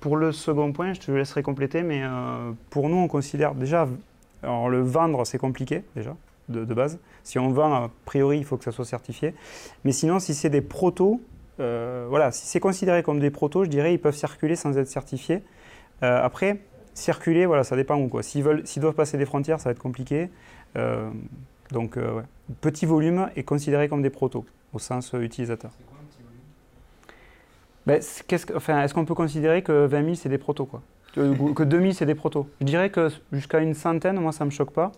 Pour 0.00 0.16
le 0.16 0.32
second 0.32 0.72
point, 0.72 0.92
je 0.92 1.00
te 1.00 1.10
laisserai 1.10 1.42
compléter, 1.42 1.82
mais 1.82 2.02
euh, 2.02 2.52
pour 2.70 2.88
nous 2.88 2.96
on 2.96 3.08
considère 3.08 3.54
déjà, 3.54 3.88
alors 4.42 4.68
le 4.68 4.82
vendre 4.82 5.24
c'est 5.24 5.38
compliqué 5.38 5.82
déjà, 5.94 6.16
de, 6.48 6.74
base. 6.74 6.98
Si 7.24 7.38
on 7.38 7.50
vend, 7.50 7.72
a 7.72 7.90
priori 8.04 8.38
il 8.38 8.44
faut 8.44 8.56
que 8.56 8.64
ça 8.64 8.72
soit 8.72 8.84
certifié. 8.84 9.34
Mais 9.84 9.92
sinon 9.92 10.18
si 10.18 10.34
c'est 10.34 10.50
des 10.50 10.62
protos, 10.62 11.20
euh, 11.58 12.06
voilà, 12.08 12.32
si 12.32 12.46
c'est 12.46 12.60
considéré 12.60 13.02
comme 13.02 13.20
des 13.20 13.30
protos, 13.30 13.64
je 13.64 13.70
dirais 13.70 13.92
ils 13.92 14.00
peuvent 14.00 14.16
circuler 14.16 14.56
sans 14.56 14.76
être 14.78 14.88
certifiés. 14.88 15.42
après, 16.02 16.60
circuler, 16.94 17.46
voilà, 17.46 17.64
ça 17.64 17.76
dépend 17.76 17.96
où. 17.96 18.08
Quoi. 18.08 18.22
S'ils, 18.22 18.42
veulent, 18.42 18.66
s'ils 18.66 18.82
doivent 18.82 18.94
passer 18.94 19.18
des 19.18 19.26
frontières, 19.26 19.60
ça 19.60 19.64
va 19.64 19.72
être 19.72 19.78
compliqué. 19.80 20.30
Euh, 20.76 21.10
donc, 21.70 21.96
euh, 21.96 22.22
petit 22.60 22.86
volume 22.86 23.30
est 23.36 23.42
considéré 23.42 23.88
comme 23.88 24.02
des 24.02 24.10
protos 24.10 24.44
au 24.72 24.78
sens 24.78 25.14
euh, 25.14 25.22
utilisateur. 25.22 25.70
C'est 25.76 25.86
quoi 25.86 25.98
un 26.00 26.06
petit 26.06 26.22
volume? 26.22 26.40
Ben, 28.46 28.56
enfin, 28.56 28.82
Est-ce 28.82 28.94
qu'on 28.94 29.04
peut 29.04 29.14
considérer 29.14 29.62
que 29.62 29.86
20 29.86 30.04
000 30.04 30.14
c'est 30.14 30.28
des 30.28 30.38
protos 30.38 30.66
quoi? 30.66 30.82
Que 31.14 31.64
2000 31.64 31.94
c'est 31.94 32.06
des 32.06 32.14
protos? 32.14 32.48
Je 32.60 32.66
dirais 32.66 32.90
que 32.90 33.08
jusqu'à 33.32 33.58
une 33.58 33.74
centaine, 33.74 34.20
moi 34.20 34.30
ça 34.30 34.44
ne 34.44 34.50
me 34.50 34.54
choque 34.54 34.70
pas. 34.70 34.92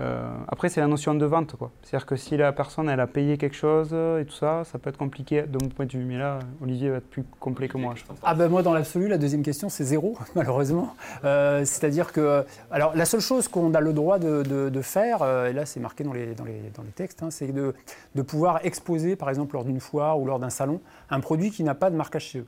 Euh, 0.00 0.28
après, 0.48 0.68
c'est 0.68 0.80
la 0.80 0.86
notion 0.86 1.14
de 1.14 1.24
vente. 1.26 1.54
C'est-à-dire 1.82 2.06
que 2.06 2.16
si 2.16 2.36
la 2.36 2.52
personne 2.52 2.88
elle 2.88 3.00
a 3.00 3.06
payé 3.06 3.36
quelque 3.38 3.56
chose 3.56 3.92
et 3.92 4.24
tout 4.24 4.34
ça, 4.34 4.64
ça 4.64 4.78
peut 4.78 4.88
être 4.90 4.96
compliqué 4.96 5.42
de 5.42 5.58
mon 5.62 5.68
point 5.68 5.84
de 5.86 5.92
vue. 5.92 6.04
Mais 6.04 6.16
là, 6.18 6.38
Olivier 6.62 6.90
va 6.90 6.96
être 6.96 7.08
plus 7.10 7.24
complet 7.38 7.68
que 7.68 7.76
moi. 7.76 7.92
je 7.96 8.04
pense. 8.04 8.16
Ah 8.22 8.34
ben 8.34 8.48
moi 8.48 8.62
dans 8.62 8.72
l'absolu, 8.72 9.08
la 9.08 9.18
deuxième 9.18 9.42
question 9.42 9.68
c'est 9.68 9.84
zéro 9.84 10.16
malheureusement. 10.34 10.94
Euh, 11.24 11.64
C'est-à-dire 11.64 12.12
que 12.12 12.44
alors 12.70 12.96
la 12.96 13.04
seule 13.04 13.20
chose 13.20 13.46
qu'on 13.48 13.74
a 13.74 13.80
le 13.80 13.92
droit 13.92 14.18
de, 14.18 14.42
de- 14.42 14.80
faire, 14.82 15.20
euh, 15.22 15.48
et 15.50 15.52
là 15.52 15.66
c'est 15.66 15.78
marqué 15.80 16.04
dans 16.04 16.12
les, 16.14 16.34
dans 16.34 16.44
les, 16.44 16.70
dans 16.74 16.82
les 16.82 16.90
textes, 16.92 17.22
hein, 17.22 17.30
c'est 17.30 17.52
de, 17.52 17.74
de 18.14 18.22
pouvoir 18.22 18.60
exposer 18.64 19.14
par 19.14 19.28
exemple 19.28 19.54
lors 19.54 19.64
d'une 19.64 19.80
foire 19.80 20.18
ou 20.18 20.24
lors 20.24 20.38
d'un 20.38 20.48
salon 20.48 20.80
un 21.10 21.20
produit 21.20 21.50
qui 21.50 21.62
n'a 21.64 21.74
pas 21.74 21.90
de 21.90 21.96
marquage 21.96 22.30
CE. 22.32 22.38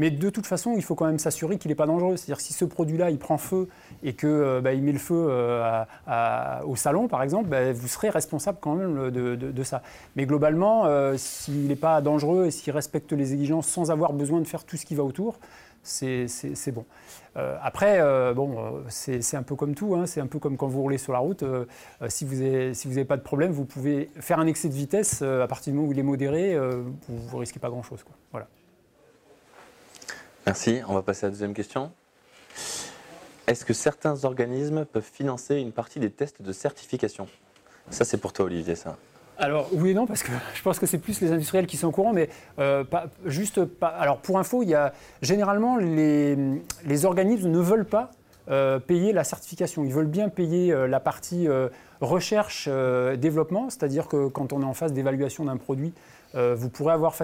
Mais 0.00 0.10
de 0.10 0.30
toute 0.30 0.46
façon, 0.46 0.72
il 0.76 0.82
faut 0.82 0.94
quand 0.94 1.04
même 1.04 1.18
s'assurer 1.18 1.58
qu'il 1.58 1.68
n'est 1.68 1.74
pas 1.74 1.84
dangereux. 1.84 2.16
C'est-à-dire 2.16 2.38
que 2.38 2.42
si 2.42 2.54
ce 2.54 2.64
produit-là, 2.64 3.10
il 3.10 3.18
prend 3.18 3.36
feu 3.36 3.68
et 4.02 4.14
qu'il 4.14 4.30
met 4.30 4.92
le 4.92 4.98
feu 4.98 5.26
euh, 5.28 5.84
au 6.64 6.74
salon, 6.74 7.06
par 7.06 7.22
exemple, 7.22 7.50
bah, 7.50 7.70
vous 7.70 7.86
serez 7.86 8.08
responsable 8.08 8.56
quand 8.62 8.76
même 8.76 9.10
de, 9.10 9.62
ça. 9.62 9.82
Mais 10.16 10.24
globalement, 10.24 10.86
euh, 10.86 11.16
s'il 11.18 11.68
n'est 11.68 11.76
pas 11.76 12.00
dangereux 12.00 12.46
et 12.46 12.50
s'il 12.50 12.72
respecte 12.72 13.12
les 13.12 13.34
exigences 13.34 13.68
sans 13.68 13.90
avoir 13.90 14.14
besoin 14.14 14.40
de 14.40 14.46
faire 14.46 14.64
tout 14.64 14.78
ce 14.78 14.86
qui 14.86 14.94
va 14.94 15.04
autour, 15.04 15.38
c'est 15.82 16.26
bon. 16.72 16.86
Euh, 17.36 17.56
après, 17.62 18.00
euh, 18.00 18.32
bon, 18.32 18.58
euh, 18.58 18.80
c'est 18.88 19.36
un 19.36 19.42
peu 19.42 19.54
comme 19.54 19.74
tout, 19.74 19.94
hein, 19.96 20.06
c'est 20.06 20.20
un 20.20 20.26
peu 20.26 20.38
comme 20.38 20.56
quand 20.56 20.66
vous 20.66 20.80
roulez 20.80 20.98
sur 20.98 21.12
la 21.12 21.18
route. 21.18 21.42
euh, 21.42 21.66
euh, 22.00 22.08
si 22.08 22.24
vous 22.24 22.36
n'avez 22.36 23.04
pas 23.04 23.18
de 23.18 23.22
problème, 23.22 23.52
vous 23.52 23.66
pouvez 23.66 24.10
faire 24.18 24.40
un 24.40 24.46
excès 24.46 24.68
de 24.68 24.74
vitesse 24.74 25.20
euh, 25.22 25.44
à 25.44 25.46
partir 25.46 25.72
du 25.72 25.76
moment 25.76 25.88
où 25.88 25.92
il 25.92 25.98
est 25.98 26.02
modéré, 26.02 26.54
euh, 26.54 26.82
vous 27.08 27.36
ne 27.36 27.40
risquez 27.40 27.60
pas 27.60 27.68
grand-chose. 27.68 28.02
Voilà. 28.32 28.48
Merci. 30.50 30.80
On 30.88 30.94
va 30.94 31.02
passer 31.02 31.26
à 31.26 31.28
la 31.28 31.30
deuxième 31.30 31.54
question. 31.54 31.92
Est-ce 33.46 33.64
que 33.64 33.72
certains 33.72 34.24
organismes 34.24 34.84
peuvent 34.84 35.08
financer 35.08 35.54
une 35.58 35.70
partie 35.70 36.00
des 36.00 36.10
tests 36.10 36.42
de 36.42 36.50
certification? 36.50 37.28
Ça, 37.88 38.04
c'est 38.04 38.16
pour 38.16 38.32
toi, 38.32 38.46
Olivier, 38.46 38.74
ça. 38.74 38.96
Alors 39.38 39.68
oui 39.70 39.90
et 39.90 39.94
non 39.94 40.08
parce 40.08 40.24
que 40.24 40.32
je 40.54 40.62
pense 40.62 40.80
que 40.80 40.86
c'est 40.86 40.98
plus 40.98 41.20
les 41.20 41.30
industriels 41.30 41.68
qui 41.68 41.76
sont 41.76 41.86
au 41.86 41.92
courant, 41.92 42.12
mais 42.12 42.30
euh, 42.58 42.82
pas, 42.82 43.06
juste 43.26 43.64
pas. 43.64 43.90
Alors 43.90 44.18
pour 44.18 44.40
info, 44.40 44.64
il 44.64 44.70
y 44.70 44.74
a 44.74 44.92
généralement 45.22 45.76
les, 45.76 46.36
les 46.84 47.04
organismes 47.04 47.48
ne 47.48 47.60
veulent 47.60 47.86
pas 47.86 48.10
euh, 48.50 48.80
payer 48.80 49.12
la 49.12 49.22
certification. 49.22 49.84
Ils 49.84 49.92
veulent 49.92 50.06
bien 50.06 50.28
payer 50.28 50.72
euh, 50.72 50.88
la 50.88 50.98
partie 50.98 51.46
euh, 51.46 51.68
recherche 52.00 52.66
euh, 52.68 53.16
développement, 53.16 53.70
c'est-à-dire 53.70 54.08
que 54.08 54.26
quand 54.26 54.52
on 54.52 54.62
est 54.62 54.64
en 54.64 54.74
phase 54.74 54.92
d'évaluation 54.92 55.44
d'un 55.44 55.58
produit, 55.58 55.92
euh, 56.34 56.54
vous 56.56 56.68
pourrez 56.68 56.92
avoir 56.92 57.14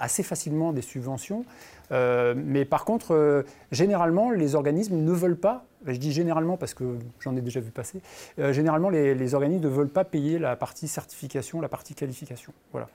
assez 0.00 0.22
facilement 0.22 0.72
des 0.72 0.82
subventions. 0.82 1.44
Euh, 1.92 2.34
mais 2.36 2.64
par 2.64 2.84
contre, 2.84 3.14
euh, 3.14 3.42
généralement, 3.72 4.30
les 4.30 4.54
organismes 4.54 4.96
ne 4.96 5.12
veulent 5.12 5.36
pas, 5.36 5.64
je 5.86 5.96
dis 5.96 6.12
généralement 6.12 6.56
parce 6.56 6.72
que 6.72 6.96
j'en 7.20 7.36
ai 7.36 7.42
déjà 7.42 7.60
vu 7.60 7.70
passer, 7.70 8.00
généralement, 8.38 8.88
les, 8.88 9.14
les 9.14 9.34
organismes 9.34 9.64
ne 9.64 9.68
veulent 9.68 9.88
pas 9.88 10.04
payer 10.04 10.38
la 10.38 10.56
partie 10.56 10.88
certification, 10.88 11.60
la 11.60 11.68
partie 11.68 11.94
qualification. 11.94 12.52
Voilà. 12.72 12.88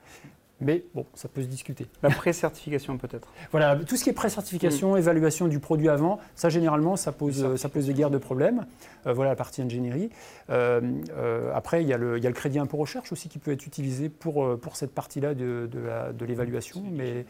Mais 0.60 0.84
bon, 0.94 1.06
ça 1.14 1.28
peut 1.28 1.42
se 1.42 1.46
discuter. 1.46 1.86
La 2.02 2.10
pré-certification 2.10 2.98
peut-être. 2.98 3.28
Voilà, 3.50 3.76
tout 3.76 3.96
ce 3.96 4.04
qui 4.04 4.10
est 4.10 4.14
pré-certification, 4.14 4.96
évaluation 4.96 5.48
du 5.48 5.58
produit 5.58 5.88
avant, 5.88 6.20
ça 6.34 6.48
généralement, 6.50 6.96
ça 6.96 7.12
pose, 7.12 7.56
ça 7.56 7.68
pose 7.68 7.86
des 7.86 7.94
guerres 7.94 8.10
de 8.10 8.18
problèmes. 8.18 8.66
Euh, 9.06 9.12
voilà 9.14 9.30
la 9.30 9.36
partie 9.36 9.62
ingénierie. 9.62 10.10
Euh, 10.50 10.80
euh, 11.16 11.50
après, 11.54 11.82
il 11.82 11.88
y, 11.88 11.92
a 11.94 11.96
le, 11.98 12.18
il 12.18 12.22
y 12.24 12.26
a 12.26 12.30
le 12.30 12.34
crédit 12.34 12.58
impôt 12.58 12.76
recherche 12.76 13.10
aussi 13.12 13.28
qui 13.28 13.38
peut 13.38 13.52
être 13.52 13.66
utilisé 13.66 14.08
pour, 14.10 14.58
pour 14.58 14.76
cette 14.76 14.92
partie-là 14.94 15.34
de, 15.34 15.68
de 15.72 16.24
l'évaluation. 16.26 16.82
Mais 16.92 17.24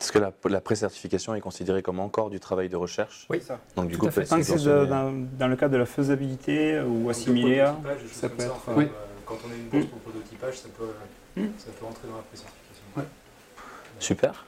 Est-ce 0.00 0.12
que 0.12 0.18
la, 0.20 0.32
la 0.48 0.60
pré-certification 0.60 1.34
est 1.34 1.40
considérée 1.40 1.82
comme 1.82 1.98
encore 1.98 2.30
du 2.30 2.38
travail 2.38 2.68
de 2.68 2.76
recherche 2.76 3.26
Oui. 3.30 3.40
Donc, 3.74 3.88
du 3.88 3.94
Tout 3.94 4.00
coup, 4.02 4.06
à 4.06 4.10
fait. 4.12 4.24
Tant 4.24 4.36
que 4.36 4.42
c'est 4.44 4.64
dans, 4.64 5.12
dans 5.38 5.48
le 5.48 5.56
cadre 5.56 5.72
de 5.72 5.78
la 5.78 5.86
faisabilité 5.86 6.80
ou 6.80 7.10
assimilé 7.10 7.60
à, 7.60 7.76
ça 8.12 8.28
peut 8.28 8.42
être. 8.44 8.54
Enfin, 8.54 8.74
Oui. 8.76 8.84
euh, 8.84 8.88
Quand 9.26 9.38
on 9.46 9.50
a 9.50 9.54
une 9.56 9.64
bourse 9.68 9.86
pour 9.86 9.98
prototypage, 9.98 10.58
ça 10.60 10.68
peut, 10.78 10.84
ça 11.58 11.70
peut 11.78 11.86
entrer 11.86 12.08
dans 12.08 12.16
la 12.16 12.22
pré-certification. 12.22 13.08
Super. 13.98 14.46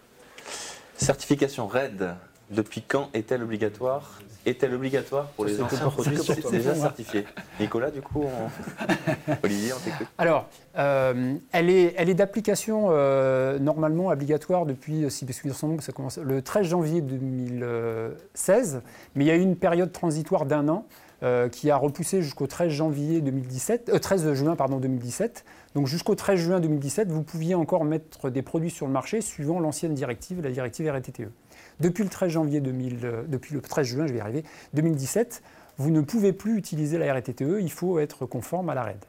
Certification 0.97 1.67
RAID. 1.67 2.15
Depuis 2.51 2.83
quand 2.83 3.11
est-elle 3.15 3.45
obligatoire 3.45 4.21
Est-elle 4.45 4.75
obligatoire 4.75 5.27
pour 5.29 5.45
les 5.45 5.61
anciens 5.63 5.79
pour- 5.89 5.93
produits 6.03 6.17
déjà 6.51 6.75
certifiés 6.75 7.25
Nicolas, 7.61 7.93
du 7.93 8.03
coup, 8.03 8.25
on- 8.25 9.35
Olivier, 9.45 9.73
on 9.73 9.79
t'écoute. 9.79 10.09
Alors, 10.19 10.49
euh, 10.77 11.37
elle 11.53 11.71
est, 11.71 11.95
elle 11.97 12.09
est 12.09 12.15
d'application 12.15 12.89
euh, 12.91 13.61
normalement 13.61 14.09
obligatoire 14.09 14.67
depuis, 14.67 15.05
euh, 15.05 15.11
si 15.11 15.25
mes 15.27 15.33
souvenirs 15.33 15.55
sont 15.57 15.69
bons, 15.69 15.81
ça 15.81 15.93
commence 15.93 16.19
le 16.19 16.43
13 16.43 16.67
janvier 16.67 17.01
2016, 17.03 18.83
mais 19.15 19.25
il 19.25 19.29
y 19.29 19.31
a 19.31 19.37
eu 19.37 19.41
une 19.43 19.57
période 19.57 19.93
transitoire 19.93 20.45
d'un 20.45 20.69
an 20.69 20.87
euh, 21.23 21.49
qui 21.49 21.71
a 21.71 21.77
repoussé 21.77 22.21
jusqu'au 22.23 22.47
13 22.49 22.73
janvier 22.73 23.21
2017, 23.21 23.91
euh, 23.95 23.99
13 23.99 24.33
juin 24.35 24.57
pardon 24.57 24.79
2017. 24.79 25.45
Donc 25.75 25.87
jusqu'au 25.87 26.15
13 26.15 26.39
juin 26.39 26.61
2017, 26.61 27.11
vous 27.13 27.23
pouviez 27.23 27.55
encore 27.55 27.85
mettre 27.85 28.29
des 28.29 28.43
produits 28.43 28.71
sur 28.71 28.87
le 28.87 28.93
marché 28.93 29.21
suivant 29.21 29.61
l'ancienne 29.61 29.95
directive, 29.95 30.41
la 30.43 30.51
directive 30.51 30.89
RTTE. 30.89 31.31
Depuis 31.79 32.03
le 32.03 32.11
13 32.11 32.31
janvier 32.31 32.61
2000, 32.61 32.99
euh, 33.05 33.23
depuis 33.29 33.55
le 33.55 33.61
13 33.61 33.87
juin, 33.87 34.07
je 34.07 34.13
vais 34.13 34.19
y 34.19 34.21
arriver, 34.21 34.45
2017, 34.75 35.43
vous 35.79 35.91
ne 35.91 36.01
pouvez 36.01 36.33
plus 36.33 36.57
utiliser 36.57 36.99
la 36.99 37.15
RTTE, 37.15 37.61
il 37.61 37.71
faut 37.71 38.01
être 38.01 38.27
conforme 38.27 38.69
à 38.69 38.75
la 38.75 38.83
RED. 38.83 39.05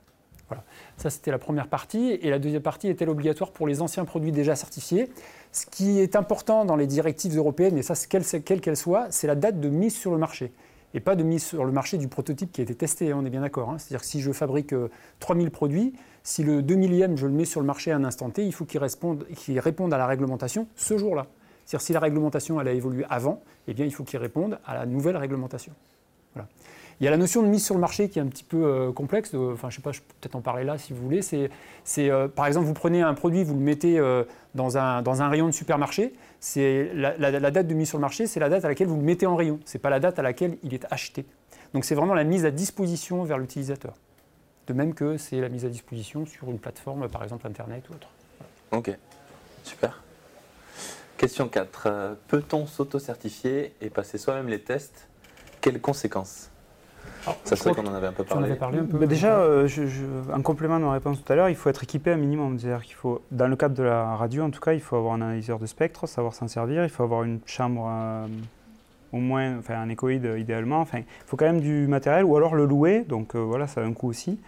Voilà. 0.48 0.64
Ça, 0.98 1.10
c'était 1.10 1.32
la 1.32 1.40
première 1.40 1.68
partie. 1.68 2.12
Et 2.22 2.30
la 2.30 2.38
deuxième 2.38 2.62
partie 2.62 2.90
est-elle 2.90 3.10
obligatoire 3.10 3.52
pour 3.52 3.68
les 3.68 3.82
anciens 3.82 4.04
produits 4.04 4.34
déjà 4.34 4.56
certifiés 4.56 5.10
Ce 5.54 5.66
qui 5.66 6.00
est 6.00 6.18
important 6.18 6.66
dans 6.66 6.76
les 6.76 6.88
directives 6.88 7.38
européennes, 7.38 7.78
et 7.78 7.82
ça, 7.84 7.94
quelle 8.08 8.26
quelle 8.62 8.76
soit, 8.76 9.08
c'est 9.12 9.28
la 9.28 9.36
date 9.36 9.62
de 9.62 9.70
mise 9.70 9.96
sur 9.96 10.12
le 10.12 10.18
marché. 10.18 10.52
Et 10.94 11.00
pas 11.00 11.16
de 11.16 11.24
mise 11.24 11.44
sur 11.44 11.64
le 11.64 11.72
marché 11.72 11.98
du 11.98 12.10
prototype 12.10 12.52
qui 12.52 12.60
a 12.60 12.64
été 12.66 12.76
testé, 12.76 13.12
hein, 13.12 13.18
on 13.22 13.26
est 13.26 13.30
bien 13.30 13.42
d'accord. 13.42 13.70
hein. 13.70 13.78
C'est-à-dire 13.78 14.02
que 14.02 14.06
si 14.06 14.20
je 14.20 14.32
fabrique 14.34 14.74
euh, 14.74 14.90
3000 15.20 15.50
produits, 15.52 15.94
si 16.24 16.44
le 16.44 16.62
2 16.62 16.76
millième 16.76 17.18
je 17.18 17.26
le 17.28 17.34
mets 17.34 17.46
sur 17.46 17.60
le 17.62 17.66
marché 17.68 17.92
à 17.92 17.96
un 17.96 18.04
instant 18.04 18.30
T, 18.30 18.46
il 18.46 18.54
faut 18.54 18.66
qu'il 18.66 18.80
réponde, 18.80 19.94
à 19.94 19.98
la 19.98 20.06
réglementation 20.08 20.68
ce 20.76 20.98
jour-là. 20.98 21.28
C'est-à-dire 21.66 21.86
si 21.86 21.94
la 21.94 22.00
réglementation 22.00 22.60
elle 22.60 22.68
a 22.68 22.72
évolué 22.74 23.06
avant, 23.10 23.42
eh 23.68 23.74
bien, 23.74 23.86
il 23.86 23.94
faut 23.94 24.04
qu'il 24.04 24.20
réponde 24.20 24.60
à 24.66 24.74
la 24.74 24.86
nouvelle 24.86 25.18
réglementation. 25.18 25.74
Il 27.00 27.06
y 27.06 27.08
a 27.08 27.12
la 27.12 27.18
notion 27.18 27.42
de 27.42 27.48
mise 27.48 27.66
sur 27.66 27.74
le 27.74 27.82
marché 27.82 28.10
qui 28.10 28.20
est 28.20 28.22
un 28.22 28.28
petit 28.28 28.44
peu 28.44 28.64
euh, 28.64 28.92
complexe. 28.92 29.32
euh, 29.34 29.54
Enfin, 29.54 29.72
je 29.72 29.78
sais 29.78 29.82
pas, 29.82 29.92
je 29.92 30.02
peux 30.02 30.14
peut-être 30.22 30.36
en 30.36 30.42
parler 30.42 30.64
là 30.64 30.78
si 30.78 30.94
vous 30.94 31.02
voulez. 31.02 31.24
C'est, 31.24 31.50
euh, 31.98 32.28
par 32.28 32.46
exemple, 32.46 32.68
vous 32.68 32.76
prenez 32.76 33.02
un 33.02 33.16
produit, 33.16 33.44
vous 33.44 33.56
le 33.56 33.60
mettez 33.60 33.98
euh, 33.98 34.24
dans, 34.54 34.78
un, 34.78 35.02
dans 35.02 35.24
un 35.24 35.28
rayon 35.30 35.48
de 35.48 35.52
supermarché. 35.52 36.14
C'est 36.40 36.92
la, 36.94 37.18
la- 37.18 37.40
la 37.40 37.52
date 37.52 37.66
de 37.66 37.74
mise 37.74 37.90
sur 37.90 37.98
le 37.98 38.02
marché, 38.02 38.28
c'est 38.28 38.40
la 38.40 38.50
date 38.50 38.66
à 38.66 38.68
laquelle 38.68 38.88
vous 38.88 38.98
le 38.98 39.02
mettez 39.02 39.26
en 39.26 39.36
rayon. 39.36 39.60
C'est 39.66 39.80
pas 39.80 39.90
la 39.90 40.00
date 40.00 40.20
à 40.20 40.22
laquelle 40.22 40.58
il 40.62 40.76
est 40.76 40.86
acheté. 40.92 41.26
Donc, 41.74 41.86
c'est 41.86 41.96
vraiment 41.96 42.14
la 42.14 42.24
mise 42.24 42.46
à 42.46 42.52
disposition 42.52 43.24
vers 43.24 43.40
l'utilisateur. 43.40 43.94
De 44.68 44.74
même 44.74 44.94
que 44.94 45.18
c'est 45.18 45.42
la 45.42 45.50
mise 45.50 45.66
à 45.66 45.70
disposition 45.70 46.26
sur 46.26 46.50
une 46.50 46.60
plateforme, 46.60 47.08
par 47.10 47.24
exemple 47.24 47.48
Internet 47.48 47.90
ou 47.90 47.94
autre. 47.94 48.08
Ok, 48.72 48.96
super. 49.64 50.02
Question 51.18 51.48
4. 51.48 51.84
Euh, 51.88 52.14
Peut-on 52.28 52.66
s'auto-certifier 52.66 53.74
et 53.82 53.90
passer 53.90 54.18
soi-même 54.18 54.48
les 54.48 54.62
tests? 54.62 55.08
Quelles 55.62 55.82
conséquences? 55.82 56.50
Alors, 57.26 57.38
Ça 57.44 57.56
serait 57.56 57.74
qu'on 57.76 57.86
en 57.86 57.94
avait 57.94 58.08
un 58.08 58.14
peu 58.14 58.24
parlé. 58.24 58.56
parlé 58.56 58.80
un 58.80 58.86
peu. 58.86 58.98
Bah 58.98 59.06
déjà, 59.08 59.40
euh, 59.40 59.68
je- 59.68 59.86
je- 59.88 60.06
en 60.34 60.42
complément 60.42 60.80
de 60.80 60.86
ma 60.86 60.94
réponse 60.94 61.24
tout 61.24 61.32
à 61.34 61.36
l'heure, 61.36 61.50
il 61.50 61.56
faut 61.56 61.70
être 61.70 61.84
équipé 61.84 62.12
un 62.12 62.18
minimum. 62.18 62.58
C'est-à-dire 62.58 62.84
qu'il 62.84 62.96
faut, 62.96 63.22
dans 63.32 63.48
le 63.48 63.56
cadre 63.56 63.76
de 63.76 63.84
la 63.84 64.16
radio 64.16 64.44
en 64.44 64.50
tout 64.52 64.60
cas, 64.60 64.74
il 64.74 64.82
faut 64.82 64.96
avoir 64.96 65.14
un 65.14 65.22
analyseur 65.22 65.60
de 65.60 65.66
spectre, 65.66 66.08
savoir 66.08 66.34
s'en 66.34 66.48
servir, 66.48 66.84
il 66.84 66.90
faut 66.90 67.04
avoir 67.04 67.24
une 67.24 67.40
chambre, 67.46 67.88
euh, 67.92 68.28
au 69.12 69.18
moins, 69.18 69.58
enfin 69.58 69.76
un 69.76 69.90
échoïde 69.90 70.26
euh, 70.26 70.40
idéalement. 70.40 70.80
Enfin, 70.82 71.00
il 71.00 71.06
faut 71.26 71.38
quand 71.38 71.46
même 71.46 71.62
du 71.62 71.88
matériel 71.88 72.26
ou 72.26 72.36
alors 72.36 72.56
le 72.56 72.66
louer, 72.66 73.04
donc 73.08 73.36
euh, 73.36 73.40
voilà, 73.40 73.68
ça 73.68 73.82
a 73.82 73.84
un 73.86 73.94
coût 73.94 74.10
aussi. 74.10 74.40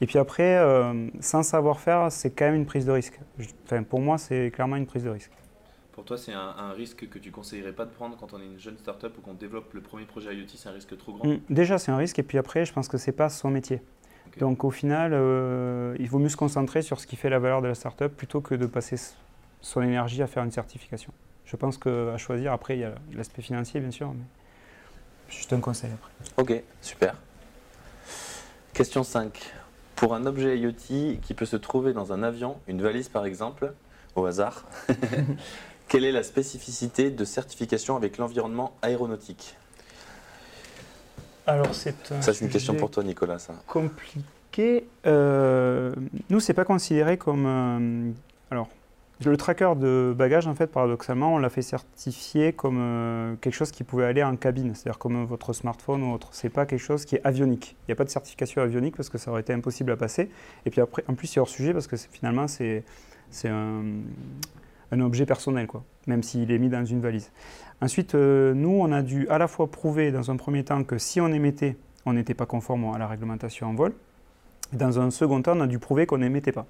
Et 0.00 0.06
puis 0.06 0.18
après, 0.18 0.56
euh, 0.56 1.08
sans 1.20 1.42
savoir-faire, 1.42 2.10
c'est 2.10 2.30
quand 2.30 2.46
même 2.46 2.54
une 2.56 2.66
prise 2.66 2.86
de 2.86 2.92
risque. 2.92 3.20
Enfin, 3.64 3.82
pour 3.82 4.00
moi, 4.00 4.18
c'est 4.18 4.50
clairement 4.50 4.76
une 4.76 4.86
prise 4.86 5.04
de 5.04 5.10
risque. 5.10 5.30
Pour 5.92 6.04
toi, 6.04 6.16
c'est 6.16 6.32
un, 6.32 6.54
un 6.58 6.72
risque 6.72 7.08
que 7.08 7.18
tu 7.18 7.30
conseillerais 7.30 7.72
pas 7.72 7.84
de 7.84 7.90
prendre 7.90 8.16
quand 8.16 8.32
on 8.32 8.40
est 8.40 8.46
une 8.46 8.58
jeune 8.58 8.78
start-up 8.78 9.14
ou 9.18 9.20
qu'on 9.20 9.34
développe 9.34 9.74
le 9.74 9.82
premier 9.82 10.06
projet 10.06 10.34
IoT, 10.34 10.46
c'est 10.56 10.68
un 10.68 10.72
risque 10.72 10.96
trop 10.96 11.12
grand? 11.12 11.28
Mm, 11.28 11.38
Déjà, 11.50 11.78
c'est 11.78 11.92
un 11.92 11.96
risque, 11.98 12.18
et 12.18 12.22
puis 12.22 12.38
après, 12.38 12.64
je 12.64 12.72
pense 12.72 12.88
que 12.88 12.96
c'est 12.98 13.12
pas 13.12 13.28
son 13.28 13.50
métier. 13.50 13.82
Donc 14.38 14.64
au 14.64 14.70
final, 14.70 15.12
euh, 15.12 15.94
il 15.98 16.08
vaut 16.08 16.18
mieux 16.18 16.30
se 16.30 16.38
concentrer 16.38 16.80
sur 16.80 16.98
ce 16.98 17.06
qui 17.06 17.16
fait 17.16 17.28
la 17.28 17.38
valeur 17.38 17.60
de 17.60 17.68
la 17.68 17.74
startup 17.74 18.08
plutôt 18.16 18.40
que 18.40 18.54
de 18.54 18.64
passer 18.64 18.96
son 19.60 19.82
énergie 19.82 20.22
à 20.22 20.26
faire 20.26 20.42
une 20.42 20.50
certification. 20.50 21.12
Je 21.52 21.56
pense 21.58 21.76
qu'à 21.76 22.16
choisir, 22.16 22.50
après, 22.50 22.78
il 22.78 22.80
y 22.80 22.84
a 22.84 22.94
l'aspect 23.12 23.42
financier, 23.42 23.78
bien 23.78 23.90
sûr, 23.90 24.08
mais 24.08 24.24
juste 25.28 25.52
un 25.52 25.60
conseil 25.60 25.90
après. 25.92 26.10
Ok, 26.38 26.62
super. 26.80 27.14
Question 28.72 29.04
5. 29.04 29.52
Pour 29.94 30.14
un 30.14 30.24
objet 30.24 30.58
IoT 30.58 31.18
qui 31.20 31.34
peut 31.36 31.44
se 31.44 31.56
trouver 31.56 31.92
dans 31.92 32.14
un 32.14 32.22
avion, 32.22 32.56
une 32.68 32.80
valise 32.80 33.10
par 33.10 33.26
exemple, 33.26 33.74
au 34.16 34.24
hasard, 34.24 34.64
quelle 35.88 36.06
est 36.06 36.12
la 36.12 36.22
spécificité 36.22 37.10
de 37.10 37.24
certification 37.26 37.96
avec 37.96 38.16
l'environnement 38.16 38.74
aéronautique? 38.80 39.54
Alors 41.46 41.74
c'est 41.74 41.94
Ça, 42.22 42.32
c'est 42.32 42.46
une 42.46 42.50
question 42.50 42.74
pour 42.74 42.90
toi, 42.90 43.04
Nicolas. 43.04 43.38
Ça. 43.38 43.52
compliqué. 43.66 44.86
Euh, 45.06 45.92
nous, 46.30 46.40
c'est 46.40 46.54
pas 46.54 46.64
considéré 46.64 47.18
comme. 47.18 47.44
euh, 47.46 48.10
alors, 48.50 48.68
Le 49.24 49.36
tracker 49.36 49.74
de 49.76 50.14
bagages, 50.16 50.46
en 50.46 50.54
fait, 50.54 50.68
paradoxalement, 50.68 51.34
on 51.34 51.38
l'a 51.38 51.50
fait 51.50 51.62
certifier 51.62 52.52
comme 52.52 52.78
euh, 52.80 53.34
quelque 53.40 53.54
chose 53.54 53.70
qui 53.70 53.84
pouvait 53.84 54.04
aller 54.04 54.22
en 54.22 54.36
cabine, 54.36 54.74
c'est-à-dire 54.74 54.98
comme 54.98 55.24
votre 55.24 55.52
smartphone 55.52 56.02
ou 56.02 56.12
autre. 56.12 56.28
C'est 56.32 56.48
pas 56.48 56.66
quelque 56.66 56.80
chose 56.80 57.04
qui 57.04 57.16
est 57.16 57.20
avionique. 57.24 57.76
Il 57.80 57.90
n'y 57.90 57.92
a 57.92 57.96
pas 57.96 58.04
de 58.04 58.08
certification 58.08 58.62
avionique 58.62 58.96
parce 58.96 59.10
que 59.10 59.18
ça 59.18 59.30
aurait 59.30 59.42
été 59.42 59.52
impossible 59.52 59.92
à 59.92 59.96
passer. 59.96 60.30
Et 60.66 60.70
puis 60.70 60.80
après, 60.80 61.04
en 61.08 61.14
plus, 61.14 61.26
c'est 61.26 61.40
hors 61.40 61.48
sujet 61.48 61.72
parce 61.72 61.86
que 61.86 61.96
finalement, 61.96 62.46
c'est 62.48 62.84
un, 63.44 65.00
objet 65.00 65.26
personnel, 65.26 65.66
quoi, 65.66 65.84
même 66.06 66.22
s'il 66.22 66.50
est 66.50 66.58
mis 66.58 66.68
dans 66.68 66.84
une 66.84 67.00
valise. 67.00 67.30
Ensuite, 67.80 68.14
euh, 68.14 68.54
nous, 68.54 68.70
on 68.70 68.92
a 68.92 69.02
dû 69.02 69.28
à 69.28 69.38
la 69.38 69.46
fois 69.46 69.70
prouver 69.70 70.10
dans 70.10 70.30
un 70.30 70.36
premier 70.36 70.64
temps 70.64 70.84
que 70.84 70.98
si 70.98 71.20
on 71.20 71.28
émettait, 71.28 71.76
on 72.06 72.14
n'était 72.14 72.34
pas 72.34 72.46
conforme 72.46 72.92
à 72.94 72.98
la 72.98 73.06
réglementation 73.06 73.68
en 73.68 73.74
vol. 73.74 73.92
Dans 74.72 75.00
un 75.00 75.10
second 75.10 75.42
temps, 75.42 75.56
on 75.56 75.60
a 75.60 75.66
dû 75.66 75.78
prouver 75.78 76.06
qu'on 76.06 76.18
n'émettait 76.18 76.52
pas 76.52 76.66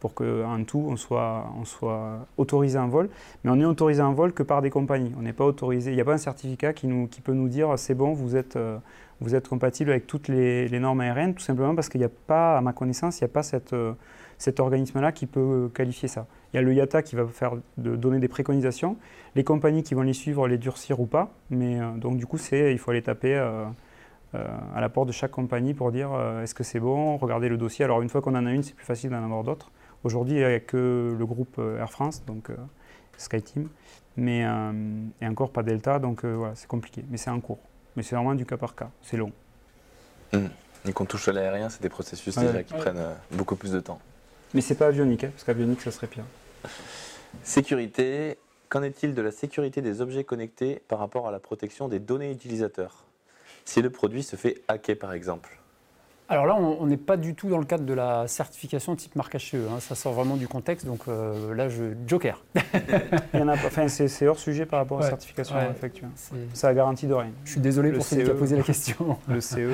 pour 0.00 0.14
qu'en 0.14 0.62
tout, 0.64 0.84
on 0.88 0.96
soit, 0.96 1.46
on 1.58 1.64
soit 1.64 2.26
autorisé 2.36 2.78
en 2.78 2.88
vol. 2.88 3.08
Mais 3.42 3.50
on 3.50 3.60
est 3.60 3.64
autorisé 3.64 4.00
en 4.00 4.12
vol 4.12 4.32
que 4.32 4.42
par 4.42 4.62
des 4.62 4.70
compagnies. 4.70 5.12
On 5.18 5.22
n'est 5.22 5.32
pas 5.32 5.44
autorisé, 5.44 5.90
il 5.90 5.94
n'y 5.94 6.00
a 6.00 6.04
pas 6.04 6.14
un 6.14 6.18
certificat 6.18 6.72
qui, 6.72 6.86
nous, 6.86 7.08
qui 7.08 7.20
peut 7.20 7.32
nous 7.32 7.48
dire 7.48 7.76
c'est 7.76 7.94
bon, 7.94 8.12
vous 8.12 8.36
êtes, 8.36 8.56
euh, 8.56 8.78
vous 9.20 9.34
êtes 9.34 9.48
compatible 9.48 9.90
avec 9.90 10.06
toutes 10.06 10.28
les, 10.28 10.68
normes 10.78 11.00
aériennes, 11.00 11.34
tout 11.34 11.42
simplement 11.42 11.74
parce 11.74 11.88
qu'il 11.88 12.00
n'y 12.00 12.04
a 12.04 12.10
pas, 12.26 12.58
à 12.58 12.60
ma 12.60 12.72
connaissance, 12.72 13.20
il 13.20 13.24
n'y 13.24 13.30
a 13.30 13.32
pas 13.32 13.42
cette, 13.42 13.72
euh, 13.72 13.92
cet 14.38 14.60
organisme-là 14.60 15.10
qui 15.10 15.26
peut 15.26 15.68
qualifier 15.74 16.08
ça. 16.08 16.26
Il 16.52 16.56
y 16.56 16.58
a 16.60 16.62
le 16.62 16.72
IATA 16.72 17.02
qui 17.02 17.16
va 17.16 17.26
faire 17.26 17.54
de, 17.76 17.96
donner 17.96 18.20
des 18.20 18.28
préconisations, 18.28 18.96
les 19.34 19.44
compagnies 19.44 19.82
qui 19.82 19.94
vont 19.94 20.02
les 20.02 20.12
suivre, 20.12 20.46
les 20.46 20.58
durcir 20.58 21.00
ou 21.00 21.06
pas. 21.06 21.32
Mais 21.50 21.80
euh, 21.80 21.90
donc 21.96 22.18
du 22.18 22.26
coup, 22.26 22.38
il 22.52 22.78
faut 22.78 22.90
aller 22.92 23.02
taper 23.02 23.36
à 24.34 24.80
la 24.80 24.90
porte 24.90 25.08
de 25.08 25.12
chaque 25.12 25.30
compagnie 25.30 25.72
pour 25.72 25.90
dire 25.90 26.10
est-ce 26.42 26.54
que 26.54 26.62
c'est 26.62 26.80
bon, 26.80 27.16
regardez 27.16 27.48
le 27.48 27.56
dossier. 27.56 27.84
Alors 27.84 28.02
une 28.02 28.10
fois 28.10 28.20
qu'on 28.20 28.36
en 28.36 28.46
a 28.46 28.52
une, 28.52 28.62
c'est 28.62 28.74
plus 28.74 28.84
facile 28.84 29.10
d'en 29.10 29.24
avoir 29.24 29.42
d'autres. 29.42 29.72
Aujourd'hui, 30.04 30.36
il 30.36 30.38
n'y 30.38 30.44
a 30.44 30.60
que 30.60 31.16
le 31.18 31.26
groupe 31.26 31.56
euh, 31.58 31.78
Air 31.78 31.90
France, 31.90 32.22
donc 32.24 32.50
euh, 32.50 32.56
SkyTeam, 33.16 33.68
mais 34.16 34.44
euh, 34.44 34.72
et 35.20 35.26
encore 35.26 35.50
pas 35.50 35.62
Delta, 35.62 35.98
donc 35.98 36.24
voilà, 36.24 36.54
c'est 36.54 36.68
compliqué. 36.68 37.04
Mais 37.10 37.16
c'est 37.16 37.30
en 37.30 37.40
cours. 37.40 37.58
Mais 37.96 38.02
c'est 38.02 38.14
vraiment 38.14 38.34
du 38.34 38.46
cas 38.46 38.56
par 38.56 38.74
cas, 38.74 38.90
c'est 39.02 39.16
long. 39.16 39.32
Mmh. 40.32 40.46
Et 40.86 40.92
qu'on 40.92 41.04
touche 41.04 41.26
à 41.28 41.32
l'aérien, 41.32 41.68
c'est 41.68 41.82
des 41.82 41.88
processus 41.88 42.36
déjà 42.36 42.62
qui 42.62 42.74
prennent 42.74 43.02
beaucoup 43.32 43.56
plus 43.56 43.72
de 43.72 43.80
temps. 43.80 44.00
Mais 44.54 44.60
c'est 44.60 44.76
pas 44.76 44.86
avionique, 44.86 45.24
hein, 45.24 45.30
parce 45.32 45.44
qu'avionique, 45.44 45.80
ça 45.80 45.90
serait 45.90 46.06
pire. 46.06 46.24
Sécurité. 47.42 48.38
Qu'en 48.68 48.82
est-il 48.82 49.14
de 49.14 49.22
la 49.22 49.30
sécurité 49.30 49.80
des 49.80 50.02
objets 50.02 50.24
connectés 50.24 50.82
par 50.88 50.98
rapport 50.98 51.26
à 51.26 51.30
la 51.30 51.38
protection 51.38 51.88
des 51.88 52.00
données 52.00 52.30
utilisateurs? 52.30 53.06
Si 53.64 53.80
le 53.80 53.88
produit 53.88 54.22
se 54.22 54.36
fait 54.36 54.62
hacker, 54.68 54.98
par 54.98 55.14
exemple 55.14 55.58
alors 56.30 56.44
là, 56.44 56.56
on 56.56 56.86
n'est 56.86 56.98
pas 56.98 57.16
du 57.16 57.34
tout 57.34 57.48
dans 57.48 57.58
le 57.58 57.64
cadre 57.64 57.84
de 57.84 57.94
la 57.94 58.28
certification 58.28 58.94
type 58.94 59.16
marque 59.16 59.34
HCE. 59.34 59.54
Hein. 59.54 59.80
Ça 59.80 59.94
sort 59.94 60.12
vraiment 60.12 60.36
du 60.36 60.46
contexte, 60.46 60.84
donc 60.84 61.00
euh, 61.08 61.54
là, 61.54 61.70
je 61.70 61.94
joker. 62.06 62.44
Il 63.32 63.40
y 63.40 63.42
en 63.42 63.48
a 63.48 63.54
enfin, 63.54 63.88
c'est 63.88 64.26
hors 64.26 64.38
sujet 64.38 64.66
par 64.66 64.80
rapport 64.80 64.98
à 64.98 65.02
la 65.02 65.08
certification 65.08 65.56
ouais, 65.56 65.90
Ça 66.52 66.68
a 66.68 66.74
garanti 66.74 67.06
de 67.06 67.14
rien. 67.14 67.30
Je 67.44 67.52
suis 67.52 67.60
désolé 67.60 67.92
pour 67.92 68.04
celui 68.04 68.24
qui 68.24 68.30
a 68.30 68.34
posé 68.34 68.56
la 68.56 68.62
question. 68.62 69.18
Le 69.28 69.40
CE. 69.40 69.70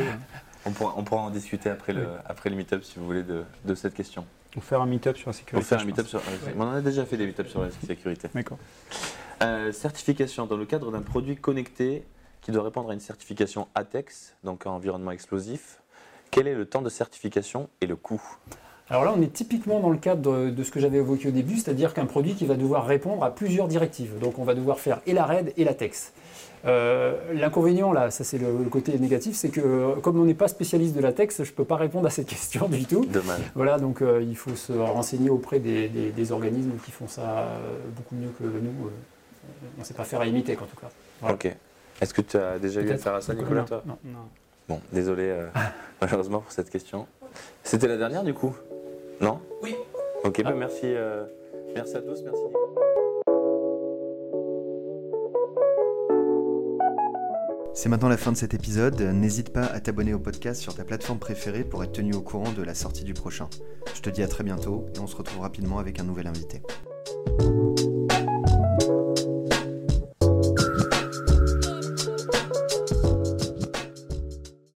On 0.65 0.71
pourra, 0.71 0.95
on 0.97 1.03
pourra, 1.03 1.23
en 1.23 1.31
discuter 1.31 1.69
après 1.69 1.93
le, 1.93 2.07
après 2.25 2.49
le 2.49 2.57
meet-up 2.57 2.85
si 2.85 2.99
vous 2.99 3.05
voulez 3.05 3.23
de, 3.23 3.45
de 3.67 3.75
cette 3.75 3.93
question. 3.93 4.25
Ou 4.57 4.61
faire 4.61 4.81
un 4.81 4.87
meet-up 4.87 5.17
sur 5.17 5.29
la 5.29 5.35
sécurité. 5.35 5.63
Ou 5.63 5.69
faire 5.69 5.81
un 5.81 5.85
meet-up 5.85 6.07
sur. 6.07 6.23
On 6.57 6.63
en 6.63 6.73
a 6.73 6.81
déjà 6.81 7.05
fait 7.05 7.19
des 7.19 7.27
meet-ups 7.27 7.51
sur 7.51 7.63
la 7.63 7.71
sécurité. 7.71 8.29
D'accord. 8.33 8.59
Euh, 9.43 9.73
certification 9.73 10.47
dans 10.47 10.57
le 10.57 10.65
cadre 10.65 10.91
d'un 10.91 11.03
produit 11.03 11.37
connecté 11.37 12.05
qui 12.41 12.53
doit 12.53 12.63
répondre 12.63 12.91
à 12.91 12.95
une 12.95 13.01
certification 13.01 13.69
ATEX, 13.75 14.37
donc 14.45 14.67
environnement 14.67 15.11
explosif, 15.11 15.83
quel 16.35 16.49
est 16.49 16.55
le 16.55 16.67
temps 16.67 16.83
de 16.83 16.89
certification 16.89 17.69
et 17.81 17.87
le 17.87 17.95
coût? 17.95 18.21
Alors 18.91 19.05
là, 19.05 19.15
on 19.17 19.23
est 19.23 19.33
typiquement 19.33 19.79
dans 19.79 19.91
le 19.91 19.97
cadre 19.97 20.51
de, 20.51 20.63
ce 20.65 20.73
que 20.73 20.81
j'avais 20.81 20.99
évoqué 20.99 21.29
au 21.29 21.31
début, 21.31 21.55
c'est-à-dire 21.55 21.95
qu'un 21.95 22.07
produit 22.07 22.35
qui 22.35 22.45
va 22.45 22.57
devoir 22.57 22.87
répondre 22.87 23.23
à 23.23 23.33
plusieurs 23.33 23.69
directives. 23.69 24.19
Donc 24.19 24.41
on 24.41 24.45
va 24.45 24.55
devoir 24.55 24.81
faire 24.81 25.01
et 25.07 25.13
la 25.13 25.27
RED 25.27 25.53
et 25.57 25.63
la 25.63 25.75
TEX. 25.75 26.13
Euh, 26.67 27.33
l'inconvénient, 27.35 27.93
là, 27.93 28.11
ça 28.11 28.25
c'est 28.25 28.39
le, 28.39 28.69
côté 28.69 28.99
négatif, 28.99 29.37
c'est 29.37 29.51
que 29.51 29.95
comme 30.01 30.19
on 30.19 30.25
n'est 30.25 30.35
pas 30.35 30.49
spécialiste 30.49 30.97
de 30.97 31.01
la 31.01 31.13
TEX, 31.13 31.45
je 31.45 31.51
ne 31.51 31.55
peux 31.55 31.65
pas 31.65 31.77
répondre 31.77 32.07
à 32.09 32.11
cette 32.11 32.27
question 32.35 32.69
du 32.69 32.85
tout. 32.85 33.05
Dommage. 33.05 33.41
Voilà, 33.55 33.79
donc 33.79 34.03
euh, 34.03 34.21
il 34.21 34.37
faut 34.37 34.57
se 34.57 34.73
renseigner 34.73 35.31
auprès 35.31 35.61
des, 35.61 36.33
organismes 36.33 36.73
qui 36.85 36.91
font 36.91 37.07
ça 37.07 37.23
euh, 37.23 37.79
beaucoup 37.95 38.17
mieux 38.17 38.33
que 38.37 38.43
nous. 38.43 38.91
on 39.77 39.81
ne 39.81 39.85
sait 39.85 39.95
pas 39.95 40.05
faire 40.05 40.21
à 40.21 40.27
imiter, 40.27 40.59
en 40.61 40.67
tout 40.67 40.81
cas. 40.81 41.31
Ok. 41.33 41.55
Est-ce 42.01 42.13
que 42.13 42.23
tu 42.23 42.37
as 42.37 42.59
déjà 42.59 42.81
eu 42.81 42.91
affaire 42.91 43.15
à 43.15 43.21
ça, 43.21 43.35
Nicolas? 43.35 43.67
Non. 43.87 43.99
non. 44.05 44.29
Bon, 44.69 44.81
désolé 44.93 45.25
euh, 45.25 45.47
malheureusement 46.01 46.41
pour 46.41 46.53
cette 46.53 46.71
question. 46.71 47.07
C'était 47.63 47.89
la 47.89 47.97
dernière 47.97 48.25
du 48.25 48.35
coup? 48.35 48.55
Non? 49.21 49.41
Oui. 49.63 49.75
Ok, 50.25 50.43
ben 50.43 50.55
merci, 50.55 50.85
euh, 50.85 51.25
merci 51.75 51.97
à 51.97 52.01
tous, 52.01 52.23
merci 52.23 52.41
C'est 57.75 57.91
maintenant 57.91 58.09
la 58.09 58.17
fin 58.17 58.33
de 58.33 58.37
cet 58.37 58.55
épisode. 58.55 58.99
N'hésite 59.03 59.53
pas 59.53 59.67
à 59.67 59.81
t'abonner 59.81 60.15
au 60.15 60.19
podcast 60.19 60.63
sur 60.63 60.75
ta 60.75 60.85
plateforme 60.85 61.19
préférée 61.19 61.65
pour 61.65 61.85
être 61.85 61.93
tenu 61.93 62.15
au 62.15 62.23
courant 62.23 62.53
de 62.53 62.63
la 62.63 62.73
sortie 62.73 63.05
du 63.05 63.13
prochain. 63.13 63.51
Je 63.95 64.01
te 64.01 64.09
dis 64.09 64.23
à 64.23 64.29
très 64.29 64.45
bientôt 64.45 64.87
et 64.95 65.01
on 65.01 65.07
se 65.07 65.17
retrouve 65.17 65.43
rapidement 65.43 65.79
avec 65.79 66.01
un 66.01 66.05
nouvel 66.05 66.29
invité. 66.29 66.63